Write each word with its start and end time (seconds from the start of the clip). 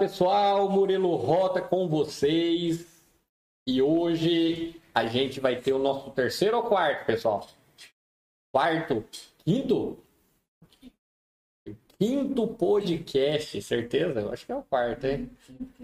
pessoal, 0.00 0.66
Murilo 0.70 1.14
Rota 1.14 1.60
com 1.60 1.86
vocês. 1.86 3.04
E 3.68 3.82
hoje 3.82 4.80
a 4.94 5.04
gente 5.04 5.40
vai 5.40 5.56
ter 5.56 5.74
o 5.74 5.78
nosso 5.78 6.10
terceiro 6.12 6.56
ou 6.56 6.62
quarto, 6.62 7.04
pessoal? 7.04 7.46
Quarto? 8.50 9.04
Quinto? 9.44 9.98
Quinto 12.00 12.46
podcast, 12.46 13.60
certeza? 13.60 14.20
Eu 14.20 14.32
acho 14.32 14.46
que 14.46 14.52
é 14.52 14.56
o 14.56 14.62
quarto, 14.62 15.06
hein? 15.06 15.28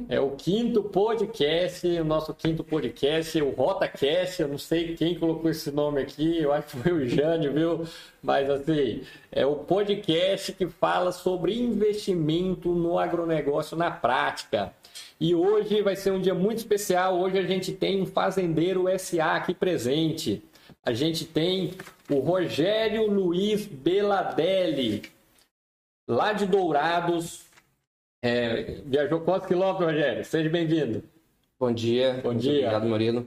É 0.09 0.19
o 0.19 0.31
quinto 0.31 0.83
podcast, 0.85 1.87
o 1.87 2.05
nosso 2.07 2.33
quinto 2.33 2.65
podcast, 2.65 3.39
o 3.43 3.51
RotaCast. 3.51 4.41
Eu 4.41 4.49
não 4.49 4.57
sei 4.57 4.97
quem 4.97 5.19
colocou 5.19 5.51
esse 5.51 5.71
nome 5.71 6.01
aqui, 6.01 6.39
eu 6.39 6.55
acho 6.55 6.69
que 6.69 6.77
foi 6.79 6.93
o 6.93 7.07
Jânio, 7.07 7.53
viu? 7.53 7.85
Mas 8.23 8.49
assim, 8.49 9.03
é 9.31 9.45
o 9.45 9.57
podcast 9.57 10.55
que 10.55 10.67
fala 10.67 11.13
sobre 11.13 11.55
investimento 11.55 12.71
no 12.71 12.99
agronegócio 12.99 13.77
na 13.77 13.91
prática. 13.91 14.73
E 15.21 15.35
hoje 15.35 15.83
vai 15.83 15.97
ser 15.97 16.13
um 16.13 16.21
dia 16.23 16.35
muito 16.35 16.57
especial. 16.57 17.21
Hoje 17.21 17.37
a 17.37 17.43
gente 17.43 17.73
tem 17.73 18.01
um 18.01 18.07
fazendeiro 18.07 18.87
SA 18.99 19.35
aqui 19.35 19.53
presente. 19.53 20.43
A 20.83 20.95
gente 20.95 21.27
tem 21.27 21.73
o 22.09 22.21
Rogério 22.21 23.07
Luiz 23.07 23.67
Beladelli 23.67 25.15
lá 26.07 26.33
de 26.33 26.47
Dourados. 26.47 27.45
É, 28.23 28.81
viajou 28.85 29.21
quantos 29.21 29.47
quilômetros, 29.47 29.87
Rogério? 29.87 30.25
Seja 30.25 30.49
bem-vindo. 30.49 31.03
Bom 31.59 31.73
dia. 31.73 32.21
Bom 32.23 32.31
Muito 32.31 32.43
dia. 32.43 32.53
Obrigado, 32.53 32.87
Murilo. 32.87 33.27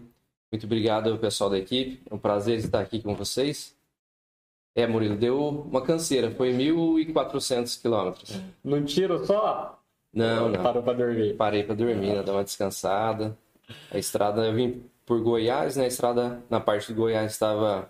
Muito 0.51 0.65
obrigado 0.65 1.11
ao 1.11 1.17
pessoal 1.17 1.49
da 1.49 1.57
equipe. 1.57 2.01
É 2.09 2.13
um 2.13 2.17
prazer 2.17 2.57
estar 2.57 2.79
aqui 2.79 3.01
com 3.01 3.15
vocês. 3.15 3.75
É, 4.75 4.87
Murilo, 4.87 5.15
deu 5.15 5.47
uma 5.47 5.81
canseira. 5.81 6.31
Foi 6.31 6.51
1.400 6.51 7.81
quilômetros. 7.81 8.39
Num 8.63 8.83
tiro 8.83 9.25
só? 9.25 9.79
Não, 10.13 10.49
não. 10.49 10.63
Parou 10.63 10.81
para 10.81 10.93
dormir. 10.93 11.35
Parei 11.35 11.63
para 11.63 11.75
dormir, 11.75 12.13
né? 12.13 12.23
dar 12.23 12.33
uma 12.33 12.43
descansada. 12.43 13.37
A 13.91 13.97
estrada, 13.97 14.45
eu 14.45 14.53
vim 14.53 14.83
por 15.05 15.21
Goiás, 15.21 15.75
né? 15.75 15.85
A 15.85 15.87
estrada 15.87 16.41
na 16.49 16.59
parte 16.59 16.87
de 16.87 16.93
Goiás 16.93 17.31
estava 17.31 17.89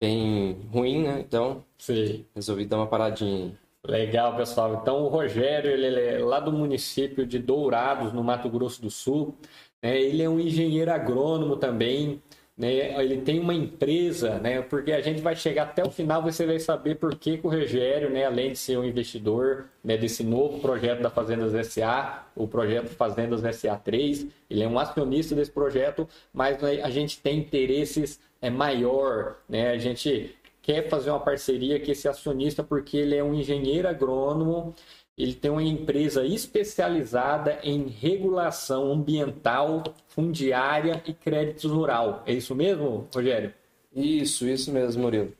bem 0.00 0.68
ruim, 0.70 1.02
né? 1.02 1.20
Então, 1.20 1.64
Sim. 1.78 2.26
resolvi 2.34 2.66
dar 2.66 2.76
uma 2.76 2.86
paradinha. 2.86 3.56
Legal, 3.88 4.36
pessoal. 4.36 4.80
Então, 4.82 5.04
o 5.04 5.08
Rogério, 5.08 5.70
ele 5.70 6.00
é 6.00 6.18
lá 6.18 6.40
do 6.40 6.50
município 6.52 7.24
de 7.24 7.38
Dourados, 7.38 8.12
no 8.12 8.22
Mato 8.24 8.48
Grosso 8.48 8.82
do 8.82 8.90
Sul. 8.90 9.36
né? 9.82 10.00
Ele 10.00 10.22
é 10.22 10.28
um 10.28 10.40
engenheiro 10.40 10.90
agrônomo 10.90 11.56
também. 11.56 12.20
né? 12.56 13.00
Ele 13.02 13.18
tem 13.20 13.38
uma 13.38 13.54
empresa, 13.54 14.38
né? 14.40 14.60
porque 14.62 14.90
a 14.92 15.00
gente 15.00 15.20
vai 15.20 15.36
chegar 15.36 15.64
até 15.64 15.84
o 15.84 15.90
final, 15.90 16.22
você 16.22 16.46
vai 16.46 16.58
saber 16.58 16.96
por 16.96 17.14
que, 17.16 17.38
que 17.38 17.46
o 17.46 17.50
Rogério, 17.50 18.10
né? 18.10 18.24
além 18.26 18.52
de 18.52 18.58
ser 18.58 18.78
um 18.78 18.84
investidor 18.84 19.66
né? 19.84 19.96
desse 19.96 20.24
novo 20.24 20.58
projeto 20.60 21.02
da 21.02 21.10
Fazendas 21.10 21.66
SA, 21.68 22.26
o 22.34 22.48
projeto 22.48 22.88
Fazendas 22.88 23.42
SA3, 23.42 24.28
ele 24.50 24.62
é 24.62 24.68
um 24.68 24.78
acionista 24.78 25.34
desse 25.34 25.50
projeto, 25.52 26.08
mas 26.32 26.60
né, 26.60 26.82
a 26.82 26.90
gente 26.90 27.20
tem 27.20 27.38
interesses 27.38 28.18
é, 28.42 28.50
maior, 28.50 29.36
né? 29.48 29.70
a 29.70 29.78
gente 29.78 30.34
quer 30.66 30.88
fazer 30.88 31.10
uma 31.10 31.20
parceria 31.20 31.78
com 31.78 31.92
esse 31.92 32.08
acionista 32.08 32.64
porque 32.64 32.96
ele 32.96 33.14
é 33.14 33.22
um 33.22 33.32
engenheiro 33.32 33.86
agrônomo, 33.86 34.74
ele 35.16 35.32
tem 35.32 35.48
uma 35.48 35.62
empresa 35.62 36.26
especializada 36.26 37.60
em 37.62 37.86
regulação 37.86 38.92
ambiental, 38.92 39.84
fundiária 40.08 41.00
e 41.06 41.14
crédito 41.14 41.68
rural. 41.68 42.24
É 42.26 42.32
isso 42.32 42.52
mesmo, 42.52 43.08
Rogério? 43.14 43.54
Isso, 43.94 44.44
isso 44.48 44.72
mesmo, 44.72 45.04
Murilo. 45.04 45.32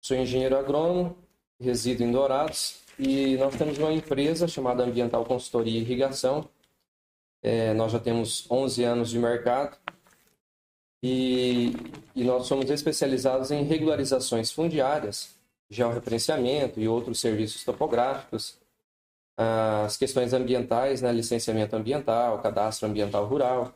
Sou 0.00 0.16
engenheiro 0.16 0.56
agrônomo, 0.56 1.14
resido 1.60 2.02
em 2.02 2.10
Dourados 2.10 2.80
e 2.98 3.36
nós 3.36 3.54
temos 3.54 3.76
uma 3.76 3.92
empresa 3.92 4.48
chamada 4.48 4.82
Ambiental 4.82 5.22
Consultoria 5.26 5.78
e 5.78 5.82
Irrigação. 5.82 6.48
É, 7.42 7.74
nós 7.74 7.92
já 7.92 7.98
temos 7.98 8.50
11 8.50 8.84
anos 8.84 9.10
de 9.10 9.18
mercado 9.18 9.76
e, 11.02 11.72
e 12.14 12.24
nós 12.24 12.46
somos 12.46 12.70
especializados 12.70 13.50
em 13.50 13.64
regularizações 13.64 14.50
fundiárias, 14.50 15.34
georreferenciamento 15.68 16.80
e 16.80 16.88
outros 16.88 17.20
serviços 17.20 17.64
topográficos, 17.64 18.58
as 19.36 19.96
questões 19.96 20.32
ambientais, 20.32 21.00
né, 21.00 21.12
licenciamento 21.12 21.74
ambiental, 21.74 22.40
cadastro 22.42 22.88
ambiental 22.88 23.24
rural 23.26 23.72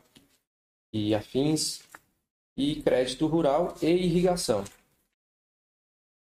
e 0.93 1.15
afins, 1.15 1.81
e 2.57 2.75
crédito 2.81 3.27
rural 3.27 3.75
e 3.81 3.87
irrigação. 3.87 4.63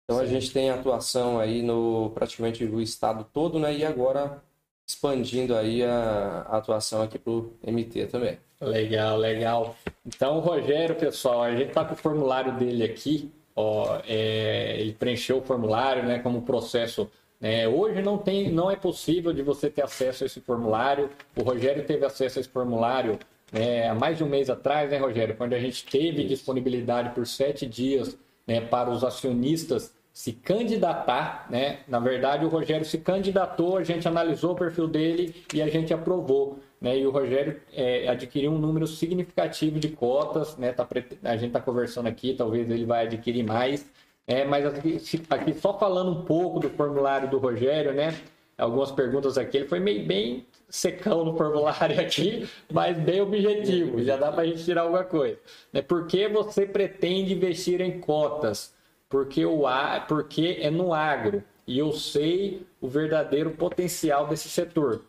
Então 0.04 0.20
a 0.20 0.26
Sim. 0.26 0.32
gente 0.32 0.52
tem 0.52 0.70
atuação 0.70 1.40
aí 1.40 1.62
no 1.62 2.10
praticamente 2.12 2.64
o 2.66 2.82
estado 2.82 3.26
todo, 3.32 3.60
né? 3.60 3.76
E 3.76 3.86
agora 3.86 4.42
expandindo 4.88 5.56
aí 5.56 5.84
a, 5.84 6.46
a 6.50 6.58
atuação 6.58 7.02
aqui 7.02 7.18
para 7.18 7.32
o 7.32 7.54
MT 7.66 8.08
também. 8.08 8.38
Legal, 8.60 9.18
legal. 9.18 9.76
Então, 10.06 10.38
o 10.38 10.40
Rogério, 10.40 10.96
pessoal, 10.96 11.44
a 11.44 11.56
gente 11.56 11.72
tá 11.72 11.84
com 11.84 11.94
o 11.94 11.98
formulário 11.98 12.54
dele 12.58 12.84
aqui. 12.84 13.32
Ó, 13.56 14.00
é, 14.08 14.78
ele 14.80 14.94
preencheu 14.94 15.38
o 15.38 15.42
formulário, 15.42 16.04
né, 16.04 16.20
como 16.20 16.42
processo. 16.42 17.10
né? 17.40 17.68
hoje 17.68 18.02
não 18.02 18.18
tem, 18.18 18.52
não 18.52 18.72
é 18.72 18.76
possível 18.76 19.32
de 19.34 19.44
você 19.44 19.70
ter 19.70 19.84
acesso 19.84 20.24
a 20.24 20.28
esse 20.28 20.40
formulário. 20.42 21.10
O 21.36 21.44
Rogério 21.44 21.86
teve 21.86 22.06
acesso 22.06 22.40
a 22.40 22.42
esse 22.42 22.50
formulário 22.50 23.20
né, 23.52 23.88
há 23.88 23.94
mais 23.94 24.18
de 24.18 24.24
um 24.24 24.28
mês 24.28 24.50
atrás, 24.50 24.90
né, 24.90 24.98
Rogério? 24.98 25.36
Quando 25.36 25.54
a 25.54 25.60
gente 25.60 25.86
teve 25.86 26.24
disponibilidade 26.24 27.14
por 27.14 27.28
sete 27.28 27.68
dias 27.68 28.18
né, 28.48 28.60
para 28.60 28.90
os 28.90 29.04
acionistas 29.04 29.94
se 30.14 30.32
candidatar, 30.32 31.48
né? 31.50 31.80
Na 31.88 32.00
verdade, 32.00 32.46
o 32.46 32.48
Rogério 32.48 32.86
se 32.86 33.00
candidatou, 33.00 33.78
a 33.78 33.84
gente 33.84 34.08
analisou 34.08 34.52
o 34.52 34.56
perfil 34.56 34.88
dele 34.88 35.44
e 35.52 35.60
a 35.60 35.68
gente 35.68 35.92
aprovou, 35.92 36.60
né? 36.80 37.00
E 37.00 37.08
o 37.08 37.10
Rogério 37.10 37.60
é, 37.74 38.08
adquiriu 38.08 38.52
um 38.52 38.60
número 38.60 38.86
significativo 38.86 39.80
de 39.80 39.90
cotas, 39.90 40.56
né? 40.56 40.72
Tá, 40.72 40.88
a 41.24 41.36
gente 41.36 41.48
está 41.48 41.60
conversando 41.60 42.06
aqui, 42.06 42.36
talvez 42.36 42.70
ele 42.70 42.86
vai 42.86 43.08
adquirir 43.08 43.44
mais, 43.44 43.90
é, 44.28 44.46
mas 44.46 44.68
aqui, 44.68 45.02
aqui 45.32 45.54
só 45.56 45.80
falando 45.80 46.12
um 46.12 46.24
pouco 46.24 46.60
do 46.60 46.70
formulário 46.70 47.28
do 47.28 47.40
Rogério, 47.40 47.92
né? 47.92 48.16
Algumas 48.56 48.92
perguntas 48.92 49.36
aqui, 49.36 49.58
ele 49.58 49.68
foi 49.68 49.80
meio 49.80 50.06
bem 50.06 50.46
secão 50.70 51.26
no 51.26 51.36
formulário 51.36 52.00
aqui, 52.00 52.48
mas 52.72 52.96
bem 53.00 53.20
objetivo, 53.20 54.04
já 54.04 54.16
dá 54.16 54.32
para 54.32 54.44
a 54.44 54.46
gente 54.46 54.64
tirar 54.64 54.84
alguma 54.84 55.04
coisa. 55.04 55.40
Né? 55.74 55.82
Por 55.82 56.06
que 56.06 56.28
você 56.28 56.68
pretende 56.68 57.34
investir 57.34 57.82
em 57.82 58.00
cotas? 58.00 58.72
Porque, 59.14 59.46
o, 59.46 59.66
porque 60.08 60.58
é 60.60 60.72
no 60.72 60.92
agro 60.92 61.44
e 61.68 61.78
eu 61.78 61.92
sei 61.92 62.66
o 62.82 62.88
verdadeiro 62.88 63.52
potencial 63.52 64.26
desse 64.26 64.50
setor. 64.50 65.04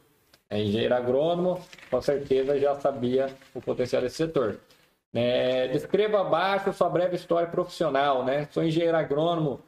É 0.51 0.63
engenheiro 0.63 0.95
agrônomo, 0.95 1.59
com 1.91 2.03
certeza 2.03 2.61
já 2.61 2.75
sabia 2.75 3.35
o 3.55 3.63
potencial 3.63 4.03
desse 4.03 4.17
setor. 4.17 4.61
Né? 5.11 5.69
Descreva 5.69 6.21
abaixo 6.21 6.71
sua 6.75 6.91
breve 6.91 7.17
história 7.17 7.49
profissional. 7.49 8.23
Né? 8.27 8.47
Sou 8.51 8.63
engenheiro 8.63 8.95
agrônomo, 8.95 9.63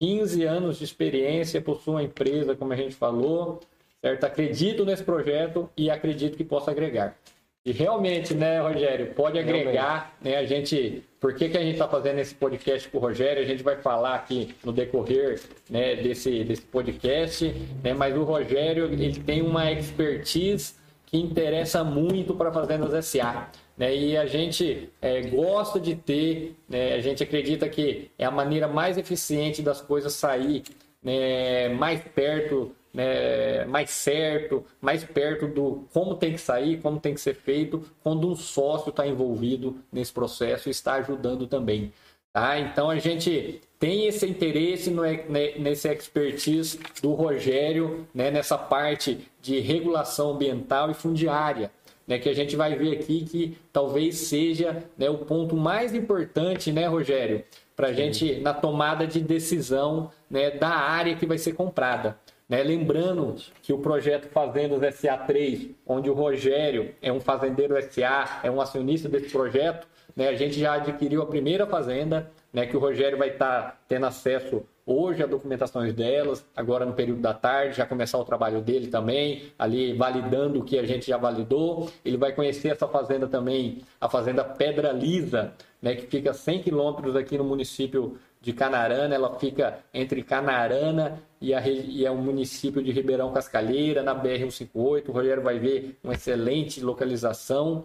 15 0.00 0.44
anos 0.44 0.78
de 0.78 0.84
experiência, 0.84 1.60
possuo 1.60 1.96
uma 1.96 2.02
empresa, 2.02 2.56
como 2.56 2.72
a 2.72 2.76
gente 2.76 2.94
falou, 2.94 3.60
certo? 4.00 4.24
Acredito 4.24 4.86
nesse 4.86 5.04
projeto 5.04 5.68
e 5.76 5.90
acredito 5.90 6.38
que 6.38 6.44
possa 6.44 6.70
agregar. 6.70 7.18
E 7.64 7.72
realmente, 7.72 8.34
né, 8.34 8.60
Rogério, 8.60 9.14
pode 9.14 9.38
agregar, 9.38 10.14
né, 10.20 10.36
a 10.36 10.44
gente, 10.44 11.02
por 11.18 11.34
que, 11.34 11.48
que 11.48 11.56
a 11.56 11.62
gente 11.62 11.72
está 11.72 11.88
fazendo 11.88 12.18
esse 12.18 12.34
podcast 12.34 12.86
com 12.90 12.98
o 12.98 13.00
Rogério? 13.00 13.42
A 13.42 13.46
gente 13.46 13.62
vai 13.62 13.76
falar 13.76 14.16
aqui 14.16 14.54
no 14.62 14.70
decorrer, 14.70 15.40
né, 15.70 15.96
desse, 15.96 16.44
desse 16.44 16.60
podcast, 16.60 17.54
né, 17.82 17.94
mas 17.94 18.14
o 18.14 18.22
Rogério, 18.22 18.84
ele 18.92 19.18
tem 19.18 19.40
uma 19.40 19.72
expertise 19.72 20.74
que 21.06 21.16
interessa 21.16 21.82
muito 21.82 22.34
para 22.34 22.52
Fazendas 22.52 23.06
SA. 23.06 23.48
Né? 23.78 23.96
E 23.96 24.16
a 24.16 24.26
gente 24.26 24.90
é, 25.00 25.22
gosta 25.22 25.80
de 25.80 25.94
ter, 25.94 26.56
né? 26.68 26.94
a 26.94 27.00
gente 27.00 27.22
acredita 27.22 27.68
que 27.68 28.10
é 28.18 28.24
a 28.24 28.30
maneira 28.30 28.68
mais 28.68 28.98
eficiente 28.98 29.62
das 29.62 29.80
coisas 29.80 30.12
sair 30.12 30.64
né? 31.02 31.68
mais 31.70 32.00
perto, 32.02 32.74
né? 32.94 33.64
mais 33.64 33.90
certo, 33.90 34.64
mais 34.80 35.02
perto 35.04 35.48
do 35.48 35.84
como 35.92 36.14
tem 36.14 36.32
que 36.32 36.40
sair, 36.40 36.80
como 36.80 37.00
tem 37.00 37.12
que 37.12 37.20
ser 37.20 37.34
feito, 37.34 37.82
quando 38.02 38.30
um 38.30 38.36
sócio 38.36 38.90
está 38.90 39.06
envolvido 39.06 39.76
nesse 39.92 40.12
processo 40.12 40.68
e 40.68 40.70
está 40.70 40.94
ajudando 40.94 41.46
também. 41.46 41.92
Tá? 42.32 42.58
Então 42.58 42.90
a 42.90 42.98
gente 42.98 43.60
tem 43.78 44.06
esse 44.06 44.26
interesse 44.26 44.90
no, 44.90 45.02
ne- 45.02 45.58
nesse 45.58 45.88
expertise 45.88 46.80
do 47.02 47.12
Rogério, 47.12 48.06
né, 48.14 48.30
nessa 48.30 48.56
parte 48.56 49.28
de 49.40 49.60
regulação 49.60 50.32
ambiental 50.32 50.90
e 50.90 50.94
fundiária, 50.94 51.70
né, 52.06 52.18
que 52.18 52.28
a 52.28 52.34
gente 52.34 52.56
vai 52.56 52.74
ver 52.76 52.98
aqui 52.98 53.24
que 53.24 53.56
talvez 53.72 54.16
seja 54.16 54.84
né, 54.98 55.08
o 55.08 55.18
ponto 55.18 55.54
mais 55.56 55.94
importante, 55.94 56.72
né, 56.72 56.86
Rogério, 56.86 57.44
para 57.76 57.88
a 57.88 57.92
gente 57.92 58.40
na 58.40 58.52
tomada 58.52 59.06
de 59.06 59.20
decisão 59.20 60.10
né, 60.28 60.50
da 60.50 60.70
área 60.70 61.14
que 61.14 61.26
vai 61.26 61.38
ser 61.38 61.52
comprada. 61.52 62.18
Né? 62.48 62.62
Lembrando 62.62 63.36
que 63.62 63.72
o 63.72 63.78
projeto 63.78 64.28
Fazendas 64.28 64.80
SA3, 64.96 65.70
onde 65.86 66.10
o 66.10 66.14
Rogério 66.14 66.94
é 67.00 67.12
um 67.12 67.20
fazendeiro 67.20 67.74
SA, 67.90 68.40
é 68.42 68.50
um 68.50 68.60
acionista 68.60 69.08
desse 69.08 69.30
projeto, 69.30 69.86
né? 70.14 70.28
a 70.28 70.34
gente 70.34 70.58
já 70.58 70.74
adquiriu 70.74 71.22
a 71.22 71.26
primeira 71.26 71.66
fazenda, 71.66 72.30
né? 72.52 72.66
que 72.66 72.76
o 72.76 72.80
Rogério 72.80 73.18
vai 73.18 73.30
estar 73.30 73.82
tendo 73.88 74.06
acesso 74.06 74.62
hoje 74.86 75.22
a 75.22 75.26
documentação 75.26 75.90
delas, 75.92 76.44
agora 76.54 76.84
no 76.84 76.92
período 76.92 77.20
da 77.20 77.32
tarde, 77.32 77.76
já 77.76 77.86
começar 77.86 78.18
o 78.18 78.24
trabalho 78.24 78.60
dele 78.60 78.88
também, 78.88 79.44
ali 79.58 79.94
validando 79.94 80.60
o 80.60 80.64
que 80.64 80.78
a 80.78 80.84
gente 80.84 81.06
já 81.06 81.16
validou. 81.16 81.90
Ele 82.04 82.16
vai 82.16 82.32
conhecer 82.32 82.68
essa 82.68 82.86
fazenda 82.86 83.26
também, 83.26 83.82
a 84.00 84.08
fazenda 84.08 84.44
Pedra 84.44 84.92
Lisa, 84.92 85.54
né, 85.80 85.94
que 85.94 86.06
fica 86.06 86.32
100 86.32 86.62
quilômetros 86.62 87.16
aqui 87.16 87.38
no 87.38 87.44
município 87.44 88.18
de 88.44 88.52
Canarana, 88.52 89.14
ela 89.14 89.38
fica 89.38 89.78
entre 89.92 90.22
Canarana 90.22 91.22
e, 91.40 91.54
a, 91.54 91.66
e 91.66 92.04
é 92.04 92.10
o 92.10 92.16
município 92.16 92.82
de 92.82 92.92
Ribeirão 92.92 93.32
Cascalheira, 93.32 94.02
na 94.02 94.14
BR-158. 94.14 95.08
O 95.08 95.12
Rogério 95.12 95.42
vai 95.42 95.58
ver 95.58 95.98
uma 96.04 96.12
excelente 96.12 96.80
localização. 96.82 97.84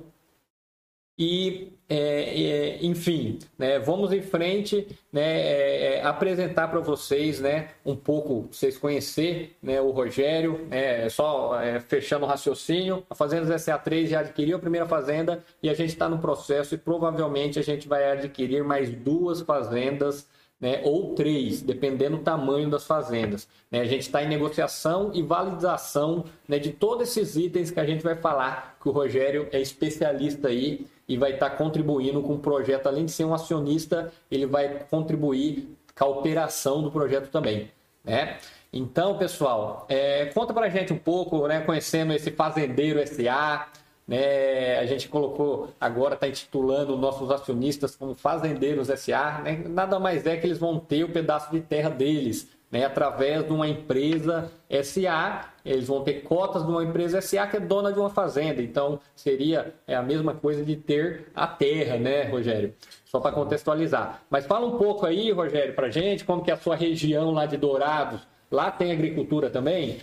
E, 1.17 1.73
é, 1.89 2.43
é, 2.43 2.85
enfim, 2.85 3.39
né, 3.57 3.77
vamos 3.77 4.13
em 4.13 4.21
frente, 4.21 4.87
né, 5.11 5.41
é, 5.41 5.95
é 5.95 6.03
apresentar 6.05 6.69
para 6.69 6.79
vocês 6.79 7.41
né, 7.41 7.71
um 7.85 7.93
pouco, 7.93 8.47
vocês 8.49 8.77
conhecer 8.77 9.57
né, 9.61 9.81
o 9.81 9.91
Rogério, 9.91 10.65
né, 10.69 11.09
só 11.09 11.59
é, 11.59 11.79
fechando 11.81 12.25
o 12.25 12.27
raciocínio. 12.27 13.05
A 13.09 13.15
Fazendas 13.15 13.49
SA3 13.49 14.07
já 14.07 14.19
adquiriu 14.21 14.55
a 14.55 14.59
primeira 14.59 14.85
fazenda 14.85 15.43
e 15.61 15.69
a 15.69 15.73
gente 15.73 15.89
está 15.89 16.07
no 16.07 16.19
processo 16.19 16.75
e 16.75 16.77
provavelmente 16.77 17.59
a 17.59 17.63
gente 17.63 17.87
vai 17.87 18.09
adquirir 18.09 18.63
mais 18.63 18.89
duas 18.89 19.41
fazendas 19.41 20.25
né, 20.59 20.81
ou 20.83 21.15
três, 21.15 21.61
dependendo 21.61 22.17
do 22.17 22.23
tamanho 22.23 22.69
das 22.69 22.85
fazendas. 22.85 23.47
Né? 23.71 23.79
A 23.79 23.85
gente 23.85 24.01
está 24.01 24.21
em 24.23 24.27
negociação 24.27 25.11
e 25.13 25.21
validação 25.21 26.25
né, 26.47 26.59
de 26.59 26.71
todos 26.71 27.07
esses 27.07 27.35
itens 27.35 27.71
que 27.71 27.79
a 27.79 27.85
gente 27.85 28.03
vai 28.03 28.15
falar, 28.15 28.77
que 28.81 28.89
o 28.89 28.91
Rogério 28.91 29.47
é 29.51 29.61
especialista 29.61 30.49
aí 30.49 30.85
e 31.07 31.17
vai 31.17 31.33
estar 31.33 31.51
tá 31.51 31.55
contribuindo 31.55 32.21
com 32.21 32.35
o 32.35 32.39
projeto. 32.39 32.87
Além 32.87 33.05
de 33.05 33.11
ser 33.11 33.23
um 33.23 33.33
acionista, 33.33 34.11
ele 34.29 34.45
vai 34.45 34.85
contribuir 34.89 35.69
com 35.97 36.05
a 36.05 36.07
operação 36.07 36.83
do 36.83 36.91
projeto 36.91 37.29
também. 37.29 37.71
Né? 38.03 38.37
Então, 38.71 39.17
pessoal, 39.17 39.85
é, 39.89 40.25
conta 40.27 40.53
para 40.53 40.67
a 40.67 40.69
gente 40.69 40.93
um 40.93 40.97
pouco, 40.97 41.47
né, 41.47 41.61
conhecendo 41.61 42.13
esse 42.13 42.31
Fazendeiro 42.31 42.99
SA, 43.07 43.67
né? 44.09 44.79
A 44.79 44.85
gente 44.87 45.07
colocou, 45.07 45.69
agora 45.79 46.15
está 46.15 46.27
intitulando 46.27 46.97
nossos 46.97 47.29
acionistas 47.29 47.95
como 47.95 48.15
Fazendeiros 48.15 48.87
SA. 48.87 49.41
Né? 49.43 49.63
Nada 49.69 49.99
mais 49.99 50.25
é 50.25 50.35
que 50.35 50.47
eles 50.47 50.57
vão 50.57 50.79
ter 50.79 51.03
o 51.03 51.09
pedaço 51.09 51.51
de 51.51 51.61
terra 51.61 51.91
deles. 51.91 52.57
Né, 52.71 52.85
através 52.85 53.43
de 53.43 53.51
uma 53.51 53.67
empresa 53.67 54.51
SA, 54.83 55.49
eles 55.65 55.87
vão 55.87 56.03
ter 56.03 56.21
cotas 56.21 56.63
de 56.63 56.69
uma 56.69 56.83
empresa 56.83 57.19
SA 57.19 57.47
que 57.47 57.57
é 57.57 57.59
dona 57.59 57.91
de 57.91 57.97
uma 57.97 58.11
fazenda. 58.11 58.61
Então, 58.61 58.99
seria 59.15 59.73
é 59.87 59.95
a 59.95 60.03
mesma 60.03 60.35
coisa 60.35 60.63
de 60.63 60.75
ter 60.75 61.31
a 61.33 61.47
terra, 61.47 61.97
né, 61.97 62.25
Rogério? 62.25 62.75
Só 63.05 63.19
para 63.19 63.31
contextualizar. 63.31 64.21
Mas 64.29 64.45
fala 64.45 64.67
um 64.67 64.77
pouco 64.77 65.03
aí, 65.07 65.31
Rogério, 65.31 65.73
para 65.73 65.89
gente, 65.89 66.23
como 66.23 66.43
que 66.43 66.51
é 66.51 66.53
a 66.53 66.57
sua 66.57 66.75
região 66.75 67.31
lá 67.31 67.47
de 67.47 67.57
Dourados. 67.57 68.21
Lá 68.51 68.69
tem 68.69 68.91
agricultura 68.91 69.49
também? 69.49 69.97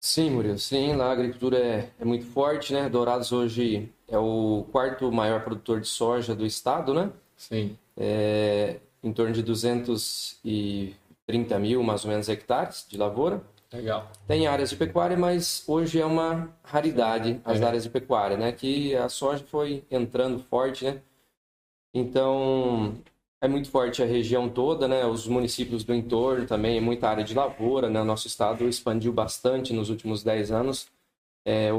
Sim, 0.00 0.30
Murilo, 0.30 0.58
sim, 0.58 0.94
lá 0.94 1.06
a 1.06 1.12
agricultura 1.12 1.58
é, 1.58 1.90
é, 1.98 2.04
muito 2.04 2.24
forte, 2.26 2.72
né? 2.72 2.88
Dourados 2.88 3.32
hoje 3.32 3.92
é 4.06 4.16
o 4.16 4.64
quarto 4.70 5.10
maior 5.10 5.42
produtor 5.42 5.80
de 5.80 5.88
soja 5.88 6.36
do 6.36 6.46
estado, 6.46 6.94
né? 6.94 7.10
Sim. 7.36 7.76
É, 7.96 8.76
em 9.02 9.12
torno 9.12 9.32
de 9.32 9.42
230 9.42 11.58
mil, 11.58 11.82
mais 11.82 12.04
ou 12.04 12.10
menos, 12.10 12.28
hectares 12.28 12.86
de 12.88 12.96
lavoura. 12.96 13.42
Legal. 13.72 14.08
Tem 14.26 14.46
áreas 14.46 14.70
de 14.70 14.76
pecuária, 14.76 15.16
mas 15.16 15.64
hoje 15.66 16.00
é 16.00 16.06
uma 16.06 16.48
raridade 16.62 17.40
as 17.44 17.60
é. 17.60 17.64
áreas 17.64 17.82
de 17.82 17.90
pecuária, 17.90 18.36
né? 18.36 18.52
Que 18.52 18.94
a 18.94 19.08
soja 19.08 19.44
foi 19.44 19.82
entrando 19.90 20.38
forte, 20.44 20.84
né? 20.84 21.02
Então, 21.92 22.94
é 23.40 23.48
muito 23.48 23.70
forte 23.70 24.02
a 24.02 24.06
região 24.06 24.48
toda, 24.48 24.88
né? 24.88 25.04
Os 25.06 25.26
municípios 25.26 25.84
do 25.84 25.94
entorno 25.94 26.46
também, 26.46 26.78
é 26.78 26.80
muita 26.80 27.08
área 27.08 27.24
de 27.24 27.34
lavoura, 27.34 27.88
né? 27.88 28.02
Nosso 28.02 28.26
estado 28.26 28.68
expandiu 28.68 29.12
bastante 29.12 29.72
nos 29.72 29.90
últimos 29.90 30.22
10 30.22 30.50
anos. 30.50 30.88
É, 31.44 31.70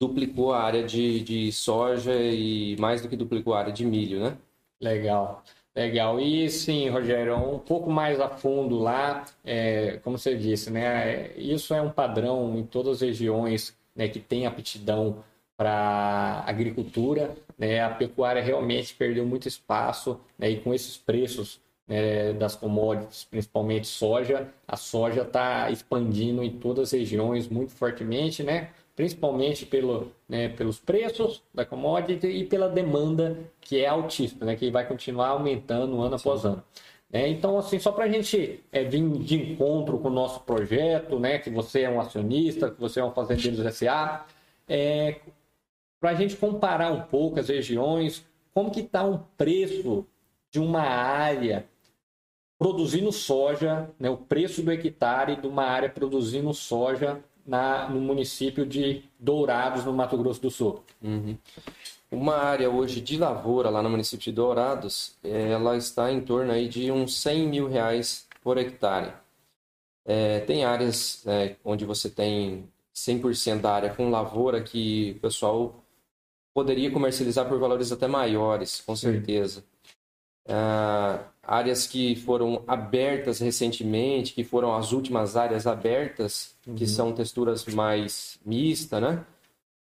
duplicou 0.00 0.52
a 0.52 0.62
área 0.62 0.82
de, 0.84 1.20
de 1.20 1.52
soja 1.52 2.14
e 2.14 2.76
mais 2.78 3.02
do 3.02 3.08
que 3.08 3.16
duplicou 3.16 3.54
a 3.54 3.58
área 3.60 3.72
de 3.72 3.84
milho, 3.84 4.20
né? 4.20 4.36
Legal. 4.80 5.42
Legal. 5.74 6.18
E 6.20 6.48
sim, 6.48 6.88
Rogério, 6.88 7.36
um 7.36 7.58
pouco 7.58 7.90
mais 7.90 8.18
a 8.18 8.30
fundo 8.30 8.78
lá, 8.78 9.26
é, 9.44 9.98
como 10.02 10.16
você 10.16 10.34
disse, 10.34 10.70
né? 10.70 11.32
Isso 11.36 11.74
é 11.74 11.82
um 11.82 11.90
padrão 11.90 12.56
em 12.56 12.64
todas 12.64 12.96
as 12.96 13.00
regiões 13.02 13.76
né, 13.94 14.08
que 14.08 14.18
tem 14.18 14.46
aptidão 14.46 15.22
para 15.56 16.44
agricultura, 16.46 17.34
né, 17.58 17.80
a 17.82 17.90
pecuária 17.90 18.42
realmente 18.42 18.94
perdeu 18.94 19.24
muito 19.24 19.48
espaço 19.48 20.20
né, 20.38 20.50
e 20.50 20.60
com 20.60 20.74
esses 20.74 20.96
preços 20.96 21.60
né, 21.86 22.32
das 22.32 22.56
commodities, 22.56 23.24
principalmente 23.24 23.86
soja, 23.86 24.48
a 24.66 24.76
soja 24.76 25.22
está 25.22 25.70
expandindo 25.70 26.42
em 26.42 26.50
todas 26.50 26.88
as 26.88 26.92
regiões 26.92 27.48
muito 27.48 27.72
fortemente, 27.72 28.42
né, 28.42 28.70
principalmente 28.94 29.64
pelo, 29.66 30.10
né, 30.28 30.48
pelos 30.48 30.78
preços 30.78 31.42
da 31.54 31.64
commodity 31.64 32.26
e 32.26 32.44
pela 32.44 32.68
demanda 32.68 33.38
que 33.60 33.80
é 33.80 33.86
altíssima, 33.86 34.46
né, 34.46 34.56
que 34.56 34.70
vai 34.70 34.86
continuar 34.86 35.28
aumentando 35.28 36.00
ano 36.00 36.18
Sim. 36.18 36.28
após 36.28 36.44
ano. 36.44 36.62
É, 37.12 37.28
então, 37.28 37.56
assim, 37.56 37.78
só 37.78 37.92
para 37.92 38.04
a 38.04 38.08
gente 38.08 38.64
é, 38.72 38.82
vir 38.82 39.08
de 39.18 39.36
encontro 39.36 39.98
com 39.98 40.08
o 40.08 40.10
nosso 40.10 40.40
projeto, 40.40 41.20
né, 41.20 41.38
que 41.38 41.48
você 41.48 41.82
é 41.82 41.90
um 41.90 42.00
acionista, 42.00 42.70
que 42.70 42.80
você 42.80 43.00
é 43.00 43.04
um 43.04 43.12
fazendeiro 43.12 43.62
SA, 43.70 44.26
é, 44.68 45.20
para 46.00 46.10
a 46.10 46.14
gente 46.14 46.36
comparar 46.36 46.92
um 46.92 47.02
pouco 47.02 47.40
as 47.40 47.48
regiões, 47.48 48.24
como 48.54 48.70
que 48.70 48.80
está 48.80 49.04
um 49.04 49.18
preço 49.36 50.06
de 50.50 50.60
uma 50.60 50.82
área 50.82 51.66
produzindo 52.58 53.12
soja, 53.12 53.90
né, 53.98 54.08
o 54.08 54.16
preço 54.16 54.62
do 54.62 54.72
hectare 54.72 55.36
de 55.36 55.46
uma 55.46 55.64
área 55.64 55.88
produzindo 55.88 56.52
soja 56.54 57.22
na, 57.46 57.88
no 57.88 58.00
município 58.00 58.64
de 58.64 59.04
Dourados, 59.18 59.84
no 59.84 59.92
Mato 59.92 60.16
Grosso 60.16 60.40
do 60.40 60.50
Sul. 60.50 60.82
Uhum. 61.02 61.36
Uma 62.10 62.36
área 62.36 62.70
hoje 62.70 63.00
de 63.00 63.18
lavoura 63.18 63.68
lá 63.68 63.82
no 63.82 63.90
município 63.90 64.24
de 64.24 64.32
Dourados, 64.32 65.16
ela 65.22 65.76
está 65.76 66.10
em 66.10 66.20
torno 66.20 66.52
aí 66.52 66.68
de 66.68 66.90
uns 66.90 67.16
100 67.20 67.48
mil 67.48 67.68
reais 67.68 68.26
por 68.42 68.56
hectare. 68.58 69.12
É, 70.04 70.40
tem 70.40 70.64
áreas 70.64 71.26
é, 71.26 71.56
onde 71.64 71.84
você 71.84 72.08
tem 72.08 72.68
100% 72.94 73.60
da 73.60 73.72
área 73.72 73.94
com 73.94 74.08
lavoura 74.08 74.62
que 74.62 75.14
o 75.18 75.20
pessoal 75.20 75.84
poderia 76.56 76.90
comercializar 76.90 77.46
por 77.46 77.58
valores 77.58 77.92
até 77.92 78.08
maiores, 78.08 78.80
com 78.80 78.96
certeza. 78.96 79.62
Uh, 80.48 81.22
áreas 81.42 81.86
que 81.86 82.16
foram 82.16 82.64
abertas 82.66 83.40
recentemente, 83.40 84.32
que 84.32 84.42
foram 84.42 84.74
as 84.74 84.90
últimas 84.90 85.36
áreas 85.36 85.66
abertas, 85.66 86.56
uhum. 86.66 86.74
que 86.74 86.86
são 86.86 87.12
texturas 87.12 87.66
mais 87.66 88.38
mistas, 88.42 89.02
né? 89.02 89.22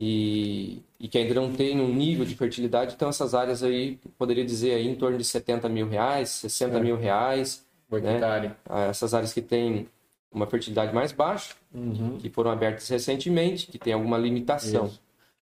E, 0.00 0.80
e, 0.98 1.08
que 1.08 1.18
ainda 1.18 1.34
não 1.34 1.52
tem 1.52 1.78
um 1.78 1.92
nível 1.92 2.24
de 2.24 2.34
fertilidade, 2.34 2.94
então 2.94 3.10
essas 3.10 3.34
áreas 3.34 3.62
aí, 3.62 3.98
poderia 4.16 4.44
dizer 4.44 4.76
aí 4.76 4.88
em 4.88 4.94
torno 4.94 5.18
de 5.18 5.24
70 5.24 5.68
mil 5.68 5.86
reais, 5.86 6.30
60 6.30 6.74
é. 6.78 6.80
mil 6.80 6.96
reais. 6.96 7.66
Né? 7.90 8.56
Ah, 8.66 8.84
essas 8.84 9.12
áreas 9.12 9.34
que 9.34 9.42
têm 9.42 9.88
uma 10.32 10.46
fertilidade 10.46 10.94
mais 10.94 11.12
baixa, 11.12 11.54
uhum. 11.74 12.16
que 12.16 12.30
foram 12.30 12.50
abertas 12.50 12.88
recentemente, 12.88 13.66
que 13.66 13.78
tem 13.78 13.92
alguma 13.92 14.16
limitação. 14.16 14.86
Isso. 14.86 15.02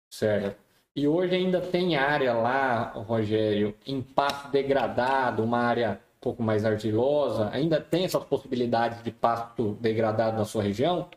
Certo. 0.10 0.65
E 0.96 1.08
hoje 1.08 1.36
ainda 1.36 1.60
tem 1.60 1.98
área 1.98 2.34
lá, 2.34 2.94
Rogério, 2.96 3.76
em 3.86 4.02
pasto 4.02 4.50
degradado, 4.50 5.44
uma 5.44 5.60
área 5.60 6.02
um 6.18 6.22
pouco 6.22 6.42
mais 6.42 6.64
argilosa. 6.64 7.50
Ainda 7.52 7.82
tem 7.82 8.06
essas 8.06 8.24
possibilidades 8.24 9.04
de 9.04 9.12
pasto 9.12 9.78
degradado 9.82 10.38
na 10.38 10.46
sua 10.46 10.64
região? 10.64 11.10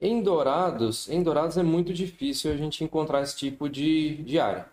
Em 0.00 0.22
Dourados, 0.22 1.08
em 1.08 1.20
Dourados 1.22 1.56
é 1.58 1.62
muito 1.64 1.92
difícil 1.92 2.52
a 2.52 2.56
gente 2.56 2.84
encontrar 2.84 3.22
esse 3.22 3.36
tipo 3.36 3.68
de, 3.68 4.22
de 4.22 4.38
área. 4.38 4.66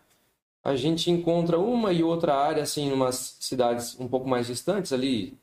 A 0.63 0.75
gente 0.75 1.09
encontra 1.09 1.57
uma 1.59 1.91
e 1.91 2.03
outra 2.03 2.35
área, 2.35 2.61
assim, 2.63 2.87
em 2.89 2.93
umas 2.93 3.37
cidades 3.39 3.99
um 3.99 4.07
pouco 4.07 4.27
mais 4.27 4.45
distantes, 4.47 4.93
ali, 4.93 5.35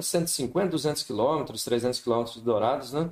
150, 0.00 0.68
200 0.68 1.02
quilômetros, 1.04 1.64
300 1.64 2.00
quilômetros 2.00 2.36
de 2.36 2.42
Dourados, 2.42 2.92
né? 2.92 3.08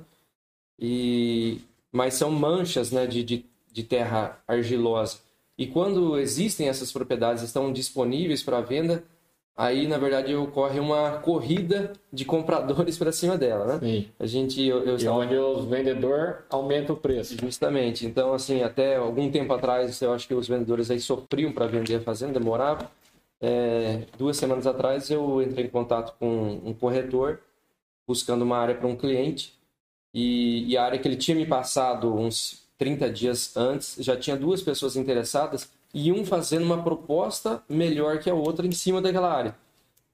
E... 0.79 1.61
Mas 1.91 2.15
são 2.15 2.29
manchas, 2.31 2.91
né, 2.91 3.07
de, 3.07 3.23
de, 3.23 3.45
de 3.71 3.83
terra 3.83 4.41
argilosa. 4.47 5.19
E 5.57 5.65
quando 5.65 6.19
existem 6.19 6.69
essas 6.69 6.91
propriedades, 6.91 7.41
estão 7.41 7.73
disponíveis 7.73 8.43
para 8.43 8.61
venda, 8.61 9.03
aí 9.55 9.87
na 9.87 9.97
verdade 9.97 10.35
ocorre 10.35 10.79
uma 10.79 11.13
corrida 11.19 11.93
de 12.13 12.23
compradores 12.23 12.95
para 12.99 13.11
cima 13.11 13.37
dela, 13.37 13.65
né? 13.65 13.79
Sim. 13.79 14.07
A 14.19 14.25
gente 14.27 14.61
eu, 14.63 14.83
eu 14.83 14.95
estava... 14.97 15.17
onde 15.17 15.35
os 15.35 15.65
vendedores 15.65 16.35
aumentam 16.49 16.95
o 16.95 16.99
preço. 16.99 17.35
Justamente. 17.41 18.05
Então 18.05 18.33
assim, 18.33 18.61
até 18.61 18.97
algum 18.97 19.31
tempo 19.31 19.51
atrás, 19.53 19.99
eu 20.01 20.13
acho 20.13 20.27
que 20.27 20.35
os 20.35 20.47
vendedores 20.47 20.91
aí 20.91 20.99
sofriam 20.99 21.51
para 21.51 21.65
vender 21.65 21.95
a 21.95 22.01
fazenda, 22.01 22.39
demorava. 22.39 22.91
É, 23.39 24.03
duas 24.17 24.37
semanas 24.37 24.65
atrás 24.65 25.09
eu 25.09 25.41
entrei 25.41 25.65
em 25.65 25.69
contato 25.69 26.15
com 26.19 26.59
um 26.63 26.73
corretor 26.73 27.39
buscando 28.07 28.43
uma 28.43 28.57
área 28.57 28.73
para 28.73 28.87
um 28.87 28.95
cliente 28.95 29.53
e, 30.13 30.71
e 30.71 30.77
a 30.77 30.83
área 30.83 30.97
que 30.97 31.07
ele 31.07 31.17
tinha 31.17 31.35
me 31.35 31.45
passado 31.45 32.15
uns 32.15 32.66
30 32.77 33.09
dias 33.09 33.55
antes, 33.57 33.95
já 33.99 34.15
tinha 34.15 34.35
duas 34.35 34.61
pessoas 34.61 34.95
interessadas 34.95 35.69
e 35.93 36.11
um 36.11 36.25
fazendo 36.25 36.65
uma 36.65 36.81
proposta 36.83 37.63
melhor 37.67 38.19
que 38.19 38.29
a 38.29 38.33
outra 38.33 38.67
em 38.67 38.71
cima 38.71 39.01
daquela 39.01 39.31
área. 39.31 39.55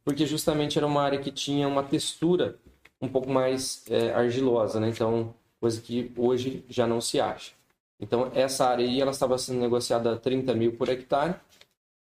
porque 0.05 0.25
justamente 0.25 0.77
era 0.77 0.86
uma 0.86 1.01
área 1.01 1.20
que 1.20 1.32
tinha 1.32 1.65
uma 1.67 1.82
textura 1.82 2.58
um 3.01 3.08
pouco 3.08 3.29
mais 3.29 3.86
é, 3.89 4.12
argilosa, 4.13 4.79
né? 4.79 4.89
Então, 4.89 5.34
coisa 5.62 5.82
que 5.82 6.12
hoje 6.17 6.63
já 6.70 6.86
não 6.86 7.00
se 7.00 7.22
acha. 7.22 7.53
Então, 8.00 8.29
essa 8.34 8.67
área 8.67 8.86
aí, 8.86 9.00
ela 9.00 9.12
estava 9.12 9.38
sendo 9.38 9.60
negociada 9.62 10.13
a 10.13 10.17
30 10.17 10.53
mil 10.55 10.75
por 10.75 10.89
hectare, 10.89 11.36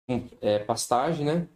com 0.06 0.24
é, 0.40 0.58
pastagem, 0.58 1.24
né? 1.24 1.48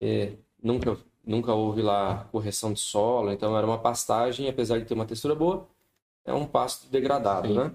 É, 0.00 0.32
nunca, 0.62 0.96
nunca 1.24 1.52
houve 1.54 1.82
lá 1.82 2.26
correção 2.30 2.72
de 2.72 2.80
solo, 2.80 3.32
então 3.32 3.56
era 3.56 3.66
uma 3.66 3.78
pastagem, 3.78 4.48
apesar 4.48 4.78
de 4.78 4.84
ter 4.84 4.94
uma 4.94 5.06
textura 5.06 5.34
boa, 5.34 5.66
é 6.24 6.32
um 6.32 6.46
pasto 6.46 6.88
degradado, 6.88 7.48
Sim. 7.48 7.54
né? 7.54 7.72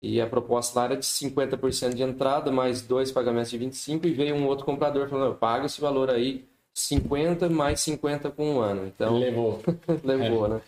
E 0.00 0.20
a 0.20 0.26
proposta 0.26 0.78
lá 0.78 0.84
era 0.86 0.96
de 0.96 1.04
50% 1.04 1.94
de 1.94 2.02
entrada, 2.02 2.52
mais 2.52 2.82
dois 2.82 3.10
pagamentos 3.10 3.50
de 3.50 3.58
25%, 3.58 4.04
e 4.04 4.12
veio 4.12 4.36
um 4.36 4.46
outro 4.46 4.64
comprador 4.64 5.08
falando, 5.08 5.34
paga 5.34 5.66
esse 5.66 5.80
valor 5.80 6.08
aí, 6.08 6.46
50 6.72 7.48
mais 7.48 7.80
50 7.80 8.30
com 8.30 8.54
um 8.54 8.60
ano. 8.60 8.86
Então, 8.86 9.18
levou. 9.18 9.60
levou, 10.04 10.46
é. 10.46 10.48
né? 10.50 10.60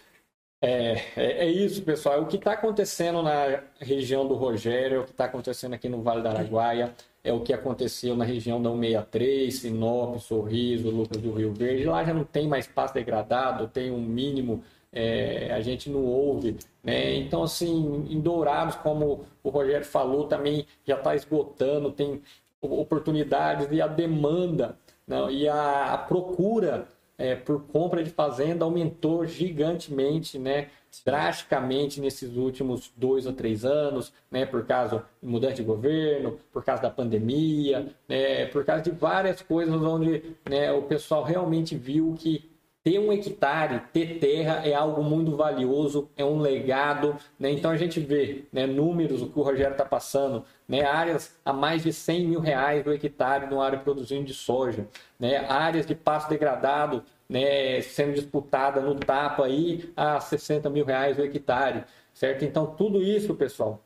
É, 0.63 0.93
é, 1.17 1.45
é, 1.45 1.51
isso, 1.51 1.83
pessoal. 1.83 2.21
O 2.21 2.27
que 2.27 2.37
está 2.37 2.53
acontecendo 2.53 3.23
na 3.23 3.63
região 3.79 4.29
do 4.29 4.35
Rogério, 4.35 5.03
o 5.03 5.05
que 5.05 5.13
está 5.13 5.25
acontecendo 5.25 5.73
aqui 5.73 5.89
no 5.89 6.03
Vale 6.03 6.23
da 6.23 6.31
Araguaia, 6.31 6.95
é 7.25 7.33
o 7.33 7.41
que 7.41 7.53
aconteceu 7.53 8.15
na 8.15 8.25
região 8.25 8.61
da 8.61 8.71
163, 8.71 9.55
Sinop, 9.55 10.19
Sorriso, 10.19 10.91
Lucas 10.91 11.23
do 11.23 11.33
Rio 11.33 11.55
Verde. 11.55 11.85
Lá 11.85 12.05
já 12.05 12.13
não 12.13 12.25
tem 12.25 12.47
mais 12.47 12.67
pasto 12.67 12.95
degradado, 12.95 13.69
tem 13.69 13.91
um 13.91 14.01
mínimo, 14.01 14.63
é, 14.93 15.53
a 15.53 15.61
gente 15.61 15.89
não 15.89 16.05
ouve. 16.05 16.57
Né? 16.83 17.17
Então, 17.17 17.43
assim, 17.43 18.07
em 18.09 18.21
Dourados, 18.21 18.77
como 18.77 19.25
o 19.43 19.51
Rogério 19.51 19.87
falou, 19.87 20.27
também 20.27 20.67
já 20.87 20.97
está 20.97 21.15
esgotando, 21.15 21.93
tem 21.93 22.23
oportunidades 22.61 23.69
e 23.71 23.81
a 23.81 23.87
demanda 23.87 24.77
não, 25.11 25.29
e 25.29 25.49
a, 25.49 25.95
a 25.95 25.99
procura 25.99 26.87
é, 27.19 27.35
por 27.35 27.63
compra 27.67 28.03
de 28.03 28.11
fazenda 28.11 28.65
aumentou 28.65 29.27
gigantemente, 29.27 30.39
né? 30.39 30.69
drasticamente 31.05 32.01
nesses 32.01 32.37
últimos 32.37 32.93
dois 32.97 33.27
ou 33.27 33.33
três 33.33 33.65
anos, 33.65 34.13
né, 34.31 34.45
por 34.45 34.67
causa 34.67 35.05
de 35.23 35.29
mudança 35.29 35.55
de 35.55 35.63
governo, 35.63 36.39
por 36.53 36.65
causa 36.65 36.83
da 36.83 36.91
pandemia, 36.91 37.93
né, 38.09 38.47
por 38.47 38.65
causa 38.65 38.83
de 38.83 38.91
várias 38.91 39.41
coisas 39.41 39.81
onde 39.81 40.35
né, 40.49 40.73
o 40.73 40.83
pessoal 40.83 41.23
realmente 41.23 41.77
viu 41.77 42.17
que 42.19 42.50
ter 42.91 42.99
um 42.99 43.13
hectare, 43.13 43.83
ter 43.93 44.19
terra 44.19 44.67
é 44.67 44.75
algo 44.75 45.01
muito 45.01 45.37
valioso, 45.37 46.11
é 46.17 46.25
um 46.25 46.41
legado. 46.41 47.17
Né? 47.39 47.53
Então 47.53 47.71
a 47.71 47.77
gente 47.77 48.01
vê 48.01 48.47
né, 48.53 48.67
números, 48.67 49.23
o 49.23 49.29
que 49.29 49.39
o 49.39 49.43
Rogério 49.43 49.73
está 49.73 49.85
passando, 49.85 50.45
né, 50.67 50.83
áreas 50.83 51.39
a 51.45 51.53
mais 51.53 51.85
de 51.85 51.93
100 51.93 52.27
mil 52.27 52.41
reais 52.41 52.83
do 52.83 52.93
hectare 52.93 53.47
no 53.47 53.61
área 53.61 53.79
produzindo 53.79 54.25
de 54.25 54.35
soja, 54.35 54.89
né, 55.21 55.37
áreas 55.49 55.87
de 55.87 55.95
pasto 55.95 56.31
degradado 56.31 57.05
né, 57.29 57.81
sendo 57.81 58.15
disputada 58.15 58.81
no 58.81 58.97
tapa 58.97 59.45
aí 59.45 59.93
a 59.97 60.19
60 60.19 60.69
mil 60.69 60.85
reais 60.85 61.17
o 61.17 61.23
hectare, 61.23 61.85
certo? 62.13 62.45
Então 62.45 62.67
tudo 62.67 63.01
isso, 63.01 63.37
pessoal, 63.37 63.81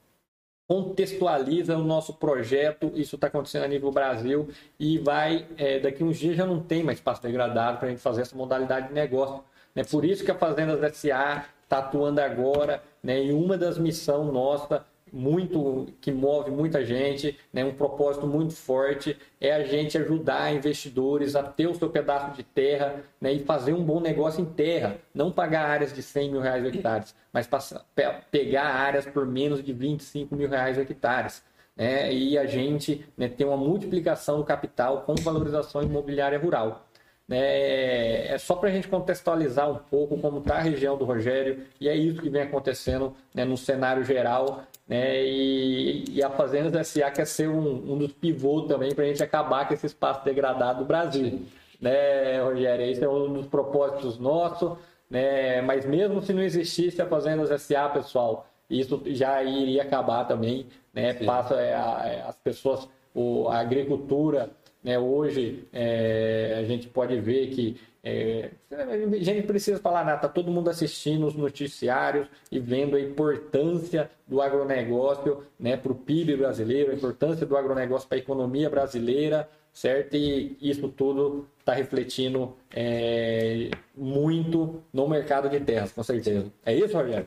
contextualiza 0.66 1.76
o 1.76 1.84
nosso 1.84 2.14
projeto. 2.14 2.90
Isso 2.94 3.16
está 3.16 3.26
acontecendo 3.26 3.64
a 3.64 3.68
nível 3.68 3.90
Brasil 3.90 4.48
e 4.78 4.98
vai, 4.98 5.46
é, 5.56 5.78
daqui 5.78 6.02
uns 6.02 6.18
dias 6.18 6.36
já 6.36 6.46
não 6.46 6.60
tem 6.60 6.82
mais 6.82 6.98
espaço 6.98 7.22
degradado 7.22 7.78
para 7.78 7.88
a 7.88 7.90
gente 7.90 8.00
fazer 8.00 8.22
essa 8.22 8.36
modalidade 8.36 8.88
de 8.88 8.94
negócio. 8.94 9.42
É 9.74 9.82
por 9.82 10.04
isso 10.04 10.24
que 10.24 10.30
a 10.30 10.34
Fazendas 10.34 10.96
SA 10.96 11.46
está 11.62 11.78
atuando 11.78 12.20
agora, 12.20 12.82
né, 13.02 13.24
e 13.24 13.32
uma 13.32 13.58
das 13.58 13.76
missões 13.76 14.32
nossa 14.32 14.84
muito 15.14 15.86
que 16.00 16.10
move 16.10 16.50
muita 16.50 16.84
gente, 16.84 17.38
né, 17.52 17.64
um 17.64 17.72
propósito 17.72 18.26
muito 18.26 18.54
forte 18.54 19.16
é 19.40 19.54
a 19.54 19.62
gente 19.62 19.96
ajudar 19.96 20.52
investidores 20.52 21.36
a 21.36 21.42
ter 21.42 21.68
o 21.68 21.74
seu 21.74 21.88
pedaço 21.88 22.36
de 22.36 22.42
terra 22.42 22.96
né, 23.20 23.32
e 23.32 23.38
fazer 23.38 23.72
um 23.72 23.84
bom 23.84 24.00
negócio 24.00 24.42
em 24.42 24.44
terra, 24.44 24.98
não 25.14 25.30
pagar 25.30 25.70
áreas 25.70 25.94
de 25.94 26.02
100 26.02 26.32
mil 26.32 26.40
reais 26.40 26.64
hectares, 26.64 27.14
mas 27.32 27.46
passar, 27.46 27.84
pegar 28.30 28.64
áreas 28.64 29.06
por 29.06 29.24
menos 29.24 29.62
de 29.62 29.72
25 29.72 30.34
mil 30.34 30.48
reais 30.48 30.76
hectares. 30.76 31.42
Né, 31.76 32.12
e 32.12 32.38
a 32.38 32.46
gente 32.46 33.04
né, 33.16 33.28
ter 33.28 33.44
uma 33.44 33.56
multiplicação 33.56 34.38
do 34.38 34.44
capital 34.44 35.02
com 35.02 35.14
valorização 35.16 35.82
imobiliária 35.82 36.38
rural. 36.38 36.86
É, 37.30 38.34
é 38.34 38.38
só 38.38 38.54
para 38.54 38.68
a 38.68 38.72
gente 38.72 38.86
contextualizar 38.86 39.70
um 39.70 39.76
pouco 39.76 40.18
como 40.18 40.38
está 40.38 40.56
a 40.56 40.60
região 40.60 40.96
do 40.96 41.04
Rogério, 41.04 41.64
e 41.80 41.88
é 41.88 41.96
isso 41.96 42.20
que 42.20 42.28
vem 42.28 42.42
acontecendo 42.42 43.14
né, 43.34 43.44
no 43.44 43.56
cenário 43.56 44.04
geral. 44.04 44.64
Né, 44.86 45.24
e, 45.24 46.04
e, 46.10 46.22
a 46.22 46.28
Fazendas 46.28 46.88
SA 46.88 47.10
quer 47.10 47.26
ser 47.26 47.48
um, 47.48 47.92
um 47.92 47.96
dos 47.96 48.12
pivôs 48.12 48.66
também 48.68 48.94
para 48.94 49.04
a 49.04 49.06
gente 49.06 49.22
acabar 49.22 49.66
com 49.66 49.72
esse 49.72 49.86
espaço 49.86 50.22
degradado 50.24 50.80
do 50.80 50.84
Brasil. 50.84 51.40
Né, 51.80 52.42
Rogério? 52.42 52.84
Esse 52.84 53.02
é 53.02 53.08
um 53.08 53.32
dos 53.32 53.46
propósitos 53.46 54.18
nossos. 54.18 54.76
Né, 55.08 55.62
mas 55.62 55.86
mesmo 55.86 56.20
se 56.22 56.32
não 56.32 56.42
existisse 56.42 57.00
a 57.00 57.06
Fazendas 57.06 57.62
SA, 57.62 57.88
pessoal, 57.88 58.46
isso 58.68 59.00
já 59.06 59.42
iria 59.42 59.82
acabar 59.82 60.24
também. 60.24 60.66
Né, 60.92 61.14
passa 61.14 61.54
é, 61.60 61.70
é, 61.70 62.24
as 62.26 62.36
pessoas, 62.36 62.88
o, 63.14 63.48
a 63.48 63.58
agricultura 63.58 64.50
né? 64.84 64.98
Hoje 64.98 65.66
é, 65.72 66.56
a 66.58 66.64
gente 66.64 66.86
pode 66.88 67.18
ver 67.18 67.48
que 67.48 67.80
é, 68.06 68.50
a 68.70 69.24
gente 69.24 69.46
precisa 69.46 69.78
falar 69.78 70.04
nada, 70.04 70.16
está 70.16 70.28
todo 70.28 70.52
mundo 70.52 70.68
assistindo 70.68 71.26
os 71.26 71.34
noticiários 71.34 72.28
e 72.52 72.60
vendo 72.60 72.96
a 72.96 73.00
importância 73.00 74.10
do 74.28 74.42
agronegócio 74.42 75.42
né, 75.58 75.74
para 75.74 75.90
o 75.90 75.94
PIB 75.94 76.36
brasileiro, 76.36 76.90
a 76.90 76.94
importância 76.94 77.46
do 77.46 77.56
agronegócio 77.56 78.06
para 78.06 78.18
a 78.18 78.20
economia 78.20 78.68
brasileira, 78.68 79.48
certo? 79.72 80.16
E 80.16 80.54
isso 80.60 80.86
tudo 80.88 81.48
está 81.58 81.72
refletindo 81.72 82.54
é, 82.70 83.70
muito 83.96 84.82
no 84.92 85.08
mercado 85.08 85.48
de 85.48 85.58
terras, 85.60 85.90
com 85.90 86.02
certeza. 86.02 86.52
É 86.66 86.74
isso, 86.74 86.94
Rogério? 86.94 87.26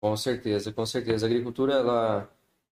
Com 0.00 0.16
certeza, 0.16 0.72
com 0.72 0.84
certeza. 0.84 1.24
A 1.24 1.28
agricultura 1.28 1.74
ela 1.74 2.28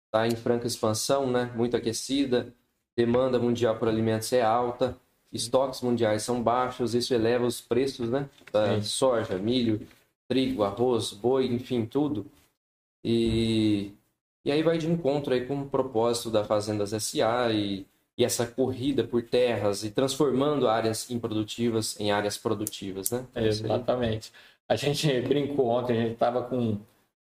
está 0.08 0.26
em 0.26 0.36
franca 0.36 0.66
expansão, 0.66 1.30
né? 1.30 1.52
Muito 1.56 1.78
aquecida 1.78 2.52
demanda 2.98 3.38
mundial 3.38 3.78
por 3.78 3.88
alimentos 3.88 4.34
é 4.34 4.42
alta, 4.42 4.98
estoques 5.32 5.82
mundiais 5.82 6.24
são 6.24 6.42
baixos, 6.42 6.96
isso 6.96 7.14
eleva 7.14 7.46
os 7.46 7.62
preços, 7.62 8.10
né? 8.10 8.28
Da 8.52 8.82
soja, 8.82 9.38
milho, 9.38 9.86
trigo, 10.28 10.64
arroz, 10.64 11.14
boi, 11.14 11.46
enfim, 11.46 11.86
tudo. 11.86 12.26
E, 13.04 13.92
e 14.44 14.52
aí 14.52 14.64
vai 14.64 14.80
de 14.80 14.90
encontro 14.90 15.34
aí 15.34 15.46
com 15.46 15.62
o 15.62 15.70
propósito 15.70 16.32
da 16.32 16.44
Fazendas 16.44 16.90
SA 17.04 17.52
e, 17.54 17.86
e 18.18 18.26
essa 18.26 18.48
corrida 18.48 19.04
por 19.04 19.22
terras 19.22 19.84
e 19.84 19.92
transformando 19.92 20.68
áreas 20.68 21.12
improdutivas 21.12 22.00
em 22.00 22.12
áreas 22.12 22.36
produtivas, 22.36 23.12
né? 23.12 23.28
É 23.36 23.46
exatamente. 23.46 24.34
A 24.68 24.76
gente 24.76 25.22
brincou 25.22 25.68
ontem, 25.68 25.98
a 25.98 26.02
gente 26.02 26.14
estava 26.14 26.42
com 26.42 26.80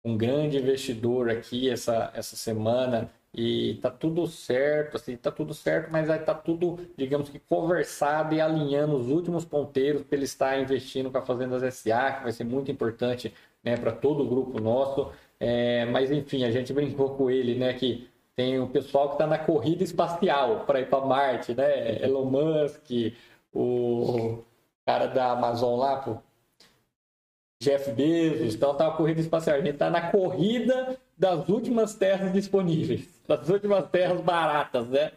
um 0.04 0.16
grande 0.16 0.58
investidor 0.58 1.30
aqui 1.30 1.70
essa, 1.70 2.10
essa 2.14 2.34
semana 2.34 3.08
e 3.34 3.78
tá 3.82 3.90
tudo 3.90 4.26
certo, 4.26 4.96
assim, 4.96 5.16
tá 5.16 5.30
tudo 5.30 5.54
certo, 5.54 5.90
mas 5.90 6.10
aí 6.10 6.18
tá 6.18 6.34
tudo, 6.34 6.78
digamos 6.96 7.30
que 7.30 7.38
conversado 7.38 8.34
e 8.34 8.40
alinhando 8.40 8.96
os 8.96 9.08
últimos 9.08 9.44
ponteiros 9.44 10.02
para 10.02 10.16
ele 10.16 10.24
estar 10.24 10.60
investindo 10.60 11.10
com 11.10 11.18
a 11.18 11.22
Fazendas 11.22 11.62
SA, 11.74 12.12
que 12.12 12.22
vai 12.24 12.32
ser 12.32 12.44
muito 12.44 12.70
importante, 12.70 13.32
né, 13.64 13.76
para 13.76 13.92
todo 13.92 14.22
o 14.22 14.28
grupo 14.28 14.60
nosso. 14.60 15.10
É, 15.40 15.84
mas 15.86 16.10
enfim, 16.12 16.44
a 16.44 16.50
gente 16.50 16.72
brincou 16.72 17.16
com 17.16 17.30
ele, 17.30 17.54
né, 17.54 17.72
que 17.74 18.08
tem 18.34 18.58
o 18.60 18.68
pessoal 18.68 19.08
que 19.08 19.14
está 19.14 19.26
na 19.26 19.38
corrida 19.38 19.84
espacial 19.84 20.64
para 20.66 20.80
ir 20.80 20.88
para 20.88 21.04
Marte, 21.04 21.54
né? 21.54 22.02
Elon 22.02 22.24
Musk, 22.24 23.14
o 23.52 24.42
cara 24.86 25.06
da 25.06 25.32
Amazon 25.32 25.78
lá, 25.78 25.96
pô, 25.96 26.16
Jeff 27.62 27.92
Bezos, 27.92 28.54
então 28.54 28.74
tá 28.74 28.88
uma 28.88 28.96
corrida 28.96 29.20
espacial. 29.20 29.56
A 29.56 29.60
gente 29.60 29.76
tá 29.76 29.90
na 29.90 30.10
corrida 30.10 30.98
das 31.16 31.48
últimas 31.48 31.94
terras 31.94 32.32
disponíveis, 32.32 33.11
das 33.26 33.48
últimas 33.48 33.88
terras 33.90 34.20
baratas, 34.20 34.86
né? 34.88 35.12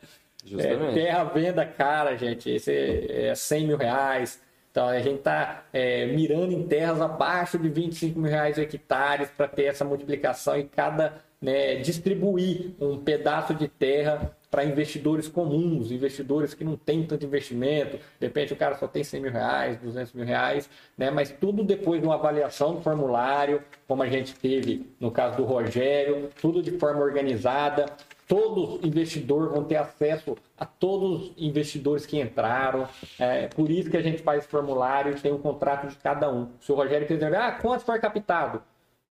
É, 0.58 0.94
terra 0.94 1.24
venda 1.24 1.66
cara, 1.66 2.16
gente. 2.16 2.50
Esse 2.50 2.72
é 3.10 3.34
100 3.34 3.64
é 3.64 3.68
mil 3.68 3.78
reais. 3.78 4.42
Então 4.72 4.88
a 4.88 5.00
gente 5.00 5.20
está 5.20 5.64
é, 5.72 6.06
mirando 6.08 6.52
em 6.52 6.68
terras 6.68 7.00
abaixo 7.02 7.58
de 7.58 7.70
25 7.70 8.20
mil 8.20 8.30
reais 8.30 8.58
hectares 8.58 9.30
para 9.30 9.48
ter 9.48 9.64
essa 9.64 9.86
multiplicação 9.86 10.60
e 10.60 10.66
cada 10.66 11.14
né, 11.42 11.76
distribuir 11.76 12.74
um 12.80 12.98
pedaço 12.98 13.54
de 13.54 13.68
terra 13.68 14.36
para 14.56 14.64
investidores 14.64 15.28
comuns, 15.28 15.92
investidores 15.92 16.54
que 16.54 16.64
não 16.64 16.78
têm 16.78 17.06
tanto 17.06 17.26
investimento, 17.26 17.98
de 17.98 18.26
repente 18.26 18.54
o 18.54 18.56
cara 18.56 18.74
só 18.76 18.88
tem 18.88 19.04
100 19.04 19.22
mil 19.22 19.32
reais, 19.34 19.78
200 19.80 20.14
mil 20.14 20.26
reais, 20.26 20.70
né? 20.98 21.12
mas 21.12 21.30
tudo 21.30 21.62
depois 21.62 22.00
de 22.00 22.08
uma 22.08 22.16
avaliação 22.16 22.76
do 22.76 22.82
formulário, 22.82 23.62
como 23.86 24.02
a 24.02 24.08
gente 24.08 24.34
teve 24.34 24.90
no 24.98 25.12
caso 25.12 25.36
do 25.36 25.44
Rogério, 25.44 26.30
tudo 26.40 26.64
de 26.64 26.72
forma 26.80 27.02
organizada, 27.02 27.88
todos 28.30 28.76
os 28.76 28.86
investidores 28.86 29.52
vão 29.52 29.66
ter 29.66 29.76
acesso 29.76 30.38
a 30.58 30.66
todos 30.66 31.24
os 31.24 31.34
investidores 31.38 32.06
que 32.06 32.18
entraram. 32.18 32.88
É 33.20 33.50
por 33.50 33.70
isso 33.70 33.90
que 33.90 33.98
a 33.98 34.02
gente 34.02 34.24
faz 34.24 34.46
formulário 34.46 35.18
e 35.18 35.20
tem 35.20 35.34
um 35.34 35.38
contrato 35.38 35.88
de 35.88 35.98
cada 35.98 36.32
um. 36.32 36.52
Se 36.62 36.72
o 36.72 36.76
Rogério 36.76 37.06
quiser 37.06 37.36
ah, 37.36 37.52
quanto 37.62 37.84
foi 37.84 38.00
captado? 38.00 38.64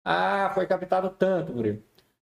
Ah, 0.06 0.50
foi 0.56 0.66
captado 0.66 1.10
tanto, 1.10 1.52
Murilo. 1.52 1.84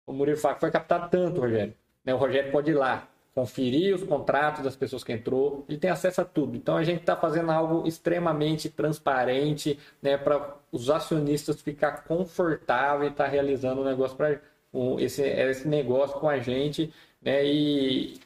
O 0.06 0.13
Murilo 0.13 0.38
fala 0.38 0.60
foi 0.60 0.70
captado 0.70 1.10
tanto, 1.10 1.42
Rogério. 1.42 1.74
Né? 2.03 2.13
O 2.13 2.18
Rogério 2.18 2.51
pode 2.51 2.72
ir 2.72 2.75
lá, 2.75 3.08
conferir 3.34 3.96
os 3.96 4.03
contratos 4.03 4.63
das 4.63 4.75
pessoas 4.75 5.03
que 5.03 5.13
entrou, 5.13 5.65
ele 5.70 5.77
tem 5.77 5.89
acesso 5.89 6.22
a 6.22 6.25
tudo. 6.25 6.58
Então 6.58 6.75
a 6.75 6.84
gente 6.84 7.01
está 7.01 7.15
fazendo 7.15 7.51
algo 7.51 7.88
extremamente 7.88 8.70
transparente, 8.70 9.79
né, 10.01 10.18
para 10.18 10.56
os 10.72 10.89
acionistas 10.89 11.62
ficar 11.62 12.03
confortável 12.03 13.06
e 13.06 13.12
estar 13.12 13.25
tá 13.25 13.29
realizando 13.29 13.82
o 13.82 13.84
um 13.84 13.88
negócio 13.88 14.18
para 14.18 14.41
um, 14.74 15.00
esse, 15.00 15.22
esse 15.24 15.68
negócio 15.68 16.20
com 16.20 16.27
a 16.27 16.39
gente, 16.39 16.94
né, 17.22 17.46
e 17.46 18.20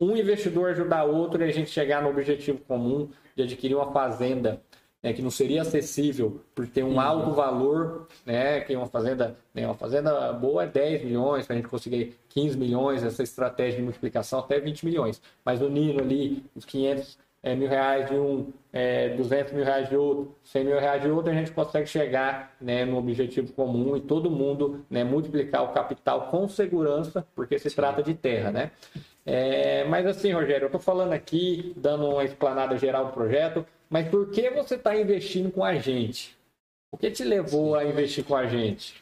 um 0.00 0.16
investidor 0.16 0.70
ajudar 0.70 1.04
outro 1.04 1.42
e 1.42 1.48
a 1.48 1.52
gente 1.52 1.70
chegar 1.70 2.02
no 2.02 2.08
objetivo 2.08 2.58
comum 2.60 3.10
de 3.36 3.42
adquirir 3.42 3.74
uma 3.74 3.92
fazenda 3.92 4.62
né, 5.02 5.12
que 5.12 5.22
não 5.22 5.30
seria 5.30 5.62
acessível 5.62 6.40
por 6.54 6.66
ter 6.66 6.82
um 6.82 7.00
alto 7.00 7.32
valor, 7.32 8.08
né, 8.26 8.60
que 8.60 8.74
uma 8.74 8.86
fazenda, 8.86 9.36
né, 9.54 9.66
uma 9.66 9.74
fazenda 9.74 10.32
boa 10.32 10.64
é 10.64 10.66
10 10.66 11.04
milhões, 11.04 11.46
para 11.46 11.54
a 11.54 11.56
gente 11.56 11.68
conseguir 11.68 12.16
15 12.28 12.56
milhões, 12.56 13.02
essa 13.02 13.22
estratégia 13.22 13.76
de 13.78 13.82
multiplicação 13.82 14.40
até 14.40 14.58
20 14.58 14.84
milhões. 14.84 15.22
Mas 15.44 15.62
o 15.62 15.68
Nino 15.68 16.00
ali, 16.00 16.44
os 16.54 16.64
500 16.64 17.18
é, 17.42 17.54
mil 17.54 17.68
reais 17.68 18.08
de 18.08 18.14
um, 18.14 18.52
é, 18.72 19.10
200 19.10 19.52
mil 19.52 19.64
reais 19.64 19.88
de 19.88 19.96
outro, 19.96 20.34
100 20.44 20.64
mil 20.64 20.78
reais 20.78 21.00
de 21.00 21.08
outro, 21.08 21.30
a 21.30 21.34
gente 21.34 21.52
consegue 21.52 21.86
chegar 21.86 22.56
né, 22.60 22.84
no 22.84 22.98
objetivo 22.98 23.52
comum 23.52 23.96
e 23.96 24.00
todo 24.00 24.30
mundo 24.30 24.84
né, 24.90 25.04
multiplicar 25.04 25.62
o 25.62 25.68
capital 25.68 26.28
com 26.28 26.48
segurança, 26.48 27.24
porque 27.34 27.58
se 27.58 27.70
Sim. 27.70 27.76
trata 27.76 28.02
de 28.02 28.14
terra, 28.14 28.50
né? 28.50 28.70
É, 29.24 29.84
mas 29.84 30.06
assim, 30.06 30.32
Rogério, 30.32 30.64
eu 30.64 30.68
estou 30.68 30.80
falando 30.80 31.12
aqui, 31.12 31.74
dando 31.76 32.08
uma 32.08 32.24
explanada 32.24 32.76
geral 32.78 33.06
do 33.06 33.12
projeto, 33.12 33.64
mas 33.88 34.08
por 34.08 34.30
que 34.30 34.50
você 34.50 34.74
está 34.74 34.96
investindo 34.96 35.50
com 35.50 35.64
a 35.64 35.74
gente? 35.76 36.36
O 36.90 36.96
que 36.96 37.10
te 37.10 37.24
levou 37.24 37.74
a 37.74 37.84
investir 37.84 38.24
com 38.24 38.34
a 38.34 38.46
gente? 38.46 38.94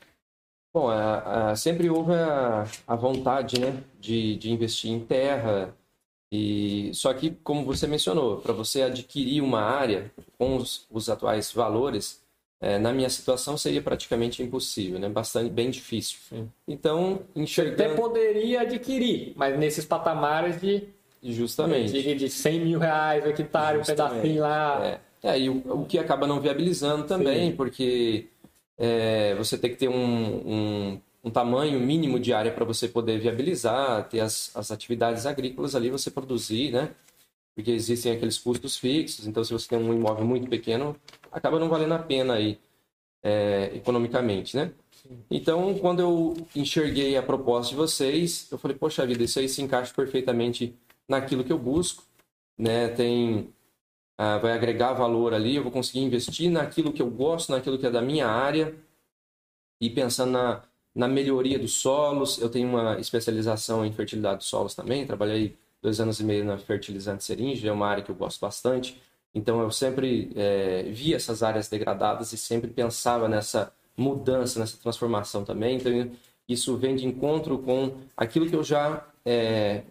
Bom, 0.74 0.88
a, 0.88 1.50
a, 1.50 1.56
sempre 1.56 1.88
houve 1.88 2.12
a, 2.12 2.64
a 2.86 2.96
vontade 2.96 3.58
né, 3.58 3.82
de, 3.98 4.36
de 4.36 4.50
investir 4.50 4.90
em 4.90 5.00
terra. 5.00 5.74
E 6.30 6.90
só 6.92 7.14
que, 7.14 7.30
como 7.30 7.64
você 7.64 7.86
mencionou, 7.86 8.38
para 8.38 8.52
você 8.52 8.82
adquirir 8.82 9.40
uma 9.40 9.60
área 9.60 10.12
com 10.36 10.56
os, 10.56 10.86
os 10.90 11.08
atuais 11.08 11.52
valores, 11.52 12.22
é, 12.60 12.78
na 12.78 12.92
minha 12.92 13.08
situação 13.08 13.56
seria 13.56 13.80
praticamente 13.80 14.42
impossível, 14.42 14.98
né? 14.98 15.08
Bastante 15.08 15.50
bem 15.50 15.70
difícil. 15.70 16.18
Sim. 16.28 16.50
Então, 16.66 17.20
enxergando... 17.34 17.76
Você 17.76 17.84
até 17.84 17.94
poderia 17.94 18.60
adquirir, 18.62 19.32
mas 19.36 19.58
nesses 19.58 19.84
patamares 19.84 20.60
de 20.60 20.88
Justamente. 21.32 21.92
De, 21.92 22.14
de 22.14 22.28
100 22.28 22.60
mil 22.60 22.78
reais 22.78 23.24
o 23.24 23.28
hectare, 23.28 23.78
um 23.78 23.82
pedacinho 23.82 24.42
lá. 24.42 24.84
É, 25.22 25.30
é 25.30 25.40
e 25.40 25.48
o, 25.48 25.62
o, 25.82 25.84
que 25.84 25.98
acaba 25.98 26.26
não 26.26 26.40
viabilizando 26.40 27.04
também, 27.04 27.50
Sim. 27.50 27.56
porque 27.56 28.26
é, 28.78 29.34
você 29.34 29.56
tem 29.58 29.70
que 29.70 29.76
ter 29.76 29.88
um, 29.88 29.94
um, 29.94 31.00
um 31.24 31.30
tamanho 31.30 31.80
mínimo 31.80 32.20
de 32.20 32.32
área 32.32 32.52
para 32.52 32.64
você 32.64 32.88
poder 32.88 33.18
viabilizar, 33.18 34.08
ter 34.08 34.20
as, 34.20 34.54
as 34.54 34.70
atividades 34.70 35.26
agrícolas 35.26 35.74
ali, 35.74 35.90
você 35.90 36.10
produzir, 36.10 36.72
né? 36.72 36.90
Porque 37.54 37.70
existem 37.70 38.12
aqueles 38.12 38.38
custos 38.38 38.76
fixos, 38.76 39.26
então 39.26 39.42
se 39.42 39.52
você 39.52 39.68
tem 39.68 39.78
um 39.78 39.94
imóvel 39.94 40.26
muito 40.26 40.48
pequeno, 40.48 40.94
acaba 41.32 41.58
não 41.58 41.68
valendo 41.68 41.94
a 41.94 41.98
pena 41.98 42.34
aí, 42.34 42.58
é, 43.22 43.72
economicamente, 43.74 44.56
né? 44.56 44.70
Então, 45.30 45.74
quando 45.78 46.00
eu 46.00 46.36
enxerguei 46.54 47.16
a 47.16 47.22
proposta 47.22 47.70
de 47.70 47.76
vocês, 47.76 48.48
eu 48.50 48.58
falei, 48.58 48.76
poxa 48.76 49.06
vida, 49.06 49.24
isso 49.24 49.38
aí 49.38 49.48
se 49.48 49.62
encaixa 49.62 49.92
perfeitamente 49.94 50.74
naquilo 51.08 51.44
que 51.44 51.52
eu 51.52 51.58
busco, 51.58 52.04
né? 52.58 52.88
Tem 52.88 53.52
ah, 54.18 54.38
vai 54.38 54.52
agregar 54.52 54.94
valor 54.94 55.34
ali, 55.34 55.56
eu 55.56 55.62
vou 55.62 55.70
conseguir 55.70 56.00
investir 56.00 56.50
naquilo 56.50 56.92
que 56.92 57.02
eu 57.02 57.10
gosto, 57.10 57.52
naquilo 57.52 57.78
que 57.78 57.86
é 57.86 57.90
da 57.90 58.00
minha 58.00 58.26
área 58.26 58.74
e 59.80 59.90
pensando 59.90 60.32
na, 60.32 60.62
na 60.94 61.06
melhoria 61.06 61.58
dos 61.58 61.74
solos. 61.74 62.38
Eu 62.38 62.48
tenho 62.48 62.68
uma 62.68 62.98
especialização 62.98 63.84
em 63.84 63.92
fertilidade 63.92 64.38
dos 64.38 64.46
solos 64.46 64.74
também, 64.74 65.06
trabalhei 65.06 65.56
dois 65.82 66.00
anos 66.00 66.18
e 66.18 66.24
meio 66.24 66.44
na 66.44 66.56
fertilizante 66.56 67.24
seringe, 67.24 67.68
é 67.68 67.72
uma 67.72 67.86
área 67.86 68.02
que 68.02 68.10
eu 68.10 68.14
gosto 68.14 68.40
bastante. 68.40 69.00
Então 69.34 69.60
eu 69.60 69.70
sempre 69.70 70.32
é, 70.34 70.84
via 70.84 71.16
essas 71.16 71.42
áreas 71.42 71.68
degradadas 71.68 72.32
e 72.32 72.38
sempre 72.38 72.70
pensava 72.70 73.28
nessa 73.28 73.70
mudança, 73.94 74.58
nessa 74.58 74.78
transformação 74.78 75.44
também. 75.44 75.76
Então 75.76 76.10
isso 76.48 76.74
vem 76.78 76.96
de 76.96 77.06
encontro 77.06 77.58
com 77.58 77.98
aquilo 78.16 78.48
que 78.48 78.56
eu 78.56 78.64
já 78.64 79.06
é, 79.26 79.82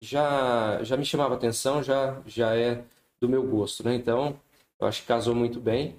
já, 0.00 0.82
já 0.82 0.96
me 0.96 1.04
chamava 1.04 1.34
atenção, 1.34 1.82
já, 1.82 2.20
já 2.26 2.54
é 2.56 2.82
do 3.20 3.28
meu 3.28 3.42
gosto, 3.42 3.84
né? 3.84 3.94
Então, 3.94 4.38
eu 4.80 4.86
acho 4.86 5.02
que 5.02 5.08
casou 5.08 5.34
muito 5.34 5.60
bem. 5.60 5.96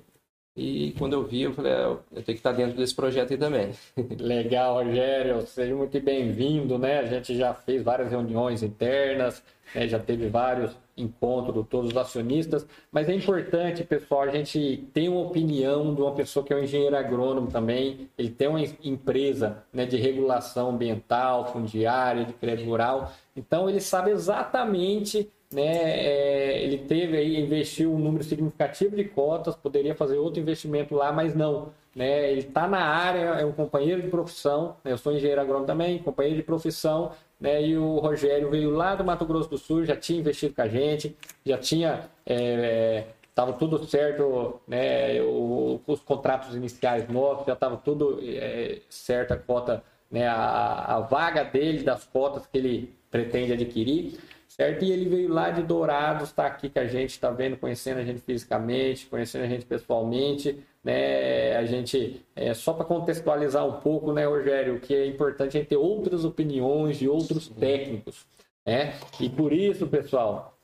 E 0.56 0.94
quando 0.98 1.14
eu 1.14 1.24
vi, 1.24 1.44
eu 1.44 1.54
falei, 1.54 1.72
é, 1.72 1.86
eu 1.86 2.04
tenho 2.12 2.26
que 2.26 2.32
estar 2.34 2.52
dentro 2.52 2.76
desse 2.76 2.94
projeto 2.94 3.32
aí 3.32 3.38
também. 3.38 3.72
Legal, 4.20 4.84
Rogério. 4.84 5.42
Seja 5.48 5.76
muito 5.76 6.00
bem-vindo, 6.02 6.78
né? 6.78 7.00
A 7.00 7.06
gente 7.06 7.36
já 7.38 7.54
fez 7.54 7.82
várias 7.82 8.10
reuniões 8.10 8.62
internas, 8.62 9.42
né? 9.74 9.88
já 9.88 10.00
teve 10.00 10.28
vários 10.28 10.76
encontros 11.02 11.56
de 11.56 11.64
todos 11.70 11.92
os 11.92 11.98
acionistas, 11.98 12.68
mas 12.92 13.10
é 13.10 13.14
importante, 13.14 13.84
pessoal, 13.84 14.22
a 14.22 14.30
gente 14.30 14.88
ter 14.94 15.10
uma 15.10 15.22
opinião 15.22 15.94
de 15.94 16.02
uma 16.02 16.14
pessoa 16.14 16.46
que 16.46 16.54
é 16.54 16.56
um 16.56 16.64
engenheiro 16.64 16.96
agrônomo 16.96 17.48
também, 17.48 18.10
ele 18.18 18.30
tem 18.30 18.48
uma 18.48 18.62
empresa 18.84 19.64
né, 19.74 19.86
de 19.86 19.98
regulação 19.98 20.70
ambiental, 20.70 21.52
fundiária, 21.52 22.26
de 22.26 22.34
crédito 22.34 22.68
rural, 22.68 23.12
então 23.36 23.70
ele 23.70 23.80
sabe 23.80 24.12
exatamente 24.12 25.30
né, 25.52 25.62
é, 25.66 26.64
ele 26.64 26.78
teve 26.78 27.18
aí, 27.18 27.40
investiu 27.40 27.92
um 27.94 27.98
número 27.98 28.24
significativo 28.24 28.96
de 28.96 29.04
cotas, 29.04 29.56
poderia 29.56 29.96
fazer 29.96 30.18
outro 30.18 30.40
investimento 30.40 30.96
lá, 30.96 31.12
mas 31.12 31.36
não. 31.36 31.72
Né, 31.96 32.32
ele 32.32 32.42
está 32.42 32.68
na 32.68 32.82
área, 32.82 33.20
é 33.40 33.46
um 33.46 33.52
companheiro 33.52 34.02
de 34.02 34.10
profissão, 34.10 34.76
né, 34.84 34.92
eu 34.92 34.98
sou 34.98 35.12
engenheiro 35.12 35.42
agrônomo 35.42 35.66
também, 35.66 35.98
companheiro 35.98 36.38
de 36.38 36.44
profissão, 36.44 37.12
né, 37.40 37.66
e 37.66 37.78
o 37.78 38.00
Rogério 38.00 38.50
veio 38.50 38.72
lá 38.72 38.96
do 38.96 39.04
Mato 39.04 39.26
Grosso 39.26 39.50
do 39.50 39.58
Sul, 39.58 39.86
já 39.86 39.96
tinha 39.96 40.20
investido 40.20 40.54
com 40.54 40.62
a 40.62 40.68
gente, 40.68 41.16
já 41.46 41.58
tinha. 41.58 42.10
Estava 42.26 43.52
é, 43.52 43.54
tudo 43.54 43.84
certo, 43.86 44.60
né, 44.68 45.22
o, 45.22 45.80
os 45.88 46.02
contratos 46.02 46.56
iniciais 46.56 47.08
nossos, 47.08 47.46
já 47.46 47.54
estava 47.54 47.78
tudo 47.78 48.20
é, 48.22 48.80
certo 48.90 49.32
a 49.34 49.38
cota, 49.38 49.84
né, 50.12 50.28
a, 50.28 50.98
a 50.98 51.00
vaga 51.00 51.44
dele, 51.44 51.84
das 51.84 52.04
cotas 52.06 52.46
que 52.46 52.58
ele 52.58 52.94
pretende 53.10 53.54
adquirir 53.54 54.20
certo? 54.50 54.84
E 54.84 54.92
ele 54.92 55.08
veio 55.08 55.30
lá 55.30 55.52
de 55.52 55.62
Dourados, 55.62 56.30
está 56.30 56.48
aqui 56.48 56.70
com 56.70 56.80
a 56.80 56.86
gente, 56.86 57.12
está 57.12 57.30
vendo, 57.30 57.56
conhecendo 57.56 58.00
a 58.00 58.04
gente 58.04 58.20
fisicamente, 58.20 59.06
conhecendo 59.06 59.46
a 59.46 59.48
gente 59.48 59.66
pessoalmente, 59.66 60.60
né? 60.84 61.56
A 61.56 61.66
gente, 61.66 62.26
é, 62.36 62.54
só 62.54 62.74
para 62.74 62.84
contextualizar 62.84 63.66
um 63.66 63.80
pouco, 63.80 64.12
né, 64.12 64.26
Rogério, 64.26 64.80
que 64.80 64.94
é 64.94 65.06
importante 65.06 65.54
gente 65.54 65.68
ter 65.68 65.78
outras 65.78 66.26
opiniões 66.26 66.98
de 66.98 67.08
outros 67.08 67.48
técnicos, 67.48 68.26
né? 68.66 68.96
E 69.20 69.30
por 69.30 69.54
isso, 69.54 69.88
pessoal, 69.88 70.58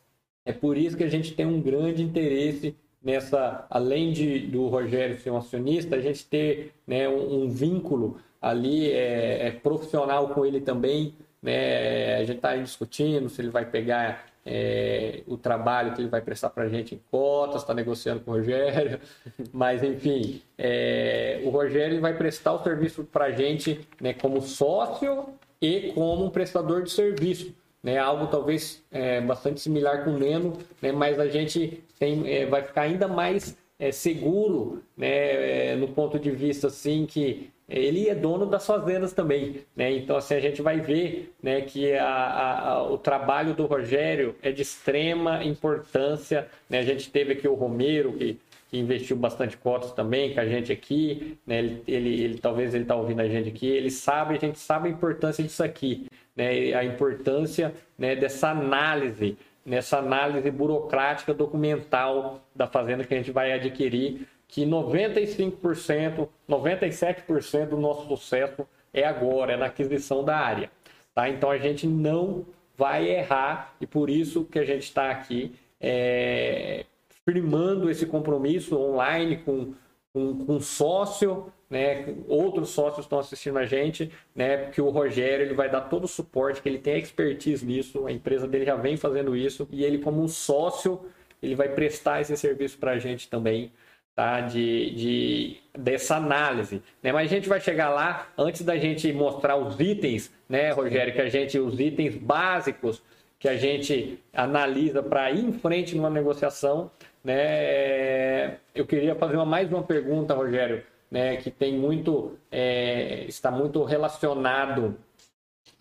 é 0.43 0.51
por 0.51 0.77
isso 0.77 0.97
que 0.97 1.03
a 1.03 1.09
gente 1.09 1.33
tem 1.33 1.45
um 1.45 1.61
grande 1.61 2.03
interesse 2.03 2.75
nessa, 3.01 3.67
além 3.69 4.11
de 4.11 4.39
do 4.39 4.67
Rogério 4.67 5.19
ser 5.19 5.29
um 5.29 5.37
acionista, 5.37 5.95
a 5.95 6.01
gente 6.01 6.25
ter 6.25 6.73
né, 6.87 7.07
um, 7.07 7.43
um 7.43 7.49
vínculo 7.49 8.17
ali 8.41 8.91
é, 8.91 9.47
é, 9.47 9.51
profissional 9.51 10.29
com 10.29 10.45
ele 10.45 10.59
também, 10.59 11.13
né? 11.45 12.15
A 12.15 12.23
gente 12.23 12.37
está 12.37 12.55
discutindo 12.55 13.29
se 13.29 13.39
ele 13.39 13.49
vai 13.49 13.65
pegar 13.65 14.25
é, 14.43 15.21
o 15.27 15.37
trabalho 15.37 15.93
que 15.93 16.01
ele 16.01 16.09
vai 16.09 16.21
prestar 16.21 16.49
para 16.49 16.63
a 16.63 16.67
gente 16.67 16.95
em 16.95 17.01
cotas, 17.11 17.61
está 17.61 17.73
negociando 17.73 18.19
com 18.21 18.31
o 18.31 18.33
Rogério, 18.33 18.99
mas 19.53 19.83
enfim, 19.83 20.41
é, 20.57 21.39
o 21.43 21.49
Rogério 21.49 22.01
vai 22.01 22.17
prestar 22.17 22.53
o 22.53 22.63
serviço 22.63 23.03
para 23.03 23.25
a 23.25 23.31
gente 23.31 23.87
né, 24.01 24.13
como 24.13 24.41
sócio 24.41 25.27
e 25.61 25.91
como 25.93 26.25
um 26.25 26.29
prestador 26.31 26.81
de 26.81 26.91
serviço. 26.91 27.53
Né, 27.83 27.99
algo 27.99 28.25
talvez 28.25 28.83
é, 28.91 29.21
bastante 29.21 29.61
similar 29.61 30.03
com 30.03 30.09
o 30.09 30.17
Neno, 30.17 30.57
né, 30.81 30.91
mas 30.91 31.19
a 31.19 31.27
gente 31.27 31.83
tem, 31.99 32.27
é, 32.27 32.43
vai 32.47 32.63
ficar 32.63 32.81
ainda 32.81 33.07
mais 33.07 33.55
é, 33.77 33.91
seguro 33.91 34.81
né, 34.97 35.73
é, 35.73 35.75
no 35.75 35.89
ponto 35.89 36.17
de 36.17 36.31
vista 36.31 36.65
assim 36.65 37.05
que 37.05 37.51
ele 37.67 38.07
é 38.07 38.15
dono 38.15 38.45
das 38.45 38.65
fazendas 38.65 39.11
também, 39.11 39.61
né? 39.75 39.91
Então 39.91 40.15
assim 40.15 40.35
a 40.35 40.39
gente 40.39 40.61
vai 40.61 40.79
ver, 40.79 41.33
né, 41.41 41.61
que 41.61 41.93
a, 41.93 42.69
a, 42.69 42.83
o 42.83 42.97
trabalho 42.97 43.53
do 43.55 43.65
Rogério 43.65 44.35
é 44.41 44.51
de 44.51 44.61
extrema 44.61 45.43
importância, 45.43 46.47
né? 46.69 46.79
A 46.79 46.83
gente 46.83 47.09
teve 47.09 47.33
aqui 47.33 47.47
o 47.47 47.55
Romero 47.55 48.13
que, 48.13 48.39
que 48.69 48.77
investiu 48.77 49.17
bastante 49.17 49.57
cotas 49.57 49.91
também 49.93 50.33
com 50.33 50.39
a 50.39 50.45
gente 50.45 50.71
aqui, 50.71 51.37
né? 51.45 51.59
Ele, 51.59 51.83
ele, 51.87 52.23
ele 52.23 52.37
talvez 52.37 52.73
ele 52.75 52.83
está 52.83 52.95
ouvindo 52.95 53.21
a 53.21 53.27
gente 53.27 53.49
aqui, 53.49 53.67
ele 53.67 53.89
sabe, 53.89 54.35
a 54.35 54.39
gente 54.39 54.59
sabe 54.59 54.89
a 54.89 54.91
importância 54.91 55.43
disso 55.43 55.63
aqui, 55.63 56.05
né? 56.35 56.73
A 56.73 56.83
importância, 56.83 57.73
né, 57.97 58.15
dessa 58.15 58.49
análise, 58.49 59.37
nessa 59.65 59.97
análise 59.97 60.51
burocrática 60.51 61.33
documental 61.33 62.41
da 62.55 62.67
fazenda 62.67 63.03
que 63.03 63.13
a 63.13 63.17
gente 63.17 63.31
vai 63.31 63.51
adquirir 63.51 64.27
que 64.47 64.65
95%, 64.65 66.27
97% 66.49 67.69
do 67.69 67.77
nosso 67.77 68.07
sucesso 68.07 68.67
é 68.93 69.03
agora, 69.03 69.53
é 69.53 69.57
na 69.57 69.65
aquisição 69.65 70.23
da 70.23 70.37
área. 70.37 70.71
Tá? 71.13 71.29
Então 71.29 71.49
a 71.49 71.57
gente 71.57 71.87
não 71.87 72.45
vai 72.77 73.09
errar 73.09 73.75
e 73.79 73.87
por 73.87 74.09
isso 74.09 74.45
que 74.45 74.59
a 74.59 74.65
gente 74.65 74.83
está 74.83 75.09
aqui 75.09 75.55
é, 75.79 76.85
firmando 77.25 77.89
esse 77.89 78.05
compromisso 78.05 78.77
online 78.77 79.37
com, 79.37 79.73
com, 80.13 80.45
com 80.45 80.59
sócio, 80.59 81.51
né? 81.69 82.15
Outros 82.27 82.69
sócios 82.69 83.05
estão 83.05 83.19
assistindo 83.19 83.57
a 83.57 83.65
gente, 83.65 84.11
né? 84.33 84.57
Porque 84.57 84.81
o 84.81 84.89
Rogério 84.89 85.45
ele 85.45 85.53
vai 85.53 85.69
dar 85.69 85.81
todo 85.81 86.03
o 86.03 86.07
suporte, 86.07 86.61
que 86.61 86.69
ele 86.69 86.77
tem 86.77 86.97
expertise 86.97 87.65
nisso, 87.65 88.05
a 88.05 88.11
empresa 88.11 88.47
dele 88.47 88.65
já 88.65 88.75
vem 88.75 88.97
fazendo 88.97 89.35
isso, 89.35 89.67
e 89.71 89.83
ele, 89.83 89.99
como 89.99 90.21
um 90.21 90.27
sócio, 90.27 91.01
ele 91.41 91.55
vai 91.55 91.69
prestar 91.69 92.21
esse 92.21 92.35
serviço 92.37 92.77
para 92.77 92.91
a 92.91 92.99
gente 92.99 93.29
também, 93.29 93.71
tá? 94.15 94.41
De, 94.41 94.91
de, 94.91 95.57
dessa 95.77 96.15
análise. 96.15 96.81
Né? 97.03 97.11
Mas 97.11 97.29
a 97.31 97.35
gente 97.35 97.49
vai 97.49 97.59
chegar 97.59 97.89
lá, 97.89 98.27
antes 98.37 98.61
da 98.61 98.77
gente 98.77 99.11
mostrar 99.11 99.57
os 99.57 99.79
itens, 99.79 100.31
né, 100.47 100.71
Rogério, 100.71 101.13
que 101.13 101.21
a 101.21 101.29
gente, 101.29 101.59
os 101.59 101.79
itens 101.79 102.15
básicos 102.15 103.01
que 103.37 103.49
a 103.49 103.57
gente 103.57 104.17
analisa 104.33 105.03
para 105.03 105.29
ir 105.29 105.43
em 105.43 105.51
frente 105.51 105.95
numa 105.95 106.09
negociação, 106.09 106.89
né? 107.23 108.57
Eu 108.73 108.85
queria 108.87 109.13
fazer 109.15 109.35
uma, 109.35 109.45
mais 109.45 109.69
uma 109.69 109.83
pergunta, 109.83 110.33
Rogério, 110.33 110.83
né, 111.11 111.37
que 111.37 111.51
tem 111.51 111.77
muito, 111.77 112.37
é, 112.51 113.25
está 113.27 113.51
muito 113.51 113.83
relacionado 113.83 114.95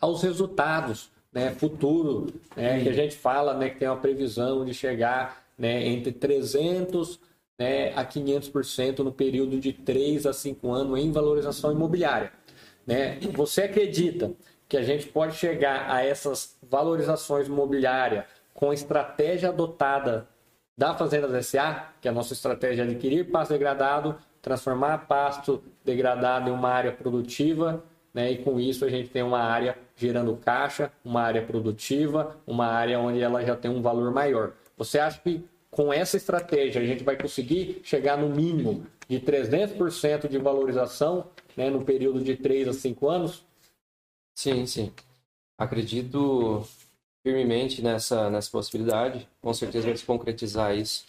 aos 0.01 0.23
resultados, 0.23 1.11
né, 1.33 1.51
futuro, 1.53 2.27
né, 2.57 2.83
que 2.83 2.89
a 2.89 2.93
gente 2.93 3.17
fala, 3.17 3.55
né, 3.55 3.71
que 3.71 3.79
tem 3.79 3.89
uma 3.89 3.97
previsão 3.97 4.65
de 4.65 4.75
chegar 4.75 5.45
né, 5.57 5.87
entre 5.87 6.13
300 6.13 7.21
né, 7.59 7.93
a 7.95 8.05
500% 8.05 9.01
no 9.01 9.13
período 9.13 9.59
de 9.59 9.73
3 9.73 10.27
a 10.27 10.33
5 10.33 10.71
anos 10.73 10.99
em 10.99 11.13
valorização 11.13 11.73
imobiliária. 11.73 12.33
Né? 12.87 13.19
Você 13.33 13.63
acredita 13.63 14.33
que 14.69 14.77
a 14.77 14.83
gente 14.83 15.07
pode 15.07 15.37
chegar 15.37 15.91
a 15.91 16.05
essas 16.05 16.57
valorizações 16.63 17.47
imobiliárias 17.47 18.25
com 18.53 18.71
a 18.71 18.75
estratégia 18.75 19.51
adotada 19.51 20.29
da 20.77 20.95
Fazendas 20.95 21.47
SA, 21.47 21.93
que 22.01 22.09
é 22.09 22.11
a 22.11 22.15
nossa 22.15 22.33
estratégia 22.33 22.85
de 22.85 22.93
adquirir 22.93 23.31
pasto 23.31 23.53
degradado, 23.53 24.17
transformar 24.43 25.07
pasto 25.07 25.63
degradado 25.85 26.51
em 26.51 26.53
uma 26.53 26.69
área 26.69 26.93
produtiva, 26.93 27.85
né? 28.13 28.33
e 28.33 28.39
com 28.39 28.59
isso 28.59 28.85
a 28.85 28.89
gente 28.89 29.09
tem 29.09 29.23
uma 29.23 29.41
área 29.41 29.79
gerando 29.97 30.37
caixa, 30.37 30.91
uma 31.05 31.23
área 31.23 31.43
produtiva, 31.43 32.37
uma 32.47 32.67
área 32.67 32.99
onde 32.99 33.21
ela 33.21 33.45
já 33.45 33.55
tem 33.55 33.71
um 33.71 33.81
valor 33.81 34.13
maior. 34.13 34.53
Você 34.77 34.99
acha 34.99 35.21
que 35.21 35.45
com 35.75 35.93
essa 35.93 36.17
estratégia 36.17 36.81
a 36.81 36.85
gente 36.85 37.03
vai 37.03 37.17
conseguir 37.17 37.81
chegar 37.83 38.17
no 38.17 38.29
mínimo 38.29 38.87
de 39.09 39.21
300% 39.21 40.29
de 40.29 40.39
valorização 40.39 41.27
né, 41.57 41.69
no 41.69 41.85
período 41.85 42.23
de 42.23 42.37
3 42.37 42.69
a 42.69 42.73
5 42.73 43.09
anos? 43.09 43.45
Sim, 44.35 44.67
sim. 44.67 44.93
Acredito 45.59 46.67
firmemente 47.23 47.83
nessa, 47.83 48.31
nessa 48.31 48.51
possibilidade. 48.51 49.29
Com 49.41 49.53
certeza 49.53 49.87
vai 49.87 49.97
se 49.97 50.05
concretizar 50.05 50.77
isso. 50.77 51.07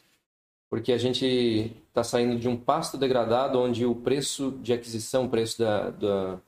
Porque 0.70 0.92
a 0.92 0.98
gente 0.98 1.72
está 1.88 2.04
saindo 2.04 2.38
de 2.38 2.48
um 2.48 2.58
pasto 2.58 2.98
degradado 2.98 3.60
onde 3.60 3.86
o 3.86 3.96
preço 3.96 4.52
de 4.62 4.74
aquisição, 4.74 5.26
o 5.26 5.30
preço 5.30 5.60
da, 5.60 5.92
da, 5.92 6.40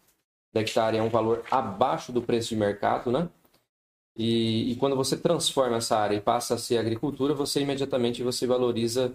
da 0.51 0.61
hectare 0.61 0.97
é 0.97 1.01
um 1.01 1.09
valor 1.09 1.43
abaixo 1.51 2.11
do 2.11 2.21
preço 2.21 2.49
de 2.49 2.55
mercado, 2.55 3.11
né? 3.11 3.29
E, 4.17 4.71
e, 4.71 4.75
quando 4.77 4.95
você 4.95 5.15
transforma 5.15 5.77
essa 5.77 5.95
área 5.95 6.15
e 6.15 6.21
passa 6.21 6.55
a 6.55 6.57
ser 6.57 6.79
agricultura, 6.79 7.35
você 7.35 7.61
imediatamente 7.61 8.23
você 8.23 8.47
valoriza 8.47 9.13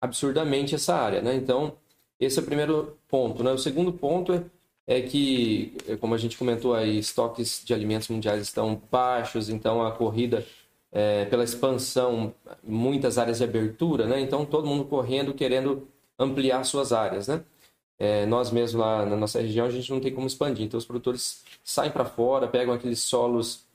absurdamente 0.00 0.74
essa 0.74 0.94
área, 0.96 1.22
né? 1.22 1.36
Então, 1.36 1.76
esse 2.18 2.38
é 2.38 2.42
o 2.42 2.44
primeiro 2.44 2.98
ponto, 3.08 3.44
né? 3.44 3.52
O 3.52 3.58
segundo 3.58 3.92
ponto 3.92 4.32
é, 4.32 4.44
é 4.88 5.02
que, 5.02 5.76
como 6.00 6.14
a 6.14 6.18
gente 6.18 6.36
comentou 6.36 6.74
aí, 6.74 6.98
estoques 6.98 7.62
de 7.64 7.72
alimentos 7.72 8.08
mundiais 8.08 8.42
estão 8.42 8.82
baixos, 8.90 9.48
então 9.48 9.86
a 9.86 9.92
corrida 9.92 10.44
é, 10.90 11.24
pela 11.26 11.44
expansão, 11.44 12.34
muitas 12.62 13.18
áreas 13.18 13.38
de 13.38 13.44
abertura, 13.44 14.06
né? 14.06 14.20
Então, 14.20 14.44
todo 14.44 14.66
mundo 14.66 14.84
correndo, 14.84 15.32
querendo 15.32 15.86
ampliar 16.18 16.64
suas 16.64 16.92
áreas, 16.92 17.28
né? 17.28 17.44
É, 17.98 18.26
nós 18.26 18.50
mesmos 18.50 18.80
lá 18.80 19.06
na 19.06 19.16
nossa 19.16 19.40
região, 19.40 19.66
a 19.66 19.70
gente 19.70 19.90
não 19.90 20.00
tem 20.00 20.12
como 20.12 20.26
expandir, 20.26 20.64
então 20.66 20.78
os 20.78 20.86
produtores 20.86 21.44
saem 21.64 21.90
para 21.90 22.04
fora, 22.04 22.48
pegam 22.48 22.74
aqueles 22.74 23.00
solos 23.00 23.67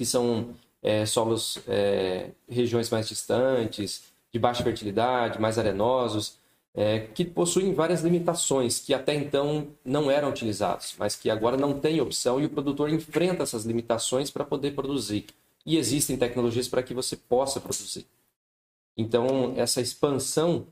que 0.00 0.06
são 0.06 0.54
é, 0.82 1.04
solos, 1.04 1.58
é, 1.68 2.30
regiões 2.48 2.88
mais 2.88 3.06
distantes, 3.06 4.04
de 4.32 4.38
baixa 4.38 4.64
fertilidade, 4.64 5.38
mais 5.38 5.58
arenosos, 5.58 6.38
é, 6.74 7.00
que 7.00 7.22
possuem 7.22 7.74
várias 7.74 8.00
limitações 8.00 8.78
que 8.78 8.94
até 8.94 9.14
então 9.14 9.68
não 9.84 10.10
eram 10.10 10.30
utilizados, 10.30 10.94
mas 10.98 11.16
que 11.16 11.28
agora 11.28 11.54
não 11.54 11.78
tem 11.78 12.00
opção 12.00 12.40
e 12.40 12.46
o 12.46 12.48
produtor 12.48 12.88
enfrenta 12.88 13.42
essas 13.42 13.66
limitações 13.66 14.30
para 14.30 14.42
poder 14.42 14.74
produzir. 14.74 15.26
E 15.66 15.76
existem 15.76 16.16
tecnologias 16.16 16.66
para 16.66 16.82
que 16.82 16.94
você 16.94 17.14
possa 17.14 17.60
produzir. 17.60 18.06
Então, 18.96 19.52
essa 19.54 19.82
expansão 19.82 20.66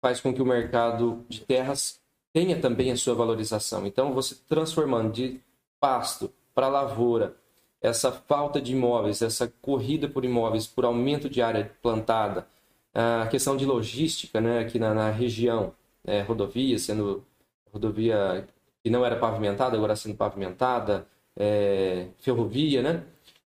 faz 0.00 0.20
com 0.20 0.32
que 0.32 0.40
o 0.40 0.46
mercado 0.46 1.26
de 1.28 1.40
terras 1.40 1.98
tenha 2.32 2.60
também 2.60 2.92
a 2.92 2.96
sua 2.96 3.16
valorização. 3.16 3.84
Então, 3.88 4.14
você 4.14 4.36
transformando 4.48 5.10
de 5.10 5.40
pasto 5.80 6.32
para 6.54 6.68
lavoura, 6.68 7.36
essa 7.80 8.12
falta 8.12 8.60
de 8.60 8.72
imóveis, 8.72 9.22
essa 9.22 9.52
corrida 9.62 10.08
por 10.08 10.24
imóveis, 10.24 10.66
por 10.66 10.84
aumento 10.84 11.28
de 11.28 11.40
área 11.40 11.70
plantada, 11.82 12.46
a 12.94 13.26
questão 13.28 13.56
de 13.56 13.64
logística 13.64 14.40
né, 14.40 14.60
aqui 14.60 14.78
na, 14.78 14.92
na 14.94 15.10
região, 15.10 15.72
é, 16.04 16.22
rodovia 16.22 16.78
sendo 16.78 17.24
rodovia 17.72 18.46
que 18.82 18.90
não 18.90 19.04
era 19.04 19.16
pavimentada, 19.16 19.76
agora 19.76 19.94
sendo 19.94 20.16
pavimentada, 20.16 21.06
é, 21.36 22.08
ferrovia, 22.18 22.82
né? 22.82 23.04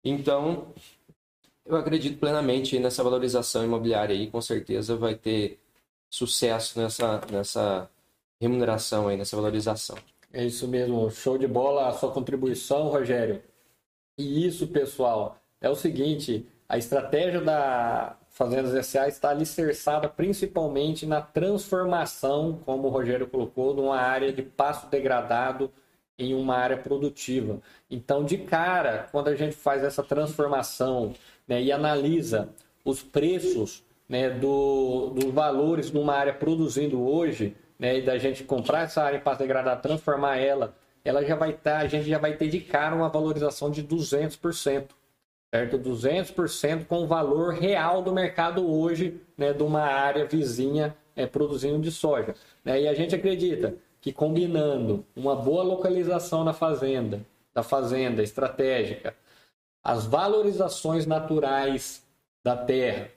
Então, 0.04 0.72
eu 1.64 1.76
acredito 1.76 2.18
plenamente 2.18 2.78
nessa 2.78 3.02
valorização 3.02 3.64
imobiliária 3.64 4.14
aí, 4.14 4.30
com 4.30 4.40
certeza 4.40 4.96
vai 4.96 5.14
ter 5.14 5.58
sucesso 6.10 6.78
nessa, 6.78 7.20
nessa 7.30 7.90
remuneração 8.40 9.08
aí, 9.08 9.16
nessa 9.16 9.36
valorização. 9.36 9.96
É 10.32 10.44
isso 10.44 10.66
mesmo, 10.68 11.10
show 11.10 11.38
de 11.38 11.46
bola 11.46 11.88
a 11.88 11.92
sua 11.92 12.10
contribuição, 12.10 12.88
Rogério. 12.88 13.42
E 14.18 14.46
isso, 14.46 14.66
pessoal, 14.68 15.36
é 15.60 15.68
o 15.68 15.74
seguinte: 15.74 16.46
a 16.68 16.76
estratégia 16.78 17.40
da 17.40 18.16
Fazendas 18.28 18.86
SA 18.86 19.08
está 19.08 19.30
alicerçada 19.30 20.08
principalmente 20.08 21.04
na 21.06 21.20
transformação, 21.20 22.58
como 22.64 22.88
o 22.88 22.90
Rogério 22.90 23.26
colocou, 23.26 23.74
de 23.74 23.80
uma 23.80 23.98
área 23.98 24.32
de 24.32 24.42
pasto 24.42 24.88
degradado 24.88 25.70
em 26.18 26.34
uma 26.34 26.56
área 26.56 26.76
produtiva. 26.76 27.60
Então, 27.90 28.24
de 28.24 28.38
cara, 28.38 29.08
quando 29.12 29.28
a 29.28 29.34
gente 29.34 29.54
faz 29.54 29.82
essa 29.82 30.02
transformação 30.02 31.14
né, 31.46 31.62
e 31.62 31.72
analisa 31.72 32.48
os 32.84 33.02
preços 33.02 33.84
né, 34.08 34.30
do, 34.30 35.10
dos 35.10 35.32
valores 35.32 35.90
de 35.90 35.98
uma 35.98 36.14
área 36.14 36.32
produzindo 36.32 37.02
hoje, 37.02 37.56
né, 37.78 37.98
e 37.98 38.02
da 38.02 38.18
gente 38.18 38.44
comprar 38.44 38.82
essa 38.82 39.02
área 39.02 39.18
em 39.18 39.20
pasto 39.20 39.40
degradado, 39.40 39.82
transformar 39.82 40.36
ela 40.38 40.74
ela 41.04 41.24
já 41.24 41.34
vai 41.34 41.50
estar, 41.50 41.78
tá, 41.78 41.78
a 41.78 41.86
gente 41.86 42.08
já 42.08 42.18
vai 42.18 42.36
ter 42.36 42.48
de 42.48 42.60
cara 42.60 42.94
uma 42.94 43.08
valorização 43.08 43.70
de 43.70 43.82
200%, 43.82 44.90
certo? 45.52 45.78
200% 45.78 46.86
com 46.86 47.02
o 47.02 47.06
valor 47.06 47.54
real 47.54 48.02
do 48.02 48.12
mercado 48.12 48.70
hoje, 48.70 49.20
né, 49.36 49.52
de 49.52 49.62
uma 49.62 49.82
área 49.82 50.26
vizinha 50.26 50.96
é, 51.16 51.26
produzindo 51.26 51.80
de 51.80 51.90
soja. 51.90 52.34
Né? 52.64 52.82
E 52.82 52.88
a 52.88 52.94
gente 52.94 53.14
acredita 53.14 53.74
que 54.00 54.12
combinando 54.12 55.04
uma 55.14 55.36
boa 55.36 55.62
localização 55.62 56.44
na 56.44 56.52
fazenda, 56.52 57.24
da 57.54 57.62
fazenda 57.62 58.22
estratégica, 58.22 59.14
as 59.82 60.06
valorizações 60.06 61.06
naturais 61.06 62.06
da 62.44 62.56
terra, 62.56 63.10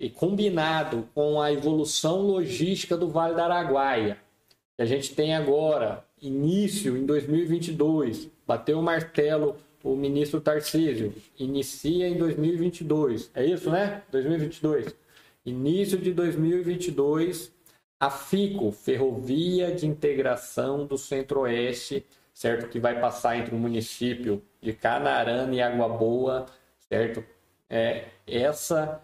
e 0.00 0.08
combinado 0.08 1.08
com 1.14 1.40
a 1.40 1.52
evolução 1.52 2.22
logística 2.22 2.96
do 2.96 3.08
Vale 3.08 3.34
do 3.34 3.40
Araguaia, 3.40 4.16
que 4.76 4.82
a 4.82 4.86
gente 4.86 5.14
tem 5.14 5.34
agora 5.34 6.04
início 6.20 6.96
em 6.96 7.04
2022, 7.04 8.28
bateu 8.46 8.78
o 8.78 8.82
martelo 8.82 9.56
o 9.82 9.94
ministro 9.94 10.40
Tarcísio, 10.40 11.14
inicia 11.38 12.08
em 12.08 12.16
2022. 12.16 13.30
É 13.34 13.44
isso, 13.44 13.70
né? 13.70 14.02
2022. 14.10 14.94
Início 15.46 15.98
de 15.98 16.12
2022, 16.12 17.52
a 17.98 18.10
FICO, 18.10 18.70
Ferrovia 18.72 19.74
de 19.74 19.86
Integração 19.86 20.84
do 20.84 20.98
Centro-Oeste, 20.98 22.04
certo? 22.34 22.68
Que 22.68 22.78
vai 22.78 23.00
passar 23.00 23.36
entre 23.36 23.54
o 23.54 23.58
município 23.58 24.42
de 24.60 24.72
Canarana 24.72 25.54
e 25.54 25.62
Água 25.62 25.88
Boa, 25.88 26.46
certo? 26.88 27.24
É, 27.70 28.06
essa 28.26 29.00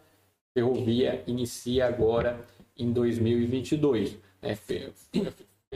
ferrovia 0.52 1.22
inicia 1.26 1.86
agora 1.86 2.44
em 2.76 2.92
2022. 2.92 4.18
Né? 4.42 4.56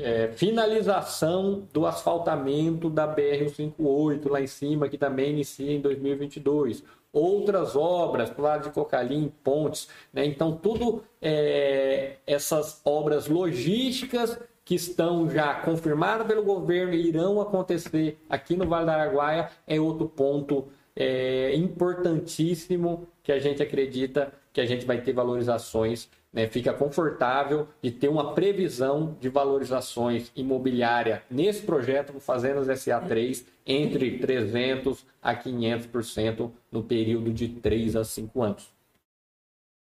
É, 0.03 0.33
finalização 0.33 1.67
do 1.73 1.87
asfaltamento 1.87 2.89
da 2.89 3.07
BR-158 3.07 4.29
lá 4.29 4.41
em 4.41 4.47
cima, 4.47 4.89
que 4.89 4.99
também 4.99 5.31
inicia 5.31 5.73
em 5.73 5.81
2022. 5.81 6.83
Outras 7.13 7.75
obras 7.75 8.31
para 8.31 8.43
lado 8.43 8.65
de 8.65 8.71
Cocalim, 8.71 9.33
pontes. 9.43 9.89
Né? 10.13 10.25
Então, 10.27 10.53
tudo 10.53 11.03
é, 11.21 12.17
essas 12.27 12.81
obras 12.85 13.29
logísticas 13.29 14.39
que 14.65 14.75
estão 14.75 15.31
já 15.31 15.55
confirmadas 15.55 16.27
pelo 16.27 16.43
governo 16.43 16.93
e 16.93 17.09
irão 17.09 17.41
acontecer 17.41 18.19
aqui 18.29 18.55
no 18.55 18.67
Vale 18.69 18.85
do 18.85 18.91
Araguaia 18.91 19.49
é 19.67 19.81
outro 19.81 20.07
ponto 20.07 20.69
é 21.01 21.55
importantíssimo 21.55 23.07
que 23.23 23.31
a 23.31 23.39
gente 23.39 23.63
acredita 23.63 24.33
que 24.53 24.61
a 24.61 24.67
gente 24.67 24.85
vai 24.85 25.01
ter 25.01 25.13
valorizações, 25.13 26.09
né? 26.39 26.47
fica 26.47 26.73
confortável 26.73 27.67
de 27.83 27.91
ter 27.91 28.09
uma 28.09 28.33
previsão 28.33 29.17
de 29.21 29.29
valorizações 29.29 30.31
imobiliária 30.37 31.25
nesse 31.29 31.63
projeto 31.63 32.21
Fazendas 32.21 32.69
SA3 32.69 33.45
entre 33.67 34.21
300% 34.21 34.99
a 35.21 35.35
500% 35.35 36.51
no 36.71 36.85
período 36.85 37.33
de 37.33 37.49
3 37.49 37.97
a 37.97 38.05
5 38.05 38.43
anos. 38.43 38.78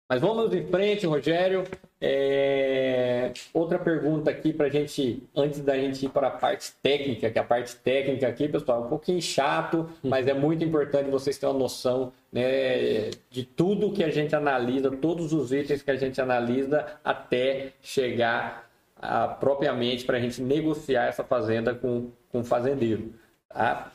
Mas 0.09 0.21
vamos 0.21 0.53
em 0.53 0.65
frente, 0.65 1.05
Rogério. 1.05 1.65
É... 1.99 3.33
Outra 3.53 3.77
pergunta 3.77 4.31
aqui 4.31 4.53
para 4.53 4.67
a 4.67 4.69
gente, 4.69 5.23
antes 5.35 5.59
da 5.59 5.77
gente 5.77 6.05
ir 6.05 6.09
para 6.09 6.27
a 6.27 6.31
parte 6.31 6.71
técnica, 6.81 7.29
que 7.29 7.37
a 7.37 7.43
parte 7.43 7.75
técnica 7.75 8.27
aqui, 8.27 8.47
pessoal, 8.47 8.83
é 8.83 8.85
um 8.85 8.89
pouquinho 8.89 9.21
chato, 9.21 9.89
mas 10.01 10.27
é 10.27 10.33
muito 10.33 10.63
importante 10.63 11.09
vocês 11.09 11.37
terem 11.37 11.53
uma 11.53 11.59
noção 11.59 12.13
né, 12.31 13.09
de 13.29 13.43
tudo 13.43 13.91
que 13.91 14.03
a 14.03 14.09
gente 14.09 14.33
analisa, 14.33 14.89
todos 14.91 15.33
os 15.33 15.51
itens 15.51 15.81
que 15.81 15.91
a 15.91 15.95
gente 15.95 16.21
analisa 16.21 16.85
até 17.03 17.73
chegar 17.81 18.69
a, 18.95 19.27
propriamente 19.27 20.05
para 20.05 20.17
a 20.17 20.21
gente 20.21 20.41
negociar 20.41 21.07
essa 21.07 21.23
fazenda 21.23 21.73
com, 21.75 22.11
com 22.31 22.39
o 22.39 22.43
fazendeiro. 22.45 23.13
Tá? 23.49 23.91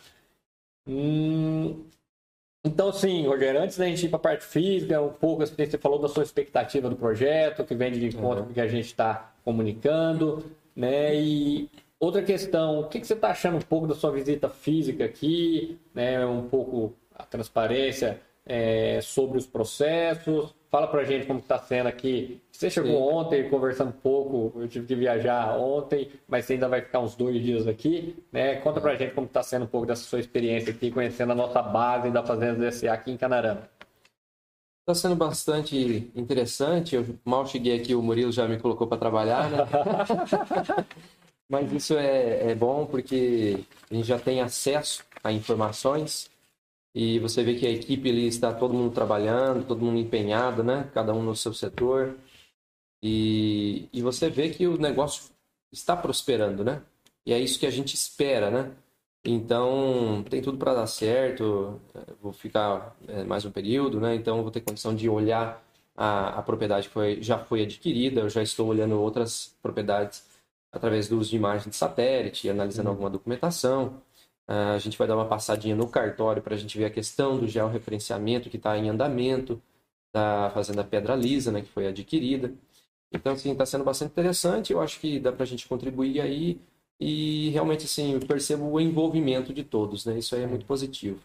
Hum, 0.87 1.85
então, 2.65 2.93
sim, 2.93 3.27
Rogério, 3.27 3.61
antes 3.61 3.77
da 3.77 3.87
gente 3.87 4.07
ir 4.07 4.09
para 4.09 4.17
a 4.17 4.21
parte 4.21 4.45
física, 4.45 5.01
um 5.01 5.09
pouco 5.09 5.43
assim, 5.43 5.55
você 5.57 5.77
falou 5.77 5.99
da 5.99 6.09
sua 6.09 6.23
expectativa 6.23 6.89
do 6.89 6.95
projeto, 6.95 7.65
que 7.65 7.75
vem 7.75 7.91
de 7.91 8.07
encontro 8.07 8.41
uhum. 8.41 8.45
com 8.45 8.51
o 8.51 8.55
que 8.55 8.61
a 8.61 8.69
gente 8.69 8.87
está 8.87 9.33
comunicando, 9.45 10.45
né? 10.75 11.15
E 11.15 11.69
outra 11.99 12.23
questão, 12.23 12.81
o 12.81 12.89
que, 12.89 13.01
que 13.01 13.07
você 13.07 13.15
está 13.15 13.31
achando 13.31 13.57
um 13.57 13.63
pouco 13.63 13.87
da 13.89 13.95
sua 13.95 14.13
visita 14.13 14.49
física 14.49 15.05
aqui, 15.05 15.77
né? 15.93 16.25
Um 16.25 16.49
pouco 16.49 16.95
a 17.15 17.25
transparência 17.25 18.21
é, 18.47 19.01
sobre 19.03 19.39
os 19.39 19.47
processos. 19.47 20.55
Fala 20.73 20.89
para 20.89 21.03
a 21.03 21.05
gente 21.05 21.27
como 21.27 21.39
está 21.39 21.59
sendo 21.59 21.87
aqui. 21.87 22.41
Você 22.51 22.71
chegou 22.71 22.93
Sim. 22.93 23.15
ontem, 23.15 23.51
conversando 23.51 23.91
um 23.91 24.01
pouco, 24.01 24.59
eu 24.59 24.67
tive 24.67 24.87
que 24.87 24.95
viajar 24.95 25.59
ontem, 25.59 26.11
mas 26.27 26.47
você 26.47 26.55
ainda 26.55 26.67
vai 26.67 26.81
ficar 26.81 27.01
uns 27.01 27.15
dois 27.15 27.43
dias 27.43 27.69
aqui. 27.69 28.17
Né? 28.33 28.57
Conta 28.57 28.81
para 28.81 28.93
a 28.93 28.97
gente 28.97 29.13
como 29.13 29.27
está 29.27 29.43
sendo 29.43 29.67
um 29.67 29.69
pouco 29.69 29.87
dessa 29.87 30.03
sua 30.05 30.19
experiência 30.19 30.73
aqui, 30.73 30.91
conhecendo 30.91 31.33
a 31.33 31.35
nossa 31.35 31.61
base 31.61 32.11
da 32.11 32.25
Fazenda 32.25 32.71
DSA 32.71 32.91
aqui 32.91 33.11
em 33.11 33.19
Canarama. 33.19 33.69
Está 34.81 34.95
sendo 34.95 35.15
bastante 35.15 36.11
interessante. 36.17 36.97
Eu 36.97 37.05
mal 37.23 37.47
cheguei 37.47 37.79
aqui, 37.79 37.95
o 37.95 38.01
Murilo 38.01 38.33
já 38.33 38.49
me 38.49 38.59
colocou 38.59 38.87
para 38.87 38.97
trabalhar, 38.97 39.51
né? 39.51 39.59
Mas 41.51 41.71
isso 41.71 41.99
é, 41.99 42.51
é 42.51 42.55
bom 42.55 42.87
porque 42.87 43.63
a 43.91 43.95
gente 43.95 44.09
já 44.09 44.19
tem 44.19 44.41
acesso 44.41 45.05
a 45.23 45.31
informações 45.31 46.32
e 46.95 47.19
você 47.19 47.43
vê 47.43 47.55
que 47.55 47.67
a 47.67 47.71
equipe 47.71 48.09
ali 48.11 48.27
está 48.27 48.53
todo 48.53 48.75
mundo 48.75 48.93
trabalhando, 48.93 49.67
todo 49.67 49.85
mundo 49.85 49.99
empenhado, 49.99 50.63
né? 50.63 50.91
Cada 50.93 51.15
um 51.15 51.23
no 51.23 51.35
seu 51.35 51.55
setor. 51.55 52.17
E, 53.03 53.89
e 53.93 54.03
você 54.03 54.29
vê 54.31 54.51
que 54.51 54.67
o 54.67 54.79
negócio 54.79 55.31
está 55.73 55.97
prosperando, 55.97 56.65
né? 56.65 56.83
E 57.27 57.33
é 57.33 57.39
isso 57.39 57.59
que 57.59 57.67
a 57.67 57.71
gente 57.71 57.95
espera, 57.95 58.51
né? 58.51 58.73
Então, 59.25 60.25
tem 60.29 60.43
tudo 60.43 60.59
para 60.59 60.75
dar 60.75 60.87
certo. 60.87 61.81
Vou 62.21 62.33
ficar 62.33 62.97
é, 63.09 63.25
mais 63.25 63.45
um 63.45 63.51
período, 63.51 64.01
né? 64.01 64.15
Então, 64.15 64.43
vou 64.43 64.51
ter 64.51 64.61
condição 64.61 64.95
de 64.95 65.09
olhar 65.09 65.63
a, 65.97 66.41
a 66.41 66.43
propriedade 66.43 66.89
que 66.89 66.95
foi, 66.95 67.23
já 67.23 67.39
foi 67.39 67.63
adquirida. 67.63 68.21
Eu 68.21 68.29
já 68.31 68.43
estou 68.43 68.69
olhando 68.69 69.01
outras 69.01 69.57
propriedades 69.63 70.25
através 70.73 71.09
do 71.09 71.19
uso 71.19 71.31
de 71.31 71.37
imagem 71.37 71.71
de 71.71 71.77
satélite, 71.77 72.49
analisando 72.49 72.89
uhum. 72.89 72.95
alguma 72.95 73.11
documentação. 73.11 74.03
Ah, 74.55 74.75
a 74.75 74.79
gente 74.79 74.99
vai 74.99 75.09
dar 75.09 75.17
uma 75.17 75.25
passadinha 75.25 75.75
no 75.75 75.89
cartório 75.89 76.43
para 76.43 76.55
a 76.55 76.59
gente 76.59 76.77
ver 76.77 76.85
a 76.85 76.91
questão 76.91 77.39
do 77.39 77.49
georreferenciamento 77.49 78.51
que 78.51 78.59
está 78.59 78.77
em 78.77 78.91
andamento 78.91 79.63
da 80.15 80.51
Fazenda 80.51 80.85
Pedra 80.85 81.17
Lisa, 81.17 81.51
né, 81.51 81.63
que 81.63 81.69
foi 81.71 81.87
adquirida. 81.87 82.53
Então, 83.11 83.33
assim, 83.33 83.53
está 83.53 83.65
sendo 83.65 83.83
bastante 83.83 84.11
interessante. 84.11 84.71
Eu 84.71 84.83
acho 84.83 85.01
que 85.01 85.19
dá 85.19 85.33
para 85.33 85.45
a 85.45 85.47
gente 85.47 85.67
contribuir 85.67 86.21
aí 86.21 86.61
e 87.01 87.49
realmente, 87.49 87.87
assim, 87.87 88.21
percebo 88.21 88.67
o 88.71 88.79
envolvimento 88.79 89.55
de 89.55 89.65
todos, 89.65 90.05
né? 90.05 90.19
Isso 90.19 90.35
aí 90.37 90.43
é 90.43 90.47
muito 90.47 90.67
positivo. 90.67 91.19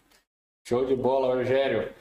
Show 0.66 0.86
de 0.86 0.96
bola, 0.96 1.34
Rogério. 1.34 1.92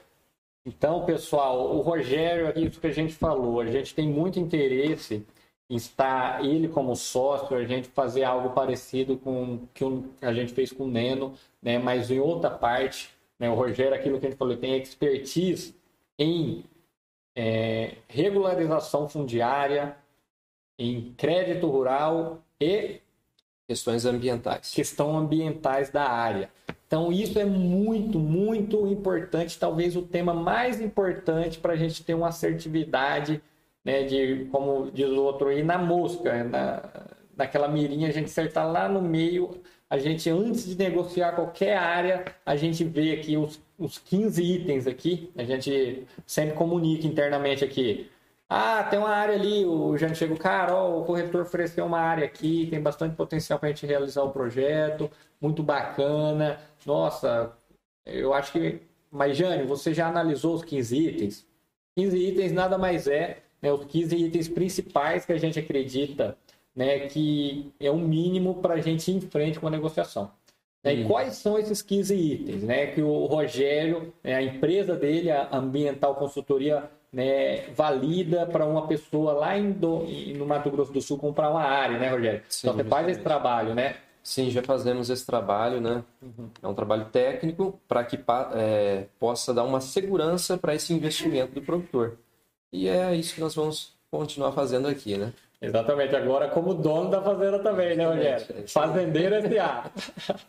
Então, 0.66 1.06
pessoal, 1.06 1.76
o 1.76 1.82
Rogério, 1.82 2.54
isso 2.58 2.80
que 2.80 2.88
a 2.88 2.94
gente 2.94 3.14
falou, 3.14 3.60
a 3.60 3.66
gente 3.66 3.94
tem 3.94 4.08
muito 4.08 4.40
interesse 4.40 5.26
está 5.70 6.40
ele 6.42 6.68
como 6.68 6.96
sócio, 6.96 7.56
a 7.56 7.66
gente 7.66 7.90
fazer 7.90 8.24
algo 8.24 8.52
parecido 8.52 9.18
com 9.18 9.56
o 9.56 9.70
que 9.74 9.84
a 10.22 10.34
gente 10.34 10.54
fez 10.54 10.72
com 10.72 10.86
o 10.86 10.88
Neno, 10.88 11.34
né? 11.62 11.78
mas 11.78 12.10
em 12.10 12.20
outra 12.20 12.50
parte, 12.50 13.10
né? 13.38 13.50
o 13.50 13.56
Rogério, 13.56 13.94
aquilo 13.94 14.20
que 14.20 14.28
a 14.28 14.30
gente 14.30 14.40
falou, 14.40 14.56
tem 14.56 14.78
expertise 14.78 15.76
em 16.18 16.64
é, 17.36 17.96
regularização 18.08 19.10
fundiária, 19.10 19.96
em 20.80 21.14
crédito 21.18 21.68
rural 21.68 22.42
e 22.60 23.02
questões 23.68 24.06
ambientais. 24.06 24.74
Questão 24.74 25.18
ambientais 25.18 25.90
da 25.90 26.10
área. 26.10 26.50
Então, 26.88 27.12
isso 27.12 27.38
é 27.38 27.44
muito, 27.44 28.18
muito 28.18 28.88
importante, 28.88 29.60
talvez 29.60 29.98
o 29.98 30.02
tema 30.02 30.34
mais 30.34 30.80
importante 30.80 31.60
para 31.60 31.74
a 31.74 31.76
gente 31.76 32.02
ter 32.02 32.14
uma 32.14 32.30
assertividade 32.30 33.42
né, 33.88 34.04
de, 34.04 34.50
como 34.52 34.92
diz 34.92 35.08
o 35.08 35.24
outro, 35.24 35.50
ir 35.50 35.64
na 35.64 35.78
mosca, 35.78 36.44
na, 36.44 36.84
naquela 37.38 37.70
mirinha, 37.70 38.10
a 38.10 38.12
gente 38.12 38.26
acertar 38.26 38.70
lá 38.70 38.90
no 38.90 39.02
meio, 39.02 39.62
a 39.90 39.98
gente, 39.98 40.30
antes 40.30 40.66
de 40.66 40.78
negociar 40.78 41.32
qualquer 41.32 41.78
área, 41.78 42.26
a 42.46 42.58
gente 42.58 42.84
vê 42.84 43.14
aqui 43.14 43.38
os, 43.38 43.62
os 43.80 43.98
15 43.98 44.44
itens 44.44 44.88
aqui, 44.88 45.32
a 45.38 45.44
gente 45.46 46.06
sempre 46.26 46.54
comunica 46.54 47.08
internamente 47.08 47.64
aqui. 47.64 48.12
Ah, 48.50 48.84
tem 48.84 49.00
uma 49.00 49.10
área 49.10 49.36
ali, 49.36 49.66
o 49.66 49.98
Jane 49.98 50.16
chega, 50.16 50.36
cara, 50.36 50.76
ó, 50.76 51.00
o 51.00 51.06
corretor 51.06 51.44
ofereceu 51.44 51.86
uma 51.86 52.00
área 52.00 52.26
aqui, 52.26 52.68
tem 52.70 52.82
bastante 52.82 53.16
potencial 53.16 53.58
para 53.58 53.70
a 53.70 53.72
gente 53.72 53.86
realizar 53.86 54.24
o 54.24 54.32
projeto, 54.32 55.10
muito 55.40 55.64
bacana. 55.64 56.60
Nossa, 56.86 57.54
eu 58.06 58.34
acho 58.34 58.52
que. 58.52 58.82
Mas, 59.10 59.38
Jane, 59.38 59.64
você 59.64 59.94
já 59.94 60.08
analisou 60.08 60.56
os 60.56 60.64
15 60.64 60.98
itens? 60.98 61.48
15 61.98 62.18
itens 62.18 62.52
nada 62.52 62.78
mais 62.78 63.08
é 63.08 63.47
né, 63.62 63.72
os 63.72 63.86
15 63.86 64.16
itens 64.16 64.48
principais 64.48 65.26
que 65.26 65.34
a 65.34 65.38
gente 65.38 65.58
acredita 65.60 66.38
né, 66.78 67.00
que 67.00 67.74
é 67.80 67.90
o 67.90 67.98
mínimo 67.98 68.56
para 68.62 68.76
a 68.76 68.80
gente 68.80 69.10
ir 69.10 69.16
em 69.16 69.22
frente 69.22 69.60
com 69.60 69.66
a 69.68 69.72
negociação. 69.72 70.32
Né, 70.84 70.94
E 70.94 71.06
quais 71.06 71.34
são 71.34 71.58
esses 71.58 71.82
15 71.82 72.16
itens 72.16 72.64
né, 72.64 72.86
que 72.88 73.02
o 73.02 73.26
Rogério, 73.26 74.14
né, 74.24 74.36
a 74.36 74.44
empresa 74.44 74.96
dele, 74.96 75.32
a 75.32 75.50
Ambiental 75.52 76.14
Consultoria, 76.14 76.84
né, 77.12 77.62
valida 77.74 78.46
para 78.46 78.64
uma 78.64 78.86
pessoa 78.86 79.34
lá 79.34 79.58
em 79.58 79.72
do, 79.72 80.04
no 80.38 80.46
Mato 80.46 80.70
Grosso 80.70 80.94
do 80.94 81.02
Sul 81.02 81.18
comprar 81.18 81.50
uma 81.50 81.64
área, 81.64 81.98
né, 81.98 82.10
Rogério? 82.10 82.44
Sim, 82.48 82.68
então 82.68 82.78
você 82.78 82.84
faz 82.84 83.08
esse 83.08 83.22
trabalho, 83.22 83.74
né? 83.74 83.96
Sim, 84.22 84.52
já 84.52 84.62
fazemos 84.62 85.10
esse 85.10 85.26
trabalho, 85.26 85.80
né? 85.80 86.04
Uhum. 86.22 86.50
É 86.62 86.68
um 86.68 86.74
trabalho 86.74 87.06
técnico 87.06 87.80
para 87.88 88.04
que 88.04 88.20
é, 88.54 89.06
possa 89.18 89.54
dar 89.54 89.64
uma 89.64 89.80
segurança 89.80 90.58
para 90.58 90.76
esse 90.76 90.94
investimento 90.94 91.54
do 91.54 91.62
produtor. 91.62 92.18
E 92.72 92.88
é 92.88 93.16
isso 93.16 93.36
que 93.36 93.42
nós 93.42 93.56
vamos 93.56 93.94
continuar 94.12 94.52
fazendo 94.52 94.88
aqui, 94.88 95.18
né? 95.18 95.34
Exatamente, 95.60 96.16
agora 96.16 96.50
como 96.50 96.74
dono 96.74 97.10
da 97.10 97.22
fazenda 97.22 97.60
também, 97.60 97.96
né, 97.96 98.06
Rogério? 98.06 98.46
É 98.50 98.68
Fazendeiro 98.68 99.36
S.A. 99.36 99.92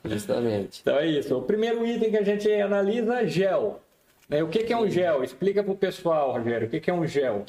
Justamente. 0.05 0.81
Então 0.83 0.99
é 0.99 1.07
isso. 1.07 1.37
O 1.37 1.43
primeiro 1.43 1.87
item 1.87 2.11
que 2.11 2.17
a 2.19 2.25
gente 2.25 2.53
analisa 2.53 3.23
é 3.23 3.27
gel. 3.27 3.81
Né? 4.29 4.43
O 4.43 4.49
que 4.49 4.71
é 4.71 4.77
um 4.77 4.89
gel? 4.89 5.25
Explica 5.25 5.63
para 5.63 5.73
o 5.73 5.77
pessoal, 5.77 6.33
Rogério, 6.33 6.69
o 6.69 6.71
que 6.71 6.91
é 6.91 6.93
um 6.93 7.07
gel? 7.07 7.47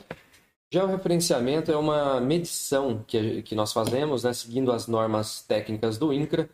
Georreferenciamento 0.71 1.71
é 1.71 1.75
uma 1.75 2.21
medição 2.21 3.03
que, 3.05 3.41
que 3.41 3.55
nós 3.55 3.73
fazemos, 3.73 4.23
né, 4.23 4.31
seguindo 4.33 4.71
as 4.71 4.87
normas 4.87 5.41
técnicas 5.41 5.97
do 5.97 6.13
INCRA. 6.13 6.47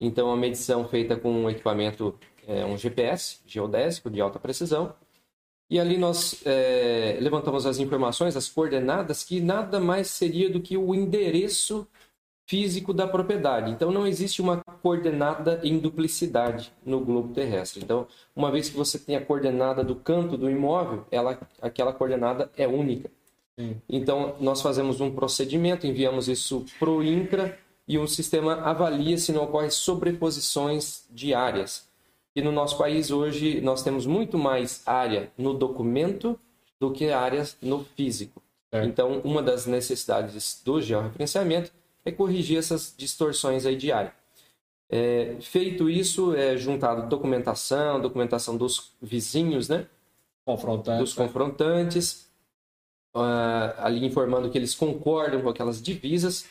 Então, 0.00 0.28
é 0.28 0.30
uma 0.30 0.36
medição 0.36 0.88
feita 0.88 1.16
com 1.16 1.30
um 1.30 1.50
equipamento, 1.50 2.18
é, 2.46 2.64
um 2.64 2.78
GPS 2.78 3.40
geodésico 3.46 4.08
de 4.08 4.20
alta 4.20 4.38
precisão, 4.38 4.94
e 5.70 5.78
ali 5.78 5.98
nós 5.98 6.40
é, 6.46 7.18
levantamos 7.20 7.66
as 7.66 7.78
informações, 7.78 8.36
as 8.36 8.48
coordenadas, 8.48 9.22
que 9.22 9.40
nada 9.40 9.78
mais 9.78 10.08
seria 10.08 10.48
do 10.48 10.60
que 10.60 10.76
o 10.76 10.94
endereço 10.94 11.86
físico 12.46 12.94
da 12.94 13.06
propriedade. 13.06 13.70
Então 13.70 13.92
não 13.92 14.06
existe 14.06 14.40
uma 14.40 14.64
coordenada 14.82 15.60
em 15.62 15.78
duplicidade 15.78 16.72
no 16.84 17.00
globo 17.00 17.34
terrestre. 17.34 17.82
Então, 17.84 18.06
uma 18.34 18.50
vez 18.50 18.70
que 18.70 18.76
você 18.76 18.98
tem 18.98 19.16
a 19.16 19.24
coordenada 19.24 19.84
do 19.84 19.94
canto 19.94 20.38
do 20.38 20.48
imóvel, 20.48 21.06
ela, 21.10 21.38
aquela 21.60 21.92
coordenada 21.92 22.50
é 22.56 22.66
única. 22.66 23.10
Sim. 23.58 23.76
Então, 23.88 24.36
nós 24.40 24.62
fazemos 24.62 25.00
um 25.00 25.10
procedimento, 25.10 25.86
enviamos 25.86 26.28
isso 26.28 26.64
para 26.78 26.88
o 26.88 27.02
INCRA 27.02 27.58
e 27.86 27.98
um 27.98 28.06
sistema 28.06 28.54
avalia 28.62 29.18
se 29.18 29.32
não 29.32 29.44
ocorre 29.44 29.70
sobreposições 29.70 31.04
de 31.10 31.34
áreas. 31.34 31.87
E 32.38 32.40
no 32.40 32.52
nosso 32.52 32.78
país 32.78 33.10
hoje 33.10 33.60
nós 33.60 33.82
temos 33.82 34.06
muito 34.06 34.38
mais 34.38 34.80
área 34.86 35.28
no 35.36 35.52
documento 35.52 36.38
do 36.78 36.92
que 36.92 37.10
áreas 37.10 37.56
no 37.60 37.84
físico. 37.96 38.40
É. 38.70 38.84
Então, 38.84 39.20
uma 39.24 39.42
das 39.42 39.66
necessidades 39.66 40.62
do 40.64 40.80
georreferenciamento 40.80 41.72
é 42.04 42.12
corrigir 42.12 42.56
essas 42.56 42.94
distorções 42.96 43.66
aí 43.66 43.74
de 43.74 43.90
área. 43.90 44.12
É, 44.88 45.34
feito 45.40 45.90
isso, 45.90 46.32
é 46.32 46.56
juntado 46.56 47.08
documentação, 47.08 48.00
documentação 48.00 48.56
dos 48.56 48.92
vizinhos, 49.02 49.68
né? 49.68 49.88
Confrontantes. 50.44 51.00
Dos 51.00 51.14
confrontantes, 51.14 52.30
uh, 53.16 53.74
ali 53.78 54.06
informando 54.06 54.48
que 54.48 54.56
eles 54.56 54.76
concordam 54.76 55.42
com 55.42 55.48
aquelas 55.48 55.82
divisas, 55.82 56.46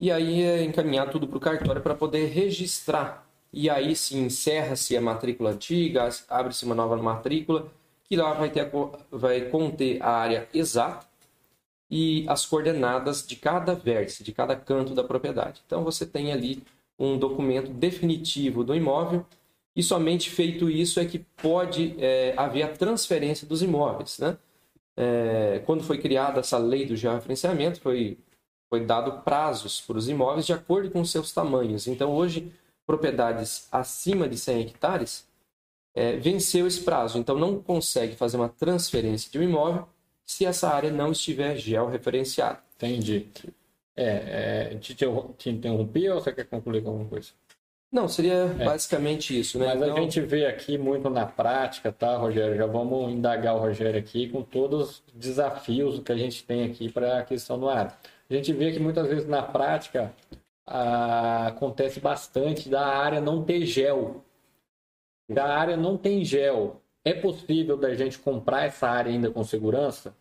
e 0.00 0.08
aí 0.12 0.44
é 0.44 0.62
encaminhar 0.62 1.10
tudo 1.10 1.26
para 1.26 1.36
o 1.36 1.40
cartório 1.40 1.82
para 1.82 1.96
poder 1.96 2.26
registrar. 2.26 3.25
E 3.56 3.70
aí 3.70 3.96
sim 3.96 4.26
encerra-se 4.26 4.94
a 4.94 5.00
matrícula 5.00 5.52
antiga, 5.52 6.10
abre-se 6.28 6.66
uma 6.66 6.74
nova 6.74 6.94
matrícula, 6.98 7.72
que 8.04 8.14
lá 8.14 8.34
vai, 8.34 8.50
ter, 8.50 8.70
vai 9.10 9.48
conter 9.48 9.98
a 10.02 10.10
área 10.10 10.46
exata 10.52 11.06
e 11.90 12.26
as 12.28 12.44
coordenadas 12.44 13.26
de 13.26 13.34
cada 13.34 13.74
vértice, 13.74 14.22
de 14.22 14.30
cada 14.30 14.54
canto 14.54 14.94
da 14.94 15.02
propriedade. 15.02 15.62
Então 15.64 15.82
você 15.82 16.04
tem 16.04 16.32
ali 16.32 16.62
um 16.98 17.16
documento 17.16 17.70
definitivo 17.70 18.62
do 18.62 18.74
imóvel 18.74 19.24
e 19.74 19.82
somente 19.82 20.28
feito 20.28 20.68
isso 20.68 21.00
é 21.00 21.06
que 21.06 21.20
pode 21.20 21.94
é, 21.98 22.34
haver 22.36 22.62
a 22.62 22.68
transferência 22.68 23.46
dos 23.46 23.62
imóveis. 23.62 24.18
Né? 24.18 24.36
É, 24.94 25.62
quando 25.64 25.82
foi 25.82 25.96
criada 25.96 26.40
essa 26.40 26.58
lei 26.58 26.84
do 26.84 26.94
georreferenciamento, 26.94 27.80
foi, 27.80 28.18
foi 28.68 28.84
dado 28.84 29.22
prazos 29.22 29.80
para 29.80 29.96
os 29.96 30.10
imóveis 30.10 30.44
de 30.44 30.52
acordo 30.52 30.90
com 30.90 31.02
seus 31.06 31.32
tamanhos. 31.32 31.86
Então, 31.86 32.12
hoje, 32.12 32.52
propriedades 32.86 33.68
acima 33.72 34.28
de 34.28 34.38
100 34.38 34.60
hectares 34.62 35.26
é, 35.94 36.16
venceu 36.16 36.66
esse 36.66 36.82
prazo. 36.82 37.18
Então, 37.18 37.38
não 37.38 37.60
consegue 37.60 38.14
fazer 38.14 38.36
uma 38.36 38.48
transferência 38.48 39.30
de 39.30 39.38
um 39.38 39.42
imóvel 39.42 39.88
se 40.24 40.44
essa 40.44 40.68
área 40.68 40.90
não 40.90 41.12
estiver 41.12 41.56
georreferenciada. 41.56 42.60
Entendi. 42.76 43.28
É, 43.96 44.72
é, 44.72 44.78
te, 44.78 44.94
te 44.94 45.50
interrompi 45.50 46.08
ou 46.10 46.20
você 46.20 46.32
quer 46.32 46.44
concluir 46.44 46.82
com 46.82 46.90
alguma 46.90 47.08
coisa? 47.08 47.30
Não, 47.90 48.08
seria 48.08 48.54
é. 48.58 48.64
basicamente 48.64 49.38
isso, 49.38 49.58
né? 49.58 49.68
Mas 49.68 49.82
então... 49.82 49.96
a 49.96 50.00
gente 50.00 50.20
vê 50.20 50.44
aqui 50.44 50.76
muito 50.76 51.08
na 51.08 51.24
prática, 51.24 51.90
tá, 51.90 52.16
Rogério? 52.16 52.56
Já 52.56 52.66
vamos 52.66 53.10
indagar 53.12 53.54
o 53.54 53.58
Rogério 53.58 53.98
aqui 53.98 54.28
com 54.28 54.42
todos 54.42 55.02
os 55.06 55.12
desafios 55.14 55.98
que 56.00 56.12
a 56.12 56.16
gente 56.16 56.44
tem 56.44 56.64
aqui 56.64 56.90
para 56.90 57.20
a 57.20 57.22
questão 57.22 57.58
do 57.58 57.68
ar. 57.68 57.98
A 58.28 58.34
gente 58.34 58.52
vê 58.52 58.72
que 58.72 58.80
muitas 58.80 59.08
vezes 59.08 59.26
na 59.26 59.40
prática 59.40 60.12
a... 60.66 61.48
acontece 61.48 62.00
bastante 62.00 62.68
da 62.68 62.86
área 62.86 63.20
não 63.20 63.44
ter 63.44 63.64
gel. 63.64 64.24
Da 65.28 65.46
área 65.46 65.76
não 65.76 65.96
tem 65.96 66.24
gel. 66.24 66.80
É 67.04 67.12
possível 67.12 67.76
da 67.76 67.94
gente 67.94 68.18
comprar 68.18 68.64
essa 68.64 68.88
área 68.88 69.12
ainda 69.12 69.30
com 69.30 69.44
segurança? 69.44 70.14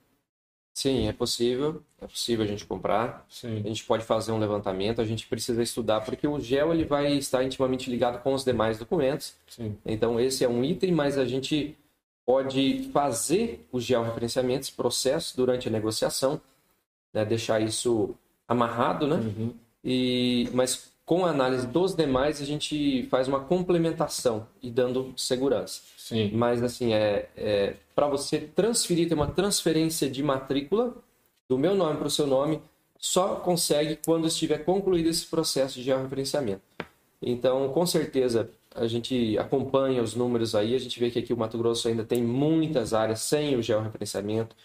Sim, 0.76 1.08
é 1.08 1.14
possível. 1.14 1.82
É 2.02 2.06
possível 2.06 2.44
a 2.44 2.48
gente 2.48 2.66
comprar. 2.66 3.26
Sim. 3.30 3.62
A 3.64 3.68
gente 3.68 3.84
pode 3.86 4.04
fazer 4.04 4.34
um 4.34 4.38
levantamento. 4.38 5.02
A 5.02 5.06
gente 5.06 5.26
precisa 5.26 5.64
estudar 5.64 6.02
porque 6.02 6.28
o 6.28 6.40
GEL 6.40 6.74
ele 6.74 6.84
vai 6.84 7.14
estar 7.14 7.44
intimamente 7.44 7.90
ligado 7.90 8.22
com 8.22 8.34
os 8.34 8.44
demais 8.44 8.78
documentos. 8.78 9.36
Sim. 9.48 9.78
Então 9.86 10.20
esse 10.20 10.44
é 10.44 10.50
um 10.50 10.64
item, 10.64 10.92
mas 10.92 11.18
a 11.18 11.26
gente 11.26 11.78
pode 12.26 12.90
fazer 12.92 13.66
o 13.72 13.80
georreferenciamento, 13.80 14.62
esse 14.62 14.72
processo 14.74 15.38
durante 15.38 15.68
a 15.68 15.72
negociação, 15.72 16.42
né? 17.14 17.24
deixar 17.24 17.62
isso 17.62 18.14
amarrado, 18.48 19.08
né? 19.08 19.16
Uhum. 19.16 19.54
E 19.86 20.50
mas 20.52 20.92
com 21.06 21.24
a 21.24 21.30
análise 21.30 21.68
dos 21.68 21.96
demais 21.96 22.42
a 22.42 22.46
gente 22.46 23.04
faz 23.12 23.28
uma 23.28 23.42
complementação 23.42 24.48
e 24.62 24.72
dando 24.72 25.14
segurança. 25.16 25.82
Sim. 25.98 26.32
Mas 26.34 26.64
assim, 26.64 26.94
é, 26.94 27.30
é 27.38 27.76
para 27.94 28.08
você 28.08 28.40
transferir, 28.40 29.08
ter 29.08 29.14
uma 29.14 29.28
transferência 29.28 30.10
de 30.10 30.24
matrícula 30.24 30.96
do 31.48 31.58
meu 31.58 31.76
nome 31.76 31.98
para 31.98 32.08
o 32.08 32.12
seu 32.12 32.26
nome, 32.26 32.60
só 32.98 33.36
consegue 33.36 34.00
quando 34.04 34.28
estiver 34.28 34.66
concluído 34.66 35.08
esse 35.08 35.28
processo 35.28 35.76
de 35.76 35.84
georreferenciamento. 35.84 36.62
Então, 37.22 37.70
com 37.70 37.86
certeza, 37.86 38.50
a 38.74 38.88
gente 38.88 39.38
acompanha 39.38 40.02
os 40.02 40.16
números 40.16 40.56
aí, 40.56 40.76
a 40.76 40.80
gente 40.80 41.00
vê 41.00 41.10
que 41.12 41.20
aqui 41.20 41.34
o 41.34 41.38
Mato 41.38 41.58
Grosso 41.58 41.88
ainda 41.88 42.04
tem 42.04 42.24
muitas 42.24 42.94
áreas 42.94 43.22
sem 43.22 43.56
o 43.56 43.62
georreferenciamento, 43.62 44.56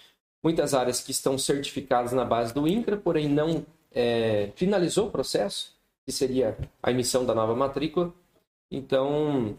muitas 0.43 0.75
áreas 0.75 1.01
que 1.01 1.11
estão 1.11 1.37
certificadas 1.37 2.13
na 2.13 2.25
base 2.25 2.53
do 2.53 2.67
INCRA, 2.67 2.97
porém 2.97 3.29
não 3.29 3.65
é, 3.92 4.50
finalizou 4.57 5.09
o 5.09 5.11
processo, 5.11 5.74
que 6.05 6.12
seria 6.12 6.57
a 6.83 6.90
emissão 6.90 7.24
da 7.24 7.35
nova 7.35 7.55
matrícula. 7.55 8.12
Então, 8.70 9.57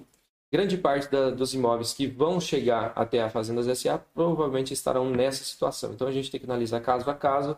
grande 0.52 0.78
parte 0.78 1.10
da, 1.10 1.30
dos 1.30 1.54
imóveis 1.54 1.94
que 1.94 2.08
vão 2.08 2.40
chegar 2.40 2.92
até 2.96 3.22
a 3.22 3.30
Fazendas 3.30 3.66
SA 3.78 4.00
provavelmente 4.14 4.74
estarão 4.74 5.10
nessa 5.10 5.44
situação. 5.44 5.94
Então 5.94 6.08
a 6.08 6.12
gente 6.12 6.30
tem 6.30 6.40
que 6.40 6.46
analisar 6.46 6.82
caso 6.82 7.10
a 7.10 7.14
caso 7.14 7.58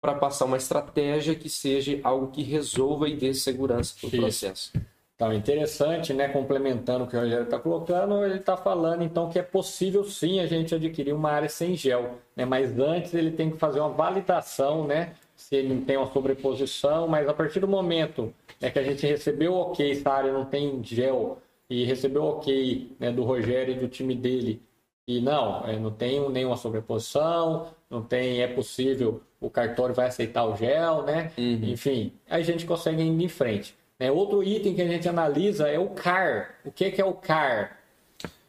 para 0.00 0.14
passar 0.14 0.44
uma 0.44 0.56
estratégia 0.56 1.34
que 1.34 1.48
seja 1.48 1.98
algo 2.02 2.30
que 2.30 2.42
resolva 2.42 3.08
e 3.08 3.16
dê 3.16 3.32
segurança 3.32 3.94
para 3.98 4.08
o 4.08 4.10
processo. 4.10 4.72
Então, 5.14 5.32
interessante, 5.32 6.12
né? 6.12 6.28
Complementando 6.28 7.04
o 7.04 7.06
que 7.06 7.16
o 7.16 7.20
Rogério 7.20 7.44
está 7.44 7.58
colocando, 7.58 8.24
ele 8.24 8.34
está 8.34 8.56
falando 8.56 9.02
então 9.02 9.30
que 9.30 9.38
é 9.38 9.42
possível 9.42 10.04
sim 10.04 10.40
a 10.40 10.46
gente 10.46 10.74
adquirir 10.74 11.14
uma 11.14 11.30
área 11.30 11.48
sem 11.48 11.76
gel, 11.76 12.18
né? 12.34 12.44
Mas 12.44 12.76
antes 12.78 13.14
ele 13.14 13.30
tem 13.30 13.50
que 13.50 13.56
fazer 13.56 13.78
uma 13.78 13.90
validação, 13.90 14.86
né? 14.86 15.14
Se 15.44 15.56
ele 15.56 15.82
tem 15.82 15.98
uma 15.98 16.10
sobreposição, 16.10 17.06
mas 17.06 17.28
a 17.28 17.34
partir 17.34 17.60
do 17.60 17.68
momento 17.68 18.32
né, 18.58 18.70
que 18.70 18.78
a 18.78 18.82
gente 18.82 19.06
recebeu 19.06 19.52
ok, 19.52 19.92
essa 19.92 20.10
área 20.10 20.32
não 20.32 20.46
tem 20.46 20.82
gel, 20.82 21.36
e 21.68 21.84
recebeu 21.84 22.24
ok 22.24 22.96
né, 22.98 23.12
do 23.12 23.22
Rogério 23.24 23.74
e 23.74 23.78
do 23.78 23.86
time 23.86 24.14
dele. 24.14 24.62
E 25.06 25.20
não, 25.20 25.66
é, 25.66 25.78
não 25.78 25.90
tem 25.90 26.30
nenhuma 26.30 26.56
sobreposição, 26.56 27.68
não 27.90 28.02
tem, 28.02 28.40
é 28.40 28.46
possível, 28.46 29.20
o 29.38 29.50
cartório 29.50 29.94
vai 29.94 30.06
aceitar 30.06 30.46
o 30.46 30.56
gel, 30.56 31.02
né? 31.02 31.30
Uhum. 31.36 31.60
Enfim, 31.64 32.14
a 32.26 32.40
gente 32.40 32.64
consegue 32.64 33.02
ir 33.02 33.06
em 33.06 33.28
frente. 33.28 33.76
Né? 33.98 34.10
Outro 34.10 34.42
item 34.42 34.74
que 34.74 34.80
a 34.80 34.88
gente 34.88 35.06
analisa 35.06 35.68
é 35.68 35.78
o 35.78 35.90
CAR. 35.90 36.54
O 36.64 36.72
que, 36.72 36.90
que 36.90 37.02
é 37.02 37.04
o 37.04 37.12
CAR, 37.12 37.80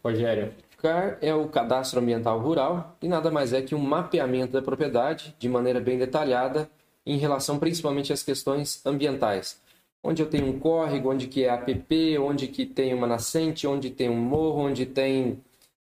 Rogério? 0.02 0.54
CAR 0.82 1.18
é 1.22 1.36
o 1.36 1.50
Cadastro 1.50 2.00
Ambiental 2.00 2.40
Rural 2.40 2.96
e 3.02 3.08
nada 3.10 3.30
mais 3.30 3.52
é 3.52 3.62
que 3.62 3.76
um 3.76 3.80
mapeamento 3.80 4.54
da 4.54 4.62
propriedade 4.62 5.36
de 5.38 5.50
maneira 5.50 5.82
bem 5.82 5.98
detalhada 5.98 6.70
em 7.06 7.18
relação 7.18 7.60
principalmente 7.60 8.12
às 8.12 8.24
questões 8.24 8.86
ambientais 8.86 9.60
onde 10.06 10.22
eu 10.22 10.30
tenho 10.30 10.46
um 10.48 10.60
córrego, 10.60 11.10
onde 11.12 11.28
que 11.28 11.44
é 11.44 11.50
APP, 11.50 12.18
onde 12.20 12.48
que 12.48 12.66
tem 12.66 12.94
uma 12.94 13.08
nascente, 13.08 13.66
onde 13.66 13.90
tem 13.90 14.08
um 14.08 14.16
morro, 14.16 14.62
onde 14.62 14.86
tem 14.86 15.42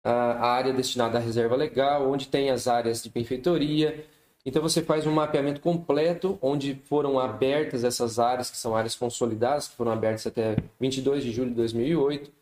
a 0.03 0.49
área 0.49 0.73
destinada 0.73 1.19
à 1.19 1.21
reserva 1.21 1.55
legal, 1.55 2.11
onde 2.11 2.27
tem 2.29 2.49
as 2.49 2.67
áreas 2.67 3.03
de 3.03 3.11
benfeitoria. 3.11 4.07
Então 4.47 4.63
você 4.63 4.81
faz 4.83 5.07
um 5.07 5.13
mapeamento 5.13 5.61
completo 5.61 6.39
onde 6.41 6.81
foram 6.87 7.19
abertas 7.19 7.85
essas 7.85 8.19
áreas, 8.19 8.51
que 8.51 8.57
são 8.57 8.75
áreas 8.75 8.97
consolidadas, 8.97 9.69
que 9.69 9.77
foram 9.77 9.93
abertas 9.93 10.27
até 10.27 10.57
22 10.81 11.23
de 11.23 11.31
julho 11.31 11.51
de 11.51 11.57
2008. 11.57 12.33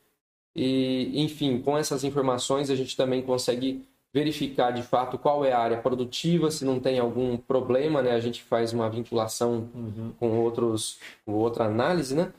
E, 0.55 1.21
enfim, 1.21 1.61
com 1.61 1.77
essas 1.77 2.05
informações 2.05 2.71
a 2.71 2.77
gente 2.77 2.97
também 2.97 3.23
consegue 3.23 3.85
verificar 4.17 4.71
de 4.71 4.83
fato 4.83 5.19
qual 5.19 5.45
é 5.45 5.53
a 5.53 5.59
área 5.59 5.77
produtiva, 5.77 6.51
se 6.51 6.65
não 6.65 6.81
tem 6.81 6.99
algum 6.99 7.37
problema, 7.37 8.01
né? 8.01 8.13
A 8.13 8.19
gente 8.19 8.43
faz 8.43 8.73
uma 8.73 8.89
vinculação 8.89 9.69
uhum. 9.75 10.11
com 10.19 10.39
outros, 10.39 10.99
com 11.27 11.35
outra 11.35 11.67
análise, 11.67 12.15
né? 12.15 12.33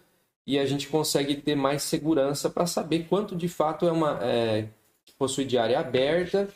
E 0.47 0.57
a 0.57 0.65
gente 0.65 0.87
consegue 0.87 1.35
ter 1.35 1.53
mais 1.53 1.83
segurança 1.83 2.49
para 2.49 2.65
saber 2.65 3.05
quanto 3.07 3.35
de 3.35 3.47
fato 3.47 3.87
é 3.87 3.91
uma 3.91 4.17
é, 4.23 4.65
possui 5.19 5.45
de 5.45 5.55
área 5.55 5.79
aberta 5.79 6.49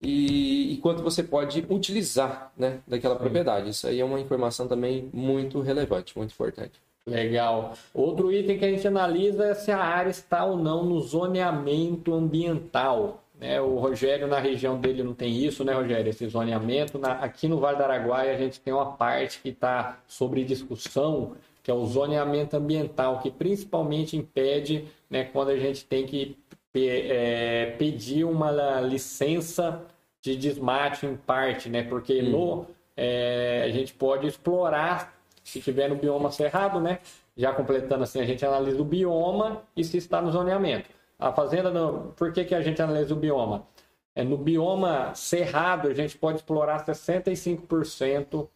e, 0.00 0.74
e, 0.74 0.76
quanto 0.76 1.02
você 1.02 1.24
pode 1.24 1.66
utilizar, 1.68 2.52
né, 2.56 2.78
daquela 2.86 3.14
Sim. 3.14 3.20
propriedade. 3.20 3.70
Isso 3.70 3.88
aí 3.88 3.98
é 3.98 4.04
uma 4.04 4.20
informação 4.20 4.68
também 4.68 5.10
muito 5.12 5.60
relevante, 5.60 6.16
muito 6.16 6.32
importante. 6.32 6.80
Legal. 7.04 7.74
Outro 7.92 8.32
item 8.32 8.56
que 8.56 8.64
a 8.64 8.70
gente 8.70 8.86
analisa 8.86 9.46
é 9.46 9.54
se 9.54 9.72
a 9.72 9.80
área 9.80 10.10
está 10.10 10.44
ou 10.44 10.56
não 10.56 10.84
no 10.84 11.00
zoneamento 11.00 12.14
ambiental. 12.14 13.20
Né? 13.40 13.58
O 13.58 13.78
Rogério, 13.78 14.26
na 14.26 14.38
região 14.38 14.78
dele, 14.78 15.02
não 15.02 15.14
tem 15.14 15.34
isso, 15.34 15.64
né, 15.64 15.72
Rogério? 15.72 16.10
Esse 16.10 16.28
zoneamento. 16.28 16.98
Na, 16.98 17.12
aqui 17.12 17.48
no 17.48 17.58
Vale 17.58 17.78
do 17.78 17.82
Araguaia, 17.82 18.34
a 18.34 18.36
gente 18.36 18.60
tem 18.60 18.72
uma 18.72 18.92
parte 18.92 19.40
que 19.40 19.48
está 19.48 19.98
sobre 20.06 20.44
discussão, 20.44 21.32
que 21.62 21.70
é 21.70 21.74
o 21.74 21.86
zoneamento 21.86 22.54
ambiental, 22.54 23.18
que 23.20 23.30
principalmente 23.30 24.14
impede 24.14 24.84
né, 25.08 25.24
quando 25.24 25.48
a 25.48 25.56
gente 25.56 25.86
tem 25.86 26.04
que 26.04 26.36
é, 26.74 27.74
pedir 27.78 28.24
uma 28.24 28.80
licença 28.82 29.82
de 30.20 30.36
desmate 30.36 31.06
em 31.06 31.16
parte, 31.16 31.70
né? 31.70 31.82
Porque 31.82 32.20
hum. 32.20 32.30
no, 32.30 32.66
é, 32.94 33.62
a 33.64 33.70
gente 33.70 33.94
pode 33.94 34.26
explorar, 34.26 35.14
se 35.42 35.62
tiver 35.62 35.88
no 35.88 35.96
bioma 35.96 36.30
cerrado, 36.30 36.78
né? 36.78 36.98
Já 37.34 37.54
completando 37.54 38.04
assim, 38.04 38.20
a 38.20 38.26
gente 38.26 38.44
analisa 38.44 38.82
o 38.82 38.84
bioma 38.84 39.62
e 39.74 39.82
se 39.82 39.96
está 39.96 40.20
no 40.20 40.30
zoneamento. 40.30 40.90
A 41.20 41.32
fazenda, 41.32 41.70
não, 41.70 42.12
por 42.16 42.32
que, 42.32 42.44
que 42.44 42.54
a 42.54 42.62
gente 42.62 42.80
analisa 42.80 43.12
o 43.12 43.16
bioma? 43.16 43.66
É, 44.14 44.24
no 44.24 44.36
bioma 44.36 45.14
cerrado, 45.14 45.88
a 45.88 45.94
gente 45.94 46.16
pode 46.16 46.38
explorar 46.38 46.84
65% 46.84 48.48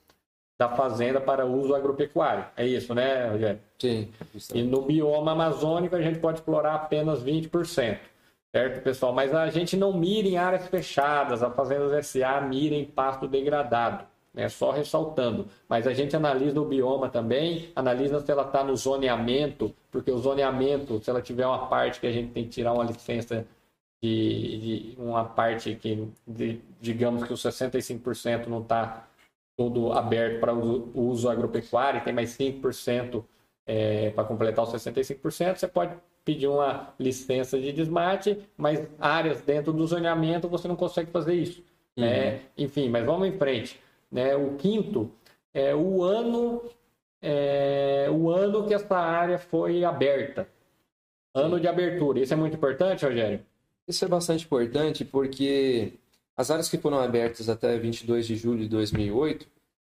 da 0.58 0.68
fazenda 0.68 1.20
para 1.20 1.44
uso 1.44 1.74
agropecuário. 1.74 2.46
É 2.56 2.66
isso, 2.66 2.94
né, 2.94 3.28
Rogério? 3.28 3.60
Sim. 3.78 4.08
E 4.54 4.62
no 4.62 4.82
bioma 4.82 5.32
amazônico, 5.32 5.94
a 5.94 6.02
gente 6.02 6.18
pode 6.18 6.38
explorar 6.38 6.74
apenas 6.74 7.22
20%. 7.22 7.98
Certo, 8.54 8.82
pessoal? 8.82 9.12
Mas 9.12 9.34
a 9.34 9.50
gente 9.50 9.76
não 9.76 9.92
mira 9.92 10.28
em 10.28 10.36
áreas 10.36 10.68
fechadas, 10.68 11.42
a 11.42 11.50
Fazendas 11.50 12.06
SA 12.06 12.40
mira 12.40 12.74
em 12.74 12.84
pasto 12.84 13.26
degradado. 13.26 14.06
Né? 14.34 14.48
Só 14.48 14.72
ressaltando. 14.72 15.46
Mas 15.68 15.86
a 15.86 15.94
gente 15.94 16.16
analisa 16.16 16.60
o 16.60 16.64
bioma 16.64 17.08
também, 17.08 17.70
analisa 17.74 18.20
se 18.20 18.30
ela 18.30 18.42
está 18.42 18.64
no 18.64 18.76
zoneamento, 18.76 19.72
porque 19.90 20.10
o 20.10 20.18
zoneamento, 20.18 21.00
se 21.02 21.08
ela 21.08 21.22
tiver 21.22 21.46
uma 21.46 21.66
parte 21.68 22.00
que 22.00 22.06
a 22.06 22.12
gente 22.12 22.32
tem 22.32 22.44
que 22.44 22.50
tirar 22.50 22.72
uma 22.72 22.84
licença 22.84 23.46
de, 24.02 24.58
de 24.58 24.94
uma 24.98 25.24
parte 25.24 25.76
que, 25.76 26.08
de, 26.26 26.60
digamos 26.80 27.22
que 27.22 27.32
os 27.32 27.40
65% 27.40 28.48
não 28.48 28.60
está 28.60 29.08
todo 29.56 29.92
aberto 29.92 30.40
para 30.40 30.52
o 30.52 31.08
uso 31.08 31.28
agropecuário, 31.28 32.02
tem 32.02 32.12
mais 32.12 32.36
5% 32.36 33.24
é, 33.66 34.10
para 34.10 34.24
completar 34.24 34.64
os 34.64 34.72
65%, 34.72 35.56
você 35.56 35.68
pode 35.68 35.94
pedir 36.24 36.48
uma 36.48 36.92
licença 36.98 37.58
de 37.58 37.72
desmate, 37.72 38.38
mas 38.56 38.86
áreas 38.98 39.42
dentro 39.42 39.72
do 39.72 39.86
zoneamento 39.86 40.48
você 40.48 40.66
não 40.66 40.74
consegue 40.74 41.10
fazer 41.10 41.34
isso. 41.34 41.62
Uhum. 41.96 42.04
Né? 42.04 42.40
Enfim, 42.58 42.88
mas 42.88 43.04
vamos 43.04 43.28
em 43.28 43.38
frente. 43.38 43.78
Né? 44.14 44.36
O 44.36 44.54
quinto 44.54 45.10
é 45.52 45.74
o 45.74 46.04
ano, 46.04 46.62
é, 47.20 48.06
o 48.12 48.30
ano 48.30 48.64
que 48.64 48.72
essa 48.72 48.96
área 48.96 49.38
foi 49.40 49.82
aberta. 49.82 50.48
Ano 51.34 51.58
de 51.58 51.66
abertura. 51.66 52.20
Isso 52.20 52.32
é 52.32 52.36
muito 52.36 52.56
importante, 52.56 53.04
Rogério? 53.04 53.44
Isso 53.88 54.04
é 54.04 54.08
bastante 54.08 54.44
importante 54.44 55.04
porque 55.04 55.94
as 56.36 56.48
áreas 56.48 56.68
que 56.68 56.78
foram 56.78 57.00
abertas 57.00 57.48
até 57.48 57.76
22 57.76 58.24
de 58.24 58.36
julho 58.36 58.60
de 58.60 58.68
2008, 58.68 59.48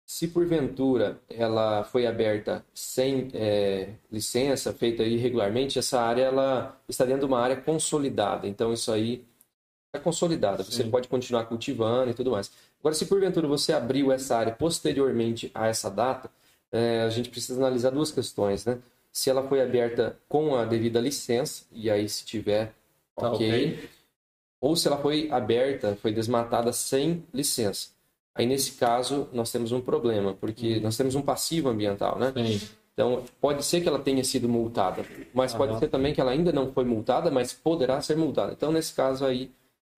se 0.05 0.29
porventura 0.29 1.18
ela 1.31 1.83
foi 1.85 2.07
aberta 2.07 2.62
sem 2.75 3.29
é, 3.33 3.95
licença, 4.12 4.71
feita 4.75 5.03
irregularmente, 5.03 5.79
essa 5.79 5.99
área 5.99 6.25
ela 6.25 6.79
está 6.87 7.07
dentro 7.07 7.21
de 7.21 7.27
uma 7.27 7.41
área 7.41 7.57
consolidada. 7.57 8.47
Então 8.47 8.71
isso 8.71 8.93
aí 8.93 9.25
é 9.93 9.99
consolidada. 9.99 10.62
Você 10.62 10.84
pode 10.84 11.09
continuar 11.09 11.45
cultivando 11.45 12.11
e 12.11 12.14
tudo 12.14 12.30
mais. 12.30 12.51
Agora, 12.78 12.95
se 12.95 13.07
porventura 13.07 13.47
você 13.47 13.72
abriu 13.72 14.12
essa 14.12 14.36
área 14.36 14.53
posteriormente 14.53 15.51
a 15.55 15.66
essa 15.66 15.91
data, 15.91 16.30
é, 16.72 17.03
a 17.03 17.11
gente 17.11 17.28
precisa 17.28 17.59
analisar 17.59 17.91
duas 17.91 18.11
questões, 18.11 18.64
né? 18.64 18.78
Se 19.12 19.28
ela 19.28 19.47
foi 19.49 19.61
aberta 19.61 20.16
com 20.28 20.55
a 20.55 20.64
devida 20.64 21.01
licença, 21.01 21.64
e 21.72 21.91
aí 21.91 22.09
se 22.09 22.24
tiver, 22.24 22.72
tá, 23.16 23.32
ok. 23.32 23.49
okay. 23.49 23.91
Ou 24.61 24.76
se 24.76 24.86
ela 24.86 24.99
foi 24.99 25.28
aberta, 25.30 25.97
foi 26.01 26.12
desmatada 26.12 26.72
sem 26.72 27.24
licença. 27.34 27.88
Aí, 28.34 28.47
nesse 28.47 28.72
caso, 28.72 29.28
nós 29.32 29.51
temos 29.51 29.72
um 29.72 29.80
problema, 29.80 30.34
porque 30.34 30.76
uhum. 30.76 30.82
nós 30.82 30.97
temos 30.97 31.14
um 31.14 31.22
passivo 31.22 31.68
ambiental, 31.68 32.18
né? 32.18 32.32
Sim. 32.36 32.68
Então, 32.93 33.24
pode 33.41 33.64
ser 33.64 33.80
que 33.80 33.88
ela 33.88 33.99
tenha 33.99 34.22
sido 34.22 34.49
multada, 34.49 35.05
mas 35.34 35.53
uhum. 35.53 35.59
pode 35.59 35.78
ser 35.78 35.88
também 35.88 36.14
que 36.14 36.20
ela 36.20 36.30
ainda 36.30 36.53
não 36.53 36.70
foi 36.72 36.84
multada, 36.84 37.30
mas 37.30 37.53
poderá 37.53 38.01
ser 38.01 38.16
multada. 38.16 38.53
Então, 38.53 38.70
nesse 38.70 38.95
caso 38.95 39.24
aí, 39.24 39.51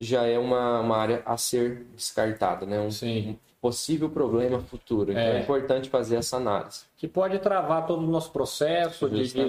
já 0.02 0.26
é 0.26 0.36
uma, 0.36 0.80
uma 0.80 0.96
área 0.96 1.22
a 1.24 1.36
ser 1.36 1.86
descartada, 1.94 2.66
né? 2.66 2.80
Um, 2.80 2.88
um 3.06 3.36
possível 3.60 4.10
problema 4.10 4.58
futuro. 4.58 5.12
Então 5.12 5.22
é. 5.22 5.36
é. 5.36 5.40
importante 5.40 5.88
fazer 5.88 6.16
essa 6.16 6.36
análise. 6.36 6.80
Que 6.96 7.06
pode 7.06 7.38
travar 7.38 7.86
todo 7.86 8.02
o 8.02 8.10
nosso 8.10 8.32
processo 8.32 9.08
de, 9.08 9.32
de 9.32 9.44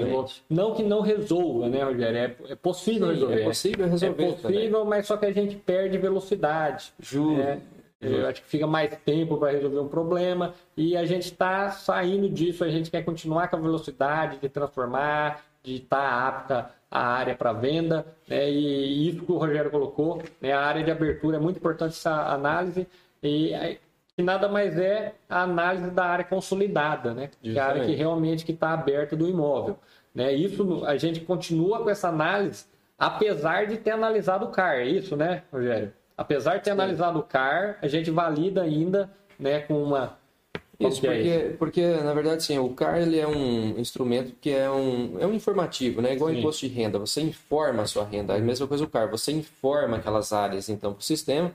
não 0.47 0.75
que 0.75 0.83
não 0.83 1.01
resolva, 1.01 1.67
né, 1.67 1.83
Rogério? 1.83 2.17
É, 2.17 2.35
é 2.51 2.55
possível 2.55 3.07
Sim, 3.07 3.13
resolver. 3.13 3.41
É 3.41 3.43
possível 3.43 3.87
resolver. 3.87 4.23
É 4.23 4.31
possível, 4.31 4.79
também. 4.79 4.89
mas 4.89 5.07
só 5.07 5.17
que 5.17 5.25
a 5.25 5.33
gente 5.33 5.55
perde 5.55 5.97
velocidade. 5.97 6.93
Juro. 6.99 7.37
Né? 7.37 7.59
Eu 8.03 8.27
acho 8.27 8.41
que 8.41 8.47
fica 8.47 8.67
mais 8.67 8.95
tempo 9.05 9.37
para 9.37 9.51
resolver 9.51 9.79
um 9.79 9.87
problema 9.87 10.53
e 10.75 10.95
a 10.97 11.05
gente 11.05 11.23
está 11.23 11.69
saindo 11.71 12.29
disso. 12.29 12.63
A 12.63 12.69
gente 12.69 12.91
quer 12.91 13.03
continuar 13.03 13.47
com 13.49 13.55
a 13.55 13.59
velocidade 13.59 14.37
de 14.39 14.49
transformar, 14.49 15.43
de 15.63 15.75
estar 15.75 15.97
tá 15.97 16.27
apta 16.27 16.71
a 16.91 17.07
área 17.07 17.35
para 17.35 17.53
venda, 17.53 18.05
né? 18.27 18.51
e 18.51 19.09
isso 19.09 19.25
que 19.25 19.31
o 19.31 19.37
Rogério 19.37 19.71
colocou, 19.71 20.21
né? 20.39 20.51
a 20.51 20.59
área 20.59 20.83
de 20.83 20.91
abertura 20.91 21.37
é 21.37 21.39
muito 21.39 21.57
importante 21.57 21.93
essa 21.93 22.31
análise, 22.31 22.87
e 23.23 23.79
que 24.15 24.21
nada 24.21 24.47
mais 24.47 24.77
é 24.77 25.15
a 25.27 25.41
análise 25.41 25.89
da 25.89 26.05
área 26.05 26.23
consolidada, 26.23 27.13
né? 27.15 27.31
que 27.41 27.57
é 27.57 27.59
a 27.59 27.65
área 27.65 27.85
que 27.85 27.95
realmente 27.95 28.49
está 28.51 28.73
aberta 28.73 29.15
do 29.15 29.27
imóvel. 29.27 29.79
Né? 30.13 30.33
Isso 30.33 30.85
a 30.85 30.95
gente 30.97 31.21
continua 31.21 31.81
com 31.81 31.89
essa 31.89 32.09
análise, 32.09 32.65
apesar 32.99 33.65
de 33.65 33.77
ter 33.77 33.91
analisado 33.91 34.45
o 34.45 34.51
CAR, 34.51 34.75
é 34.75 34.85
isso, 34.85 35.15
né, 35.15 35.41
Rogério? 35.51 35.91
Apesar 36.17 36.57
de 36.57 36.63
ter 36.63 36.71
analisado 36.71 37.19
o 37.19 37.23
CAR, 37.23 37.77
a 37.81 37.87
gente 37.87 38.11
valida 38.11 38.61
ainda 38.61 39.09
né, 39.39 39.61
com 39.61 39.81
uma 39.81 40.17
isso, 40.79 41.01
porque, 41.01 41.29
é 41.29 41.49
porque, 41.53 41.87
na 41.87 42.13
verdade, 42.13 42.43
sim, 42.43 42.57
o 42.57 42.69
CAR 42.69 43.01
ele 43.01 43.17
é 43.19 43.27
um 43.27 43.79
instrumento 43.79 44.33
que 44.41 44.49
é 44.49 44.69
um, 44.69 45.19
é 45.19 45.25
um 45.25 45.33
informativo, 45.33 46.01
né? 46.01 46.13
Igual 46.13 46.31
sim. 46.31 46.39
imposto 46.39 46.67
de 46.67 46.73
renda. 46.73 46.99
Você 46.99 47.21
informa 47.21 47.83
a 47.83 47.85
sua 47.85 48.03
renda. 48.03 48.33
É 48.33 48.37
a 48.37 48.41
mesma 48.41 48.67
coisa 48.67 48.83
o 48.83 48.89
CAR. 48.89 49.09
Você 49.11 49.31
informa 49.31 49.97
aquelas 49.97 50.33
áreas, 50.33 50.69
então, 50.69 50.91
para 50.93 50.99
o 50.99 51.03
sistema. 51.03 51.53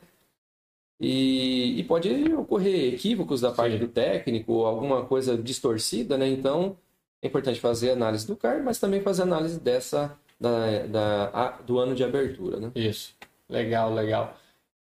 E, 1.01 1.79
e, 1.79 1.85
pode 1.85 2.11
ocorrer 2.35 2.95
equívocos 2.95 3.41
da 3.41 3.53
parte 3.53 3.75
sim. 3.75 3.79
do 3.79 3.87
técnico, 3.87 4.65
alguma 4.65 5.05
coisa 5.05 5.37
distorcida, 5.37 6.17
né? 6.17 6.29
Então, 6.29 6.77
é 7.23 7.29
importante 7.29 7.61
fazer 7.61 7.91
análise 7.91 8.27
do 8.27 8.37
CAR, 8.37 8.63
mas 8.65 8.81
também 8.81 9.01
fazer 9.01 9.23
análise 9.23 9.61
dessa, 9.61 10.17
da, 10.41 10.87
da, 10.87 11.51
do 11.65 11.79
ano 11.79 11.95
de 11.95 12.03
abertura, 12.03 12.59
né? 12.59 12.73
Isso. 12.75 13.15
Legal, 13.49 13.95
legal. 13.95 14.37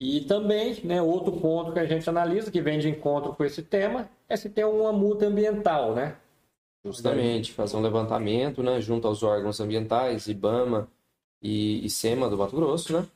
E 0.07 0.21
também, 0.21 0.79
né, 0.85 1.01
outro 1.01 1.33
ponto 1.33 1.73
que 1.73 1.79
a 1.79 1.87
gente 1.87 2.07
analisa, 2.11 2.51
que 2.51 2.61
vem 2.61 2.79
de 2.79 2.91
encontro 2.91 3.35
com 3.35 3.43
esse 3.43 3.63
tema, 3.63 4.07
é 4.29 4.37
se 4.37 4.51
tem 4.51 4.63
uma 4.63 4.93
multa 4.93 5.25
ambiental, 5.25 5.95
né? 5.95 6.19
Justamente, 6.85 7.55
fazer 7.55 7.79
um 7.79 7.81
levantamento, 7.81 8.63
né, 8.63 8.83
junto 8.83 9.09
aos 9.09 9.23
órgãos 9.23 9.61
ambientais, 9.61 10.27
IBAMA 10.27 10.87
e, 11.41 11.89
SEMA 11.89 12.29
do 12.29 12.37
Mato 12.37 12.55
Grosso, 12.55 12.93
né? 12.93 13.09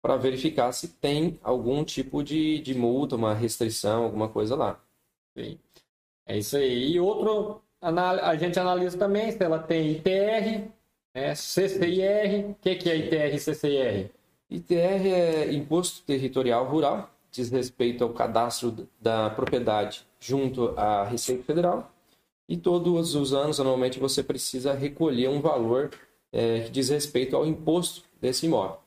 Para 0.00 0.16
verificar 0.16 0.70
se 0.70 0.86
tem 0.86 1.36
algum 1.42 1.82
tipo 1.82 2.22
de, 2.22 2.60
de 2.60 2.74
multa, 2.74 3.16
uma 3.16 3.34
restrição, 3.34 4.04
alguma 4.04 4.28
coisa 4.28 4.54
lá. 4.54 4.80
Sim. 5.36 5.58
É 6.26 6.38
isso 6.38 6.56
aí. 6.56 6.92
E 6.92 7.00
outro, 7.00 7.60
a 7.80 8.36
gente 8.36 8.56
analisa 8.60 8.96
também 8.96 9.32
se 9.32 9.42
ela 9.42 9.58
tem 9.58 9.90
ITR, 9.90 10.70
né, 11.12 11.34
CCIR. 11.34 12.50
O 12.50 12.54
que, 12.54 12.76
que 12.76 12.88
é 12.88 12.96
ITR 12.98 13.34
e 13.34 13.38
CCIR? 13.40 14.23
ITR 14.50 15.06
é 15.08 15.52
Imposto 15.52 16.02
Territorial 16.02 16.66
Rural, 16.66 17.10
diz 17.30 17.50
respeito 17.50 18.04
ao 18.04 18.10
cadastro 18.10 18.88
da 19.00 19.30
propriedade 19.30 20.06
junto 20.20 20.68
à 20.78 21.04
Receita 21.04 21.42
Federal. 21.42 21.90
E 22.48 22.56
todos 22.56 23.14
os 23.14 23.32
anos, 23.32 23.58
anualmente, 23.58 23.98
você 23.98 24.22
precisa 24.22 24.74
recolher 24.74 25.28
um 25.28 25.40
valor 25.40 25.90
é, 26.30 26.60
que 26.60 26.70
diz 26.70 26.90
respeito 26.90 27.34
ao 27.36 27.46
imposto 27.46 28.02
desse 28.20 28.46
imóvel. 28.46 28.78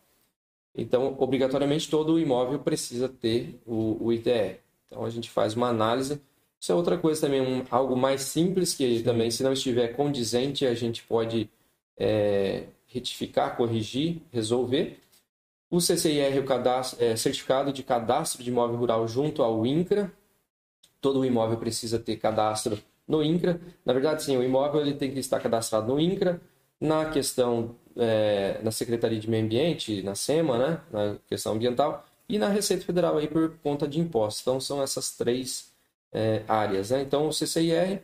Então, 0.76 1.16
obrigatoriamente, 1.18 1.90
todo 1.90 2.20
imóvel 2.20 2.60
precisa 2.60 3.10
ter 3.10 3.60
o, 3.66 3.98
o 4.00 4.14
ITR. 4.14 4.60
Então, 4.86 5.04
a 5.04 5.10
gente 5.10 5.30
faz 5.30 5.56
uma 5.56 5.68
análise. 5.70 6.22
Isso 6.60 6.72
é 6.72 6.76
outra 6.76 6.98
coisa 6.98 7.22
também, 7.22 7.42
um, 7.42 7.66
algo 7.72 7.96
mais 7.96 8.22
simples, 8.22 8.76
que 8.76 9.02
também, 9.02 9.32
se 9.32 9.42
não 9.44 9.54
estiver 9.54 9.90
condizente, 9.96 10.66
a 10.66 10.76
gente 10.76 11.04
pode 11.04 11.50
é, 11.98 12.66
retificar, 12.86 13.58
corrigir, 13.58 14.22
resolver. 14.32 15.00
O 15.70 15.80
CCIR, 15.80 16.40
o 16.40 16.46
cadastro, 16.46 17.04
é, 17.04 17.16
certificado 17.16 17.74
de 17.74 17.84
cadastro 17.84 18.44
de 18.44 18.50
imóvel 18.50 18.78
rural 18.78 19.08
junto 19.08 19.44
ao 19.44 19.66
INCRA. 19.66 20.12
Todo 21.02 21.20
o 21.20 21.26
imóvel 21.26 21.58
precisa 21.58 22.00
ter 22.00 22.18
cadastro 22.18 22.80
no 23.08 23.24
INCRA. 23.24 23.60
Na 23.86 23.94
verdade, 23.94 24.24
sim, 24.24 24.38
o 24.38 24.44
imóvel 24.44 24.82
ele 24.82 24.94
tem 24.94 25.12
que 25.12 25.20
estar 25.20 25.40
cadastrado 25.40 25.88
no 25.88 26.00
INCRA. 26.00 26.42
Na 26.80 27.10
questão 27.10 27.76
é, 27.98 28.60
na 28.64 28.72
Secretaria 28.72 29.20
de 29.20 29.30
Meio 29.30 29.44
Ambiente, 29.44 30.02
na 30.04 30.16
SEMA, 30.16 30.58
né, 30.58 30.82
na 30.92 31.16
questão 31.28 31.54
ambiental, 31.54 32.06
e 32.30 32.38
na 32.38 32.48
Receita 32.50 32.86
Federal 32.86 33.18
aí 33.18 33.28
por 33.28 33.58
conta 33.64 33.88
de 33.88 34.00
impostos. 34.00 34.42
Então, 34.42 34.60
são 34.60 34.82
essas 34.82 35.12
três 35.12 35.72
é, 36.12 36.44
áreas. 36.48 36.92
Né? 36.92 37.02
Então, 37.02 37.28
o 37.28 37.34
CCIR, 37.34 38.02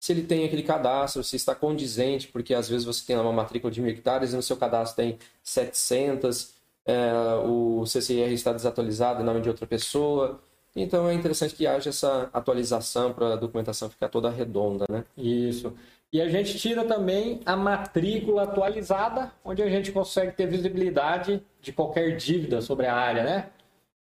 se 0.00 0.12
ele 0.12 0.22
tem 0.22 0.44
aquele 0.44 0.62
cadastro, 0.62 1.22
se 1.22 1.36
está 1.36 1.54
condizente, 1.54 2.28
porque 2.28 2.54
às 2.54 2.68
vezes 2.68 2.84
você 2.84 3.04
tem 3.06 3.16
uma 3.16 3.32
matrícula 3.32 3.70
de 3.70 3.80
mil 3.80 3.90
hectares 3.90 4.32
e 4.32 4.36
no 4.36 4.42
seu 4.42 4.56
cadastro 4.56 4.96
tem 4.96 5.18
700, 5.42 6.54
é, 6.86 7.12
o 7.44 7.84
CCIR 7.84 8.32
está 8.32 8.52
desatualizado 8.52 9.20
em 9.20 9.24
nome 9.24 9.40
de 9.40 9.48
outra 9.48 9.66
pessoa. 9.66 10.40
Então 10.74 11.08
é 11.08 11.14
interessante 11.14 11.54
que 11.54 11.66
haja 11.66 11.90
essa 11.90 12.30
atualização 12.32 13.12
para 13.12 13.32
a 13.32 13.36
documentação 13.36 13.90
ficar 13.90 14.08
toda 14.08 14.30
redonda, 14.30 14.84
né? 14.90 15.04
Isso. 15.16 15.74
E 16.12 16.20
a 16.20 16.28
gente 16.28 16.56
tira 16.58 16.84
também 16.84 17.40
a 17.44 17.56
matrícula 17.56 18.44
atualizada, 18.44 19.32
onde 19.44 19.62
a 19.62 19.68
gente 19.68 19.90
consegue 19.90 20.32
ter 20.32 20.46
visibilidade 20.46 21.42
de 21.60 21.72
qualquer 21.72 22.16
dívida 22.16 22.60
sobre 22.60 22.86
a 22.86 22.94
área, 22.94 23.24
né? 23.24 23.50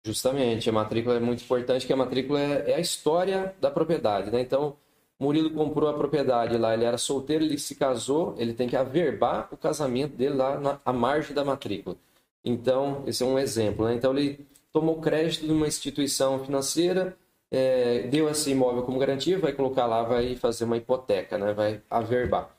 Justamente, 0.05 0.69
a 0.69 0.73
matrícula 0.73 1.17
é 1.17 1.21
muito 1.21 1.43
importante, 1.45 1.87
que 1.87 1.93
a 1.93 1.97
matrícula 1.97 2.41
é, 2.41 2.73
é 2.73 2.75
a 2.75 2.81
história 2.81 3.55
da 3.61 3.71
propriedade, 3.71 4.31
né? 4.31 4.41
Então, 4.41 4.77
Murilo 5.19 5.51
comprou 5.51 5.89
a 5.89 5.95
propriedade 5.95 6.59
lá, 6.59 6.75
ele 6.75 6.85
era 6.85 6.99
solteiro, 6.99 7.45
ele 7.45 7.59
se 7.59 7.75
casou, 7.75 8.35
ele 8.39 8.53
tem 8.53 8.69
que 8.69 8.77
averbar 8.77 9.49
o 9.51 9.57
casamento 9.57 10.17
dele 10.17 10.35
lá 10.35 10.61
na 10.61 10.81
à 10.85 10.93
margem 10.93 11.35
da 11.35 11.45
matrícula. 11.45 11.97
Então, 12.47 13.03
esse 13.07 13.25
é 13.25 13.27
um 13.27 13.39
exemplo. 13.39 13.85
Né? 13.87 13.95
Então, 13.95 14.17
ele 14.17 14.47
tomou 14.73 15.01
crédito 15.01 15.45
de 15.45 15.53
uma 15.53 15.67
instituição 15.67 16.45
financeira, 16.45 17.17
é, 17.51 18.07
deu 18.07 18.29
esse 18.31 18.51
imóvel 18.51 18.85
como 18.85 18.99
garantia, 18.99 19.39
vai 19.39 19.53
colocar 19.53 19.87
lá, 19.87 20.05
vai 20.05 20.37
fazer 20.37 20.65
uma 20.65 20.77
hipoteca, 20.77 21.37
né? 21.37 21.53
vai 21.53 21.83
averbar. 21.91 22.57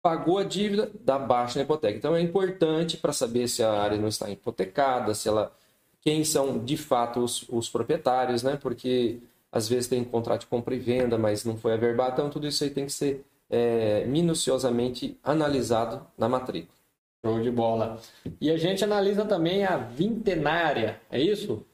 Pagou 0.00 0.38
a 0.38 0.44
dívida, 0.44 0.90
dá 1.00 1.18
baixa 1.18 1.58
na 1.58 1.64
hipoteca. 1.64 1.98
Então, 1.98 2.14
é 2.14 2.20
importante 2.20 2.96
para 2.96 3.12
saber 3.12 3.48
se 3.48 3.64
a 3.64 3.72
área 3.72 3.98
não 3.98 4.08
está 4.08 4.30
hipotecada, 4.30 5.12
se 5.14 5.28
ela 5.28 5.52
quem 6.00 6.24
são 6.24 6.58
de 6.58 6.76
fato 6.76 7.20
os, 7.20 7.48
os 7.48 7.68
proprietários, 7.68 8.42
né? 8.42 8.56
Porque 8.60 9.20
às 9.50 9.68
vezes 9.68 9.88
tem 9.88 10.02
contrato 10.02 10.40
de 10.40 10.46
compra 10.46 10.74
e 10.74 10.78
venda, 10.78 11.16
mas 11.16 11.44
não 11.44 11.56
foi 11.56 11.74
averbado, 11.74 12.14
então 12.14 12.30
tudo 12.30 12.46
isso 12.46 12.64
aí 12.64 12.70
tem 12.70 12.86
que 12.86 12.92
ser 12.92 13.24
é, 13.48 14.04
minuciosamente 14.06 15.16
analisado 15.22 16.04
na 16.18 16.28
matrícula. 16.28 16.81
Show 17.24 17.40
de 17.40 17.50
bola. 17.50 18.00
E 18.40 18.50
a 18.50 18.56
gente 18.56 18.82
analisa 18.82 19.24
também 19.24 19.64
a 19.64 19.76
vintenária, 19.76 21.00
é 21.10 21.20
isso? 21.20 21.64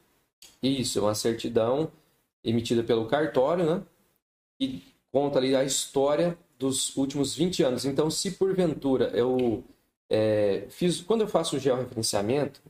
Isso, 0.63 0.99
é 0.99 1.03
uma 1.03 1.15
certidão 1.15 1.91
emitida 2.45 2.83
pelo 2.83 3.07
cartório, 3.07 3.65
né? 3.65 3.83
E 4.61 4.83
conta 5.11 5.39
ali 5.39 5.57
a 5.57 5.65
história 5.65 6.37
dos 6.59 6.95
últimos 6.97 7.35
20 7.35 7.63
anos. 7.63 7.85
Então, 7.85 8.11
se 8.11 8.33
porventura 8.33 9.11
eu 9.15 9.65
é, 10.11 10.67
fiz, 10.71 11.01
quando 11.01 11.23
eu 11.23 11.29
faço 11.29 11.57
o 11.57 11.59
georreferenciamento, 11.59 12.61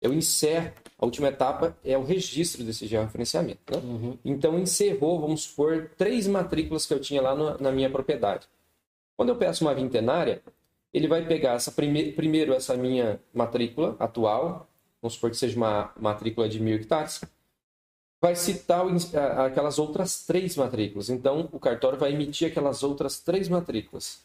eu 0.00 0.12
encerro, 0.12 0.72
a 0.98 1.04
última 1.04 1.28
etapa 1.28 1.76
é 1.84 1.96
o 1.96 2.04
registro 2.04 2.64
desse 2.64 2.86
georreferenciamento. 2.86 3.60
Né? 3.72 3.82
Uhum. 3.82 4.18
Então, 4.24 4.58
encerrou, 4.58 5.20
vamos 5.20 5.44
supor, 5.44 5.90
três 5.96 6.26
matrículas 6.26 6.86
que 6.86 6.92
eu 6.92 7.00
tinha 7.00 7.22
lá 7.22 7.34
no, 7.34 7.58
na 7.58 7.72
minha 7.72 7.90
propriedade. 7.90 8.48
Quando 9.16 9.30
eu 9.30 9.36
peço 9.36 9.64
uma 9.64 9.74
vintenária, 9.74 10.42
ele 10.92 11.08
vai 11.08 11.24
pegar 11.26 11.54
essa 11.54 11.72
prime 11.72 12.12
primeiro 12.12 12.52
essa 12.52 12.76
minha 12.76 13.20
matrícula 13.32 13.96
atual, 13.98 14.68
vamos 15.00 15.14
supor 15.14 15.30
que 15.30 15.36
seja 15.36 15.56
uma 15.56 15.92
matrícula 15.98 16.48
de 16.48 16.60
mil 16.60 16.76
hectares, 16.76 17.20
vai 18.20 18.36
citar 18.36 18.86
aquelas 19.44 19.78
outras 19.78 20.24
três 20.24 20.56
matrículas. 20.56 21.10
Então, 21.10 21.48
o 21.50 21.58
cartório 21.58 21.98
vai 21.98 22.12
emitir 22.12 22.48
aquelas 22.48 22.82
outras 22.82 23.18
três 23.18 23.48
matrículas. 23.48 24.20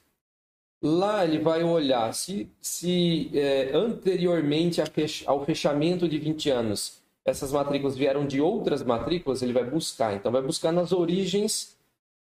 Lá 0.79 1.25
ele 1.25 1.39
vai 1.39 1.63
olhar 1.63 2.13
se, 2.13 2.47
se 2.61 3.31
é, 3.33 3.71
anteriormente 3.73 4.79
ao 5.25 5.43
fechamento 5.43 6.07
de 6.07 6.19
20 6.19 6.49
anos 6.51 7.01
essas 7.27 7.51
matrículas 7.51 7.97
vieram 7.97 8.25
de 8.25 8.39
outras 8.39 8.81
matrículas, 8.81 9.41
ele 9.41 9.51
vai 9.51 9.65
buscar. 9.65 10.15
Então, 10.15 10.31
vai 10.31 10.41
buscar 10.41 10.71
nas 10.71 10.93
origens, 10.93 11.75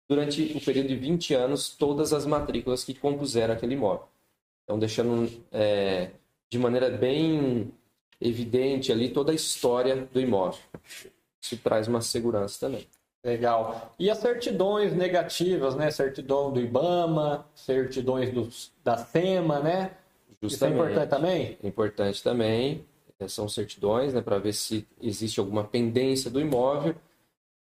durante 0.08 0.52
o 0.56 0.60
período 0.60 0.88
de 0.88 0.96
20 0.96 1.32
anos, 1.32 1.68
todas 1.68 2.12
as 2.12 2.26
matrículas 2.26 2.82
que 2.82 2.92
compuseram 2.92 3.54
aquele 3.54 3.74
imóvel. 3.74 4.08
Então, 4.66 4.80
deixando 4.80 5.30
é, 5.52 6.10
de 6.50 6.58
maneira 6.58 6.90
bem 6.90 7.72
evidente 8.20 8.90
ali 8.90 9.10
toda 9.10 9.30
a 9.30 9.34
história 9.34 10.08
do 10.12 10.20
imóvel. 10.20 10.58
Isso 11.40 11.56
traz 11.58 11.86
uma 11.86 12.00
segurança 12.00 12.66
também. 12.66 12.84
Legal. 13.24 13.94
E 13.98 14.10
as 14.10 14.18
certidões 14.18 14.92
negativas, 14.92 15.76
né? 15.76 15.90
Certidão 15.92 16.52
do 16.52 16.60
IBAMA, 16.60 17.46
certidões 17.54 18.32
do, 18.32 18.48
da 18.82 18.96
SEMA, 18.96 19.60
né? 19.60 19.92
Justamente. 20.42 20.54
Isso 20.54 20.64
é 20.64 20.68
importante 20.70 21.10
também? 21.10 21.58
Importante 21.62 22.22
também. 22.22 22.84
É, 23.20 23.28
são 23.28 23.48
certidões, 23.48 24.12
né? 24.12 24.20
Para 24.20 24.38
ver 24.38 24.52
se 24.52 24.86
existe 25.00 25.38
alguma 25.38 25.62
pendência 25.62 26.28
do 26.28 26.40
imóvel. 26.40 26.94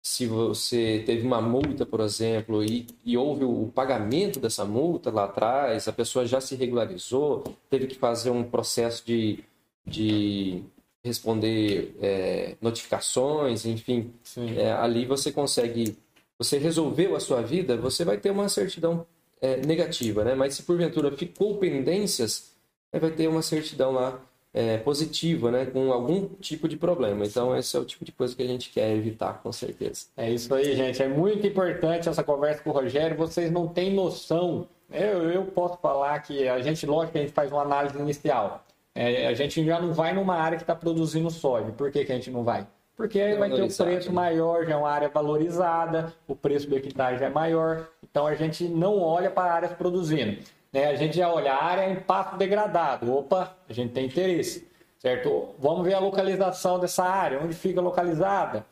Se 0.02 0.26
você 0.26 1.02
teve 1.04 1.26
uma 1.26 1.42
multa, 1.42 1.84
por 1.84 2.00
exemplo, 2.00 2.64
e, 2.64 2.86
e 3.04 3.18
houve 3.18 3.44
o 3.44 3.70
pagamento 3.74 4.40
dessa 4.40 4.64
multa 4.64 5.10
lá 5.10 5.24
atrás, 5.24 5.86
a 5.88 5.92
pessoa 5.92 6.26
já 6.26 6.40
se 6.40 6.54
regularizou, 6.54 7.44
teve 7.68 7.86
que 7.86 7.96
fazer 7.96 8.30
um 8.30 8.42
processo 8.42 9.04
de, 9.06 9.44
de 9.86 10.62
responder 11.04 11.94
é, 12.00 12.56
notificações, 12.62 13.66
enfim, 13.66 14.12
é, 14.56 14.72
ali 14.72 15.04
você 15.04 15.30
consegue, 15.30 15.98
você 16.38 16.56
resolveu 16.56 17.14
a 17.14 17.20
sua 17.20 17.42
vida, 17.42 17.76
você 17.76 18.02
vai 18.02 18.16
ter 18.16 18.30
uma 18.30 18.48
certidão 18.48 19.06
é, 19.40 19.58
negativa, 19.66 20.24
né? 20.24 20.34
Mas 20.34 20.54
se 20.54 20.62
porventura 20.62 21.14
ficou 21.16 21.58
pendências, 21.58 22.52
vai 22.92 23.10
ter 23.10 23.28
uma 23.28 23.42
certidão 23.42 23.92
lá 23.92 24.20
é, 24.52 24.78
positiva, 24.78 25.50
né? 25.50 25.66
Com 25.66 25.92
algum 25.92 26.26
tipo 26.40 26.68
de 26.68 26.76
problema. 26.76 27.24
Então 27.24 27.56
esse 27.56 27.76
é 27.76 27.80
o 27.80 27.84
tipo 27.84 28.04
de 28.04 28.12
coisa 28.12 28.34
que 28.34 28.42
a 28.42 28.46
gente 28.46 28.70
quer 28.70 28.90
evitar, 28.96 29.40
com 29.42 29.52
certeza. 29.52 30.06
É 30.16 30.30
isso 30.30 30.52
aí, 30.54 30.74
gente. 30.76 31.02
É 31.02 31.08
muito 31.08 31.46
importante 31.46 32.08
essa 32.08 32.22
conversa 32.22 32.62
com 32.62 32.70
o 32.70 32.72
Rogério. 32.72 33.16
Vocês 33.16 33.50
não 33.50 33.68
têm 33.68 33.94
noção. 33.94 34.66
Eu, 34.90 35.30
eu 35.30 35.44
posso 35.44 35.78
falar 35.78 36.18
que 36.20 36.48
a 36.48 36.60
gente, 36.60 36.84
lógico, 36.84 37.12
que 37.12 37.18
a 37.18 37.22
gente 37.22 37.32
faz 37.32 37.52
uma 37.52 37.62
análise 37.62 37.96
inicial. 37.98 38.64
É, 38.94 39.28
a 39.28 39.34
gente 39.34 39.64
já 39.64 39.80
não 39.80 39.92
vai 39.92 40.12
numa 40.12 40.34
área 40.34 40.56
que 40.56 40.64
está 40.64 40.74
produzindo 40.74 41.30
soja. 41.30 41.70
Por 41.72 41.92
que, 41.92 42.04
que 42.04 42.12
a 42.12 42.14
gente 42.16 42.30
não 42.30 42.42
vai? 42.42 42.66
Porque 42.96 43.18
aí 43.18 43.34
vai 43.34 43.48
ter 43.48 43.62
um 43.62 43.68
preço 43.68 44.10
né? 44.10 44.14
maior, 44.14 44.66
já 44.66 44.74
é 44.74 44.76
uma 44.76 44.90
área 44.90 45.08
valorizada, 45.08 46.12
o 46.28 46.36
preço 46.36 46.68
do 46.68 46.76
hectare 46.76 47.18
já 47.18 47.26
é 47.26 47.30
maior. 47.30 47.88
Então 48.02 48.26
a 48.26 48.34
gente 48.34 48.64
não 48.64 49.00
olha 49.00 49.30
para 49.30 49.54
áreas 49.54 49.72
produzindo. 49.72 50.36
Né? 50.72 50.86
A 50.86 50.94
gente 50.94 51.16
já 51.16 51.32
olha 51.32 51.52
a 51.52 51.64
área 51.64 51.90
em 51.90 51.96
pasto 51.96 52.36
degradado. 52.36 53.12
Opa, 53.12 53.56
a 53.68 53.72
gente 53.72 53.92
tem 53.92 54.06
interesse. 54.06 54.68
Certo? 54.98 55.54
Vamos 55.58 55.84
ver 55.84 55.94
a 55.94 55.98
localização 55.98 56.78
dessa 56.78 57.04
área, 57.04 57.40
onde 57.42 57.54
fica 57.54 57.80
localizada. 57.80 58.66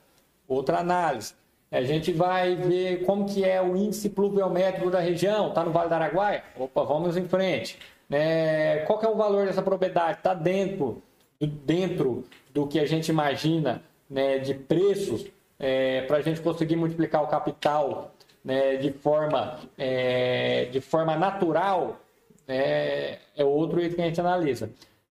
Outra 0.46 0.78
análise. 0.78 1.34
A 1.70 1.82
gente 1.82 2.12
vai 2.12 2.55
ver 2.55 3.05
como 3.05 3.26
que 3.26 3.44
é 3.44 3.61
o 3.61 3.76
índice 3.76 4.09
pluviométrico 4.09 4.90
da 4.90 5.01
região. 5.01 5.49
Está 5.49 5.64
no 5.64 5.70
Vale 5.70 5.88
do 5.88 5.94
Araguaia? 5.94 6.42
Opa, 6.59 6.82
vamos 6.84 7.16
em 7.16 7.24
frente. 7.24 7.78
É, 8.11 8.84
qual 8.86 8.99
que 8.99 9.05
é 9.05 9.09
o 9.09 9.16
valor 9.16 9.46
dessa 9.46 9.62
propriedade? 9.62 10.18
Está 10.18 10.32
dentro, 10.32 11.03
dentro 11.40 12.24
do 12.55 12.66
que 12.66 12.78
a 12.78 12.86
gente 12.86 13.09
imagina 13.09 13.82
né, 14.09 14.38
de 14.38 14.55
preços 14.55 15.26
é, 15.59 16.03
para 16.03 16.18
a 16.18 16.22
gente 16.22 16.40
conseguir 16.40 16.76
multiplicar 16.76 17.22
o 17.22 17.26
capital 17.26 18.12
né, 18.49 18.76
de, 18.76 18.90
forma, 18.90 19.59
é, 19.76 20.64
de 20.72 20.80
forma 20.80 21.14
natural, 21.14 22.01
é, 22.46 23.18
é 23.36 23.44
outro 23.44 23.78
item 23.78 23.94
que 23.94 24.01
a 24.01 24.05
gente 24.07 24.20
analisa. 24.22 24.70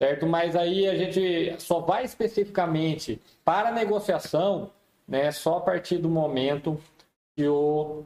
Certo? 0.01 0.25
Mas 0.25 0.55
aí 0.55 0.87
a 0.87 0.95
gente 0.95 1.55
só 1.59 1.79
vai 1.79 2.03
especificamente 2.03 3.21
para 3.45 3.69
a 3.69 3.71
negociação 3.71 4.71
né, 5.07 5.31
só 5.31 5.57
a 5.57 5.61
partir 5.61 5.99
do 5.99 6.09
momento 6.09 6.81
que 7.35 7.47
o 7.47 8.03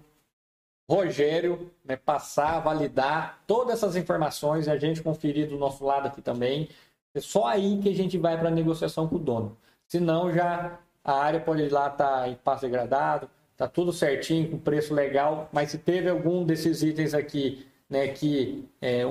Rogério 0.91 1.71
né, 1.85 1.95
passar, 1.95 2.59
validar 2.59 3.39
todas 3.47 3.75
essas 3.75 3.95
informações 3.95 4.67
e 4.67 4.71
a 4.71 4.77
gente 4.77 5.01
conferir 5.01 5.47
do 5.47 5.57
nosso 5.57 5.85
lado 5.85 6.07
aqui 6.07 6.21
também. 6.21 6.67
É 7.15 7.21
só 7.21 7.45
aí 7.47 7.79
que 7.81 7.87
a 7.87 7.95
gente 7.95 8.17
vai 8.17 8.37
para 8.37 8.49
a 8.49 8.51
negociação 8.51 9.07
com 9.07 9.15
o 9.15 9.19
dono. 9.19 9.57
Senão 9.87 10.33
já 10.33 10.79
a 11.01 11.13
área 11.13 11.39
pode 11.39 11.61
ir 11.61 11.71
lá 11.71 11.87
estar 11.87 12.23
tá 12.23 12.27
em 12.27 12.35
passo 12.35 12.63
degradado, 12.63 13.29
tá 13.57 13.67
tudo 13.67 13.93
certinho, 13.93 14.49
com 14.49 14.57
preço 14.57 14.93
legal, 14.93 15.49
mas 15.51 15.71
se 15.71 15.77
teve 15.77 16.09
algum 16.09 16.43
desses 16.43 16.81
itens 16.81 17.13
aqui 17.13 17.65
né, 17.89 18.07
que 18.07 18.65
é, 18.81 19.03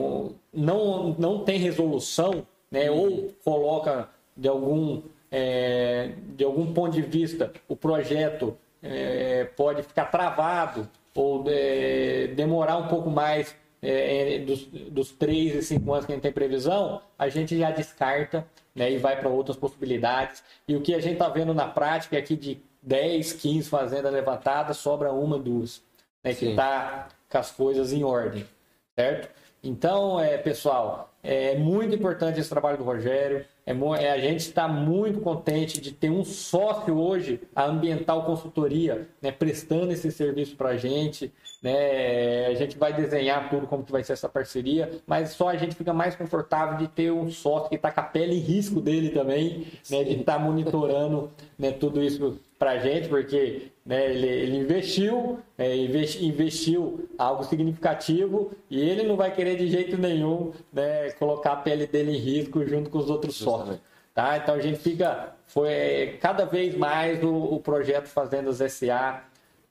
não, 0.52 1.14
não 1.18 1.44
tem 1.44 1.58
resolução, 1.58 2.46
né, 2.70 2.90
ou 2.90 3.32
coloca 3.44 4.08
de 4.36 4.48
algum, 4.48 5.02
é, 5.30 6.12
de 6.34 6.42
algum 6.44 6.72
ponto 6.72 6.92
de 6.92 7.02
vista 7.02 7.52
o 7.68 7.76
projeto 7.76 8.56
é, 8.82 9.44
pode 9.56 9.82
ficar 9.82 10.06
travado 10.06 10.88
ou 11.14 11.44
de, 11.44 12.28
demorar 12.28 12.78
um 12.78 12.88
pouco 12.88 13.10
mais 13.10 13.54
é, 13.80 14.36
é 14.36 14.38
dos, 14.40 14.64
dos 14.66 15.12
3 15.12 15.56
e 15.56 15.62
5 15.62 15.92
anos 15.92 16.06
que 16.06 16.12
a 16.12 16.14
gente 16.14 16.22
tem 16.22 16.32
previsão, 16.32 17.00
a 17.18 17.28
gente 17.28 17.56
já 17.56 17.70
descarta 17.70 18.46
né, 18.74 18.90
e 18.90 18.98
vai 18.98 19.18
para 19.18 19.28
outras 19.28 19.56
possibilidades. 19.56 20.42
E 20.66 20.74
o 20.74 20.80
que 20.80 20.94
a 20.94 21.00
gente 21.00 21.14
está 21.14 21.28
vendo 21.28 21.52
na 21.52 21.68
prática 21.68 22.16
é 22.16 22.22
que 22.22 22.36
de 22.36 22.60
10, 22.82 23.32
15 23.34 23.68
fazendas 23.68 24.12
levantadas, 24.12 24.76
sobra 24.76 25.12
uma, 25.12 25.38
duas, 25.38 25.82
né, 26.24 26.34
que 26.34 26.46
está 26.46 27.08
com 27.30 27.38
as 27.38 27.50
coisas 27.50 27.92
em 27.92 28.02
ordem, 28.02 28.44
certo? 28.96 29.28
Então, 29.62 30.20
é, 30.20 30.36
pessoal, 30.38 31.12
é 31.22 31.56
muito 31.56 31.94
importante 31.94 32.40
esse 32.40 32.50
trabalho 32.50 32.78
do 32.78 32.84
Rogério. 32.84 33.44
É, 33.64 33.72
é, 33.72 34.10
a 34.10 34.18
gente 34.18 34.40
está 34.40 34.66
muito 34.66 35.20
contente 35.20 35.80
de 35.80 35.92
ter 35.92 36.10
um 36.10 36.24
sócio 36.24 36.98
hoje, 36.98 37.40
a 37.54 37.64
Ambiental 37.64 38.24
Consultoria, 38.24 39.08
né, 39.20 39.30
prestando 39.30 39.92
esse 39.92 40.10
serviço 40.10 40.56
para 40.56 40.70
a 40.70 40.76
gente. 40.76 41.32
Né? 41.62 42.46
A 42.46 42.54
gente 42.54 42.76
vai 42.76 42.92
desenhar 42.92 43.48
tudo 43.48 43.68
como 43.68 43.84
que 43.84 43.92
vai 43.92 44.02
ser 44.02 44.14
essa 44.14 44.28
parceria, 44.28 44.90
mas 45.06 45.30
só 45.30 45.48
a 45.48 45.56
gente 45.56 45.76
fica 45.76 45.92
mais 45.92 46.16
confortável 46.16 46.76
de 46.76 46.88
ter 46.88 47.12
um 47.12 47.30
sócio 47.30 47.68
que 47.68 47.76
está 47.76 47.92
com 47.92 48.00
a 48.00 48.02
pele 48.02 48.34
em 48.34 48.40
risco 48.40 48.80
dele 48.80 49.10
também, 49.10 49.66
né, 49.88 50.02
de 50.02 50.14
estar 50.14 50.34
tá 50.34 50.38
monitorando 50.40 51.30
né, 51.56 51.70
tudo 51.70 52.02
isso 52.02 52.36
para 52.58 52.72
a 52.72 52.78
gente, 52.78 53.08
porque 53.08 53.70
né, 53.86 54.10
ele, 54.10 54.26
ele, 54.26 54.56
investiu, 54.56 55.38
é, 55.56 55.76
investiu 55.76 57.08
algo 57.16 57.44
significativo 57.44 58.50
e 58.68 58.80
ele 58.80 59.04
não 59.04 59.16
vai 59.16 59.32
querer 59.32 59.56
de 59.56 59.68
jeito 59.68 59.96
nenhum 59.96 60.52
né, 60.72 61.12
colocar 61.12 61.52
a 61.52 61.56
pele 61.56 61.86
dele 61.86 62.16
em 62.16 62.18
risco 62.18 62.64
junto 62.66 62.90
com 62.90 62.98
os 62.98 63.08
outros 63.08 63.36
sócios. 63.36 63.78
Tá? 64.12 64.36
Então 64.36 64.56
a 64.56 64.60
gente 64.60 64.78
fica, 64.78 65.34
foi 65.46 66.18
cada 66.20 66.44
vez 66.44 66.76
mais 66.76 67.22
o, 67.22 67.32
o 67.32 67.60
projeto 67.60 68.08
Fazendas 68.08 68.58
SA 68.72 69.22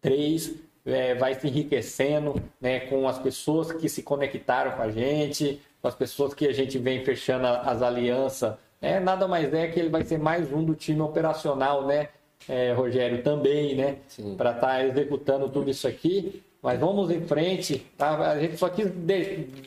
3 0.01 0.70
é, 0.85 1.15
vai 1.15 1.35
se 1.35 1.47
enriquecendo 1.47 2.41
né, 2.59 2.81
com 2.81 3.07
as 3.07 3.19
pessoas 3.19 3.71
que 3.71 3.87
se 3.87 4.03
conectaram 4.03 4.71
com 4.71 4.81
a 4.81 4.91
gente, 4.91 5.61
com 5.81 5.87
as 5.87 5.95
pessoas 5.95 6.33
que 6.33 6.47
a 6.47 6.53
gente 6.53 6.77
vem 6.77 7.03
fechando 7.03 7.47
as 7.47 7.81
alianças. 7.81 8.55
É, 8.81 8.99
nada 8.99 9.27
mais 9.27 9.53
é 9.53 9.67
que 9.67 9.79
ele 9.79 9.89
vai 9.89 10.03
ser 10.03 10.17
mais 10.17 10.51
um 10.51 10.63
do 10.63 10.75
time 10.75 11.01
operacional, 11.01 11.85
né? 11.85 12.09
é, 12.47 12.73
Rogério, 12.73 13.21
também, 13.23 13.75
né? 13.75 13.97
Para 14.37 14.51
estar 14.51 14.67
tá 14.67 14.85
executando 14.85 15.49
tudo 15.49 15.69
isso 15.69 15.87
aqui. 15.87 16.41
Mas 16.61 16.79
vamos 16.79 17.09
em 17.09 17.21
frente. 17.21 17.79
Tá? 17.97 18.31
A 18.31 18.39
gente 18.39 18.57
só 18.57 18.69
quis 18.69 18.87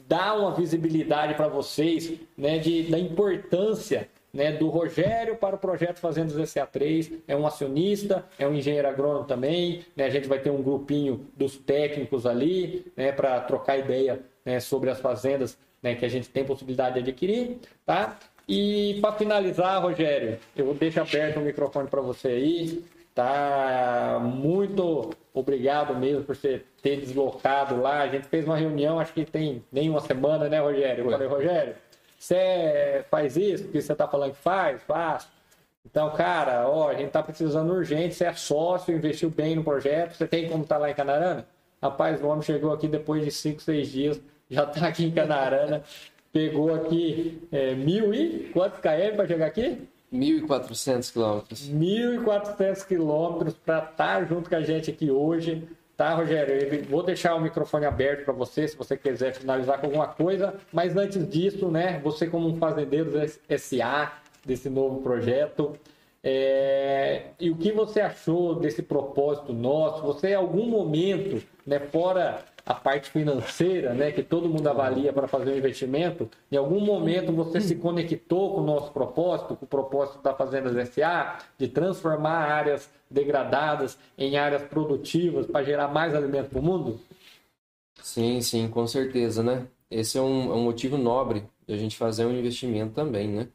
dar 0.07 0.39
uma 0.39 0.53
visibilidade 0.53 1.35
para 1.35 1.49
vocês 1.49 2.13
né, 2.37 2.59
de, 2.59 2.85
da 2.85 2.99
importância 2.99 4.09
né, 4.35 4.51
do 4.51 4.69
Rogério 4.69 5.37
para 5.37 5.55
o 5.55 5.59
projeto 5.59 6.01
Fazendas 6.01 6.35
SA3. 6.35 7.21
É 7.29 7.37
um 7.37 7.47
acionista, 7.47 8.25
é 8.37 8.47
um 8.47 8.55
engenheiro 8.55 8.89
agrônomo 8.89 9.25
também. 9.25 9.85
Né, 9.95 10.05
a 10.05 10.11
gente 10.11 10.27
vai 10.27 10.41
ter 10.41 10.51
um 10.51 10.61
grupinho 10.61 11.27
dos 11.37 11.57
técnicos 11.57 12.27
ali 12.27 12.85
né, 12.97 13.13
para 13.13 13.41
trocar 13.41 13.79
ideia 13.79 14.21
né, 14.45 14.59
sobre 14.59 14.91
as 14.91 15.01
fazendas 15.01 15.57
né, 15.81 15.95
que 15.95 16.05
a 16.05 16.09
gente 16.09 16.29
tem 16.29 16.45
possibilidade 16.45 16.95
de 16.95 17.11
adquirir. 17.11 17.59
Tá? 17.87 18.19
E 18.49 18.99
para 19.01 19.13
finalizar, 19.13 19.81
Rogério, 19.81 20.39
eu 20.57 20.67
vou 20.67 20.75
deixar 20.75 21.03
aberto 21.03 21.39
o 21.39 21.41
microfone 21.41 21.89
para 21.89 22.01
você 22.01 22.29
aí. 22.29 22.85
Tá 23.15 24.21
muito 24.21 25.11
obrigado 25.33 25.95
mesmo 25.97 26.25
por 26.25 26.35
você 26.35 26.63
ter 26.83 26.99
deslocado 27.01 27.81
lá. 27.81 28.03
A 28.03 28.09
gente 28.09 28.27
fez 28.27 28.45
uma 28.45 28.57
reunião, 28.57 28.99
acho 28.99 29.13
que 29.13 29.25
tem 29.25 29.63
nem 29.71 29.89
uma 29.89 30.01
semana, 30.01 30.49
né, 30.49 30.61
Rogério? 30.61 31.05
Eu 31.05 31.11
falei, 31.13 31.29
Rogério, 31.29 31.75
você 32.25 33.05
faz 33.11 33.37
isso 33.37 33.69
que 33.69 33.81
você 33.83 33.93
está 33.93 34.09
falando 34.09 34.33
que 34.33 34.39
faz? 34.39 34.83
Faço. 34.83 35.29
Então, 35.85 36.11
cara, 36.11 36.67
ó, 36.67 36.89
a 36.89 36.95
gente 36.95 37.09
está 37.09 37.23
precisando 37.23 37.71
urgente, 37.71 38.15
você 38.15 38.25
é 38.25 38.33
sócio, 38.33 38.97
investiu 38.97 39.29
bem 39.29 39.55
no 39.55 39.63
projeto, 39.63 40.15
você 40.15 40.27
tem 40.27 40.49
como 40.49 40.63
estar 40.63 40.77
tá 40.77 40.81
lá 40.81 40.91
em 40.91 40.95
Canarana? 40.95 41.47
Rapaz, 41.83 42.23
o 42.23 42.27
homem 42.27 42.41
chegou 42.43 42.73
aqui 42.73 42.89
depois 42.89 43.23
de 43.23 43.31
5, 43.31 43.61
6 43.61 43.89
dias, 43.89 44.21
já 44.49 44.65
está 44.65 44.89
aqui 44.89 45.05
em 45.05 45.11
Canarana, 45.11 45.83
pegou 46.33 46.75
aqui 46.75 47.47
é, 47.53 47.75
mil 47.75 48.15
e 48.15 48.51
quantos 48.55 48.81
km 48.81 49.17
para 49.17 49.27
chegar 49.27 49.47
aqui? 49.47 49.87
1.400 50.11 51.13
quilômetros. 51.13 51.71
1.400 51.71 52.87
quilômetros 52.87 53.55
para 53.55 53.79
estar 53.81 53.91
tá 53.97 54.25
junto 54.25 54.49
com 54.49 54.57
a 54.57 54.63
gente 54.63 54.91
aqui 54.91 55.11
hoje. 55.11 55.69
Tá, 55.97 56.13
Rogério? 56.15 56.85
Vou 56.89 57.05
deixar 57.05 57.37
o 57.37 57.41
microfone 57.41 57.87
aberto 57.87 58.25
para 58.25 58.35
você, 58.35 58.67
se 58.67 58.77
você 58.77 58.97
quiser 58.97 59.33
finalizar 59.35 59.79
com 59.79 59.87
alguma 59.87 60.09
coisa. 60.09 60.55
Mas 60.73 60.97
antes 60.97 61.29
disso, 61.29 61.71
né, 61.71 62.01
você 62.03 62.27
como 62.27 62.49
um 62.49 62.57
fazendeiro 62.57 63.13
SA 63.57 64.13
desse 64.45 64.69
novo 64.69 65.01
projeto, 65.03 65.73
é... 66.23 67.27
e 67.39 67.49
o 67.49 67.57
que 67.57 67.71
você 67.71 68.01
achou 68.01 68.57
desse 68.57 68.83
propósito 68.83 69.53
nosso? 69.53 70.03
Você, 70.03 70.31
em 70.31 70.35
algum 70.35 70.67
momento, 70.67 71.41
né, 71.65 71.79
fora 71.79 72.45
a 72.67 72.75
parte 72.75 73.11
financeira, 73.11 73.93
né, 73.93 74.11
que 74.11 74.23
todo 74.23 74.49
mundo 74.49 74.67
avalia 74.69 75.13
para 75.13 75.29
fazer 75.29 75.53
um 75.53 75.57
investimento, 75.57 76.31
em 76.51 76.57
algum 76.57 76.81
momento 76.81 77.33
você 77.33 77.61
se 77.61 77.75
conectou 77.77 78.55
com 78.55 78.63
o 78.63 78.65
nosso 78.65 78.91
propósito, 78.91 79.55
com 79.55 79.65
o 79.65 79.69
propósito 79.69 80.23
da 80.23 80.35
Fazendas 80.35 80.89
SA, 80.89 81.39
de 81.59 81.69
transformar 81.69 82.51
áreas 82.51 82.91
degradadas 83.11 83.99
em 84.17 84.39
áreas 84.39 84.63
produtivas 84.63 85.47
para 85.47 85.65
gerar 85.65 85.89
mais 85.89 86.15
alimento 86.15 86.51
para 86.51 86.59
o 86.59 86.63
mundo? 86.63 86.99
Sim, 88.03 88.41
sim, 88.41 88.69
com 88.69 88.87
certeza, 88.87 89.43
né? 89.43 89.67
Esse 89.91 90.17
é 90.19 90.21
um, 90.21 90.51
é 90.51 90.55
um 90.55 90.65
motivo 90.65 90.97
nobre 90.97 91.47
de 91.67 91.75
a 91.75 91.77
gente 91.77 91.97
fazer 91.97 92.25
um 92.25 92.33
investimento 92.33 92.95
também, 92.95 93.29
né? 93.29 93.49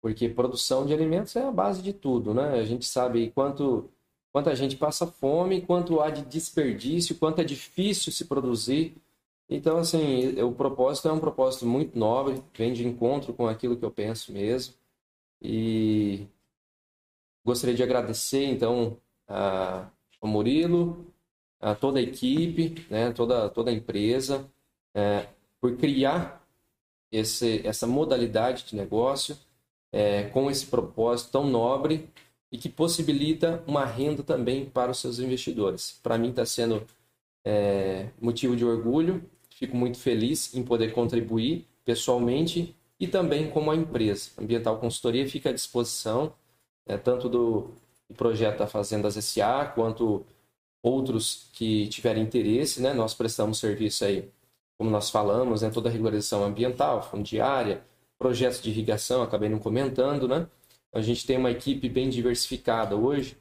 Porque 0.00 0.28
produção 0.28 0.86
de 0.86 0.94
alimentos 0.94 1.34
é 1.36 1.42
a 1.44 1.50
base 1.50 1.82
de 1.82 1.92
tudo, 1.92 2.32
né? 2.32 2.58
A 2.58 2.64
gente 2.64 2.86
sabe 2.86 3.30
quanto 3.34 3.90
quanta 4.32 4.54
gente 4.54 4.76
passa 4.76 5.06
fome, 5.06 5.60
quanto 5.60 6.00
há 6.00 6.10
de 6.10 6.22
desperdício, 6.22 7.16
quanto 7.16 7.40
é 7.40 7.44
difícil 7.44 8.12
se 8.12 8.24
produzir. 8.24 8.94
Então, 9.48 9.78
assim, 9.78 10.40
o 10.42 10.52
propósito 10.52 11.08
é 11.08 11.12
um 11.12 11.18
propósito 11.18 11.66
muito 11.66 11.98
nobre, 11.98 12.42
vem 12.54 12.72
de 12.72 12.86
encontro 12.86 13.32
com 13.32 13.48
aquilo 13.48 13.76
que 13.76 13.84
eu 13.84 13.90
penso 13.90 14.32
mesmo. 14.32 14.74
E 15.42 16.26
gostaria 17.44 17.74
de 17.74 17.82
agradecer, 17.82 18.44
então, 18.44 18.96
ao 19.26 20.28
Murilo, 20.28 21.06
a 21.60 21.74
toda 21.74 21.98
a 21.98 22.02
equipe, 22.02 22.86
né, 22.88 23.12
toda, 23.12 23.48
toda 23.50 23.70
a 23.70 23.74
empresa, 23.74 24.48
é, 24.94 25.26
por 25.60 25.76
criar 25.76 26.46
esse, 27.10 27.66
essa 27.66 27.86
modalidade 27.86 28.64
de 28.64 28.76
negócio 28.76 29.36
é, 29.92 30.24
com 30.24 30.50
esse 30.50 30.66
propósito 30.66 31.32
tão 31.32 31.44
nobre 31.44 32.08
e 32.52 32.58
que 32.58 32.68
possibilita 32.68 33.62
uma 33.66 33.84
renda 33.84 34.22
também 34.22 34.64
para 34.64 34.90
os 34.90 34.98
seus 34.98 35.18
investidores. 35.18 35.98
Para 36.02 36.18
mim 36.18 36.30
está 36.30 36.44
sendo 36.44 36.84
é, 37.44 38.08
motivo 38.20 38.56
de 38.56 38.64
orgulho, 38.64 39.22
fico 39.50 39.76
muito 39.76 39.98
feliz 39.98 40.54
em 40.54 40.62
poder 40.62 40.92
contribuir 40.92 41.66
pessoalmente 41.84 42.74
e 42.98 43.06
também 43.06 43.50
como 43.50 43.70
a 43.70 43.76
empresa. 43.76 44.30
A 44.36 44.42
Ambiental 44.42 44.78
Consultoria 44.78 45.28
fica 45.28 45.50
à 45.50 45.52
disposição, 45.52 46.34
é, 46.86 46.96
tanto 46.96 47.28
do, 47.28 47.70
projeto 48.14 48.58
da 48.58 48.66
Fazendas 48.66 49.14
SA, 49.24 49.72
quanto 49.74 50.24
outros 50.82 51.48
que 51.52 51.88
tiverem 51.88 52.22
interesse, 52.22 52.80
né? 52.80 52.92
Nós 52.92 53.14
prestamos 53.14 53.58
serviço 53.58 54.04
aí, 54.04 54.30
como 54.78 54.90
nós 54.90 55.10
falamos, 55.10 55.62
né? 55.62 55.70
toda 55.70 55.88
a 55.88 55.92
regularização 55.92 56.44
ambiental, 56.44 57.02
fundiária, 57.02 57.84
projetos 58.18 58.62
de 58.62 58.70
irrigação, 58.70 59.22
acabei 59.22 59.48
não 59.48 59.58
comentando, 59.58 60.26
né? 60.28 60.46
A 60.92 61.00
gente 61.00 61.26
tem 61.26 61.36
uma 61.36 61.50
equipe 61.50 61.88
bem 61.88 62.08
diversificada 62.08 62.96
hoje 62.96 63.36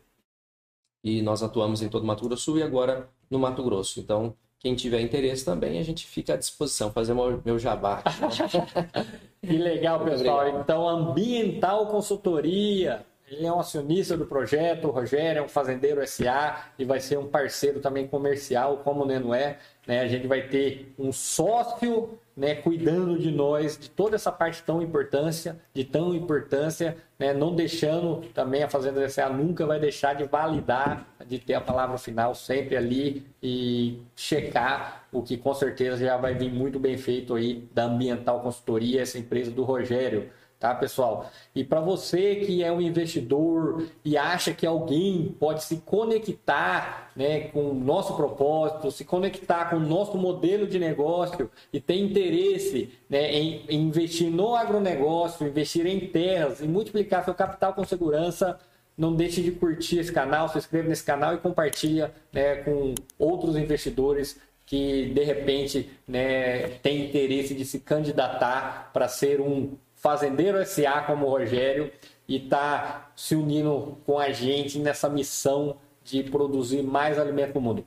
e 1.03 1.21
nós 1.21 1.41
atuamos 1.41 1.81
em 1.81 1.89
todo 1.89 2.03
o 2.03 2.05
Mato 2.05 2.27
Grosso 2.27 2.57
e 2.57 2.63
agora 2.63 3.09
no 3.29 3.39
Mato 3.39 3.63
Grosso. 3.63 3.99
Então, 3.99 4.35
quem 4.59 4.75
tiver 4.75 4.99
interesse 5.01 5.45
também, 5.45 5.79
a 5.79 5.83
gente 5.83 6.05
fica 6.05 6.33
à 6.33 6.37
disposição, 6.37 6.91
fazer 6.91 7.13
meu, 7.13 7.57
jabá. 7.57 8.03
Né? 8.05 9.05
que 9.41 9.57
legal, 9.57 10.03
pessoal. 10.03 10.59
Então, 10.59 10.87
Ambiental 10.87 11.87
Consultoria, 11.87 13.05
ele 13.31 13.45
é 13.45 13.51
um 13.51 13.59
acionista 13.59 14.17
do 14.17 14.25
projeto, 14.25 14.87
o 14.87 14.91
Rogério 14.91 15.39
é 15.39 15.41
um 15.43 15.47
fazendeiro 15.47 16.05
SA 16.07 16.65
e 16.77 16.85
vai 16.85 16.99
ser 16.99 17.17
um 17.17 17.27
parceiro 17.27 17.79
também 17.79 18.07
comercial, 18.07 18.77
como 18.77 19.03
o 19.03 19.05
Neno 19.05 19.33
é. 19.33 19.57
Né? 19.87 20.01
A 20.01 20.07
gente 20.07 20.27
vai 20.27 20.41
ter 20.47 20.93
um 20.97 21.11
sócio 21.11 22.17
né, 22.35 22.55
cuidando 22.55 23.19
de 23.19 23.31
nós, 23.31 23.77
de 23.77 23.89
toda 23.89 24.15
essa 24.15 24.31
parte 24.31 24.63
tão 24.63 24.81
importância, 24.81 25.59
de 25.73 25.83
tão 25.83 26.15
importância, 26.15 26.95
né, 27.19 27.33
não 27.33 27.53
deixando 27.53 28.21
também 28.33 28.63
a 28.63 28.69
Fazenda 28.69 29.07
SA 29.09 29.29
nunca 29.29 29.65
vai 29.65 29.77
deixar 29.77 30.15
de 30.15 30.23
validar, 30.23 31.05
de 31.27 31.37
ter 31.37 31.53
a 31.53 31.61
palavra 31.61 31.97
final 31.97 32.33
sempre 32.33 32.77
ali 32.77 33.27
e 33.43 34.01
checar 34.15 35.03
o 35.11 35.21
que 35.21 35.37
com 35.37 35.53
certeza 35.53 35.97
já 35.97 36.15
vai 36.15 36.33
vir 36.33 36.51
muito 36.51 36.79
bem 36.79 36.97
feito 36.97 37.35
aí 37.35 37.67
da 37.73 37.83
Ambiental 37.83 38.39
Consultoria, 38.39 39.01
essa 39.01 39.19
empresa 39.19 39.51
do 39.51 39.63
Rogério 39.63 40.29
tá, 40.59 40.75
pessoal? 40.75 41.31
E 41.55 41.63
para 41.63 41.79
você 41.79 42.35
que 42.35 42.61
é 42.61 42.71
um 42.71 42.81
investidor 42.81 43.87
e 44.03 44.17
acha 44.17 44.53
que 44.53 44.67
alguém 44.67 45.33
pode 45.39 45.63
se 45.63 45.77
conectar, 45.77 47.11
né, 47.15 47.47
com 47.47 47.69
o 47.69 47.73
nosso 47.73 48.13
propósito, 48.15 48.91
se 48.91 49.05
conectar 49.05 49.69
com 49.69 49.77
o 49.77 49.79
nosso 49.79 50.17
modelo 50.17 50.67
de 50.67 50.77
negócio 50.77 51.49
e 51.71 51.79
tem 51.79 52.03
interesse, 52.03 52.91
né, 53.09 53.31
em, 53.33 53.65
investir 53.69 54.29
no 54.29 54.53
agronegócio, 54.53 55.47
investir 55.47 55.85
em 55.85 56.07
terras 56.07 56.59
e 56.59 56.67
multiplicar 56.67 57.23
seu 57.23 57.33
capital 57.33 57.73
com 57.73 57.85
segurança, 57.85 58.59
não 58.97 59.15
deixe 59.15 59.41
de 59.41 59.51
curtir 59.51 59.99
esse 59.99 60.11
canal, 60.11 60.49
se 60.49 60.57
inscreva 60.57 60.89
nesse 60.89 61.05
canal 61.05 61.33
e 61.33 61.37
compartilha 61.37 62.13
né, 62.33 62.55
com 62.57 62.93
outros 63.17 63.55
investidores 63.55 64.37
que 64.65 65.05
de 65.13 65.23
repente 65.23 65.89
né, 66.05 66.67
tem 66.83 67.05
interesse 67.05 67.55
de 67.55 67.63
se 67.63 67.79
candidatar 67.79 68.91
para 68.91 69.07
ser 69.07 69.39
um 69.39 69.77
fazendeiro 69.99 70.65
SA 70.65 71.01
como 71.01 71.27
o 71.27 71.29
Rogério 71.29 71.91
e 72.27 72.37
está 72.37 73.11
se 73.15 73.35
unindo 73.35 73.97
com 74.05 74.17
a 74.17 74.31
gente 74.31 74.79
nessa 74.79 75.09
missão 75.09 75.77
de 76.03 76.23
produzir 76.23 76.81
mais 76.81 77.19
alimento 77.19 77.51
para 77.51 77.59
o 77.59 77.61
mundo. 77.61 77.85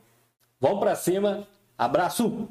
Vamos 0.60 0.78
para 0.78 0.94
cima, 0.94 1.46
abraço! 1.76 2.48